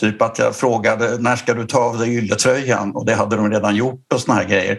Typ 0.00 0.22
att 0.22 0.38
jag 0.38 0.56
frågade 0.56 1.18
när 1.18 1.36
ska 1.36 1.54
du 1.54 1.66
ta 1.66 1.78
av 1.78 1.98
dig 1.98 2.14
ylletröjan 2.14 2.90
och 2.96 3.06
det 3.06 3.14
hade 3.14 3.36
de 3.36 3.50
redan 3.50 3.76
gjort 3.76 4.12
och 4.14 4.20
såna 4.20 4.34
här 4.34 4.44
grejer. 4.44 4.78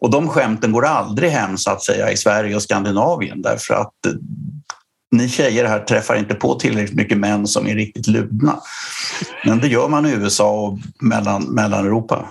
Och 0.00 0.10
de 0.10 0.28
skämten 0.28 0.72
går 0.72 0.84
aldrig 0.84 1.30
hem 1.30 1.58
så 1.58 1.70
att 1.70 1.82
säga 1.82 2.10
i 2.10 2.16
Sverige 2.16 2.56
och 2.56 2.62
Skandinavien 2.62 3.42
därför 3.42 3.74
att 3.74 4.06
eh, 4.06 4.12
ni 5.10 5.28
tjejer 5.28 5.64
här 5.64 5.80
träffar 5.80 6.16
inte 6.16 6.34
på 6.34 6.54
tillräckligt 6.54 6.96
mycket 6.96 7.18
män 7.18 7.46
som 7.46 7.66
är 7.66 7.74
riktigt 7.74 8.06
ludna. 8.06 8.60
Men 9.44 9.60
det 9.60 9.68
gör 9.68 9.88
man 9.88 10.06
i 10.06 10.10
USA 10.10 10.50
och 10.50 10.78
mellan, 11.00 11.42
Mellaneuropa. 11.42 12.28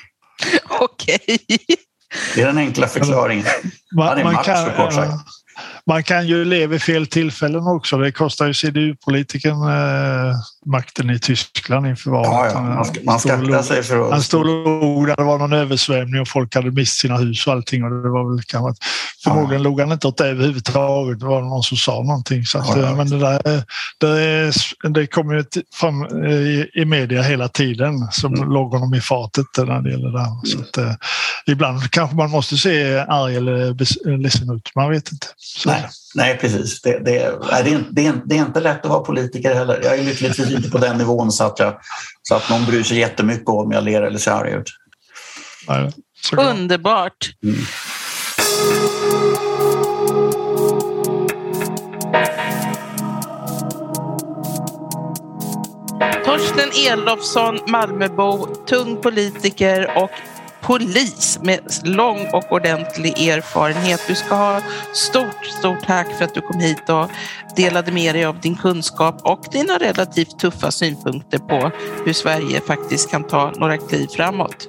Okej. 0.80 1.38
Det 2.34 2.42
är 2.42 2.46
den 2.46 2.58
enkla 2.58 2.88
förklaringen. 2.88 3.44
Man, 3.96 4.22
man, 4.22 4.44
kan, 4.44 4.70
man 5.86 6.02
kan 6.02 6.26
ju 6.26 6.44
leva 6.44 6.74
i 6.74 6.78
fel 6.78 7.06
tillfällen 7.06 7.66
också. 7.66 7.96
Det 7.96 8.12
kostar 8.12 8.46
ju 8.46 8.54
CDU-politikern 8.54 9.62
eh, 9.62 10.34
makten 10.66 11.10
i 11.10 11.18
Tyskland 11.18 11.86
inför 11.86 12.10
valet. 12.10 12.30
Ja, 12.30 12.50
ja. 12.52 12.60
Man, 12.60 12.84
ska, 12.84 13.00
man 13.04 13.20
ska 13.20 13.62
sig 13.62 13.82
för 13.82 14.04
att... 14.04 14.10
Han 14.10 14.22
stod 14.22 14.40
och 14.40 14.46
log 14.46 15.06
det 15.06 15.24
var 15.24 15.38
någon 15.38 15.52
översvämning 15.52 16.20
och 16.20 16.28
folk 16.28 16.54
hade 16.54 16.70
mist 16.70 17.00
sina 17.00 17.16
hus 17.16 17.46
och 17.46 17.52
allting. 17.52 17.84
Och 17.84 17.90
det 17.90 18.08
var 18.08 18.30
väl 18.30 18.42
kanske, 18.42 18.86
förmodligen 19.24 19.62
ja. 19.62 19.68
log 19.68 19.80
han 19.80 19.92
inte 19.92 20.06
åt 20.06 20.16
det 20.16 20.26
överhuvudtaget. 20.26 21.20
Det 21.20 21.26
var 21.26 21.42
någon 21.42 21.62
som 21.62 21.76
sa 21.76 22.02
någonting. 22.02 22.44
Så 22.44 22.58
att, 22.58 22.76
ja, 22.76 22.82
ja. 22.82 22.94
Men 22.94 23.10
det, 23.10 23.18
där, 23.18 23.62
det, 23.98 24.52
det 24.94 25.06
kommer 25.06 25.34
ju 25.34 25.44
fram 25.74 26.04
i, 26.24 26.70
i 26.74 26.84
media 26.84 27.22
hela 27.22 27.48
tiden 27.48 28.08
som 28.10 28.34
mm. 28.34 28.50
låg 28.50 28.72
honom 28.72 28.94
i 28.94 29.00
fatet 29.00 29.46
när 29.56 29.80
det 29.80 29.90
gäller 29.90 30.10
det 30.10 30.20
här. 30.20 30.44
Så 30.44 30.60
att, 30.60 30.78
eh, 30.78 30.94
ibland 31.46 31.90
kanske 31.90 32.16
man 32.16 32.30
måste 32.30 32.56
se 32.56 32.98
arg 32.98 33.36
eller 33.36 34.16
ledsen 34.18 34.56
ut. 34.56 34.72
Man 34.74 34.90
vet 34.90 35.12
inte. 35.12 35.26
Så. 35.36 35.69
Nej, 35.70 35.88
nej, 36.14 36.38
precis. 36.40 36.82
Det, 36.82 36.98
det, 37.04 37.18
är, 37.18 37.62
det, 37.64 37.70
är, 37.70 37.84
det, 37.90 38.06
är, 38.06 38.20
det 38.24 38.38
är 38.38 38.38
inte 38.38 38.60
lätt 38.60 38.84
att 38.84 38.90
vara 38.90 39.00
politiker 39.00 39.54
heller. 39.54 39.80
Jag 39.84 39.98
är 39.98 40.02
lyckligtvis 40.02 40.50
inte 40.50 40.70
på 40.70 40.78
den 40.78 40.98
nivån 40.98 41.32
så 41.32 41.44
att, 41.44 41.58
jag, 41.58 41.80
så 42.22 42.34
att 42.34 42.50
någon 42.50 42.64
bryr 42.64 42.82
sig 42.82 42.98
jättemycket 42.98 43.48
om 43.48 43.72
jag 43.72 43.84
ler 43.84 44.02
eller 44.02 44.18
ser 44.18 44.30
arg 44.30 44.52
ut. 44.52 44.70
Nej, 45.68 45.92
Underbart. 46.36 47.30
Mm. 47.44 47.56
Torsten 56.24 56.70
Elofsson, 56.86 57.58
Malmöbo, 57.66 58.46
tung 58.46 58.96
politiker 58.96 59.90
och 59.96 60.10
polis 60.60 61.38
med 61.42 61.60
lång 61.84 62.26
och 62.32 62.52
ordentlig 62.52 63.28
erfarenhet. 63.28 64.00
Du 64.08 64.14
ska 64.14 64.34
ha 64.34 64.60
stort, 64.92 65.46
stort 65.58 65.86
tack 65.86 66.06
för 66.18 66.24
att 66.24 66.34
du 66.34 66.40
kom 66.40 66.60
hit 66.60 66.88
och 66.88 67.10
delade 67.56 67.92
med 67.92 68.14
dig 68.14 68.24
av 68.24 68.40
din 68.40 68.56
kunskap 68.56 69.20
och 69.22 69.44
dina 69.52 69.78
relativt 69.78 70.38
tuffa 70.38 70.70
synpunkter 70.70 71.38
på 71.38 71.70
hur 72.04 72.12
Sverige 72.12 72.60
faktiskt 72.60 73.10
kan 73.10 73.24
ta 73.24 73.52
några 73.56 73.76
kliv 73.76 74.06
framåt. 74.06 74.68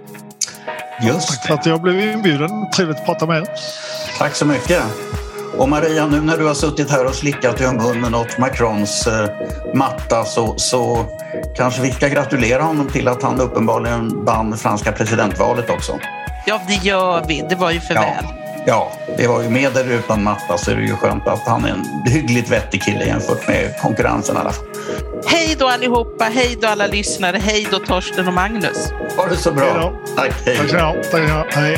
Just. 1.04 1.28
Tack 1.28 1.48
för 1.48 1.54
att 1.54 1.66
jag 1.66 1.82
blev 1.82 2.00
inbjuden. 2.00 2.72
Trevligt 2.76 2.98
att 2.98 3.06
prata 3.06 3.26
med 3.26 3.38
er. 3.38 3.48
Tack 4.18 4.36
så 4.36 4.46
mycket. 4.46 4.84
Och 5.58 5.70
Maria, 5.70 6.08
nu 6.08 6.22
när 6.22 6.38
du 6.38 6.46
har 6.46 6.54
suttit 6.54 6.92
här 6.92 7.06
och 7.06 7.16
slickat 7.16 7.62
i 7.62 7.64
munnen 7.64 8.16
åt 8.16 8.38
Macrons 8.38 9.08
eh, 9.08 9.30
matta 9.74 10.26
så, 10.26 10.54
så 10.58 11.06
kanske 11.56 11.82
vi 11.82 11.92
ska 11.92 12.08
gratulera 12.08 12.64
honom 12.64 12.88
till 12.88 13.08
att 13.08 13.24
han 13.24 13.40
uppenbarligen 13.40 14.26
vann 14.26 14.58
franska 14.58 14.92
presidentvalet 14.92 15.70
också. 15.70 16.00
Ja, 16.46 16.62
det 16.68 16.74
gör 16.74 17.24
vi. 17.28 17.46
Det 17.50 17.56
var 17.56 17.72
ju 17.72 17.80
för 17.80 17.96
ja. 17.96 18.02
väl. 18.02 18.26
Ja, 18.66 18.92
det 19.18 19.28
var 19.28 19.42
ju 19.42 19.50
med 19.50 19.78
eller 19.78 19.94
utan 19.94 20.24
matta 20.24 20.58
så 20.58 20.72
är 20.72 20.76
det 20.76 20.82
ju 20.82 20.96
skönt 20.96 21.28
att 21.28 21.48
han 21.48 21.66
är 21.66 21.70
en 21.70 22.12
hyggligt 22.12 22.50
vettig 22.50 22.84
kille 22.84 23.06
jämfört 23.06 23.48
med 23.48 23.78
konkurrensen 23.82 24.36
i 24.36 24.40
alla 24.40 24.52
fall. 24.52 24.66
Hej 25.26 25.56
då 25.60 25.68
allihopa, 25.68 26.24
hej 26.24 26.58
då 26.62 26.68
alla 26.68 26.88
lyssnare, 26.88 27.38
hej 27.38 27.68
då 27.72 27.80
Torsten 27.80 28.28
och 28.28 28.34
Magnus. 28.34 28.92
Ha 29.18 29.28
det 29.28 29.38
så 29.38 29.52
bra. 29.52 29.66
Hej 29.66 29.92
Tack, 30.16 30.34
hej. 30.46 30.58
Tack 30.58 30.70
så 30.70 31.18
mycket. 31.18 31.56
Hej. 31.56 31.78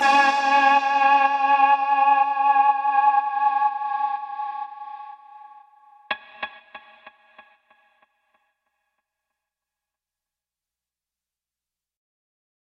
Música 0.00 0.41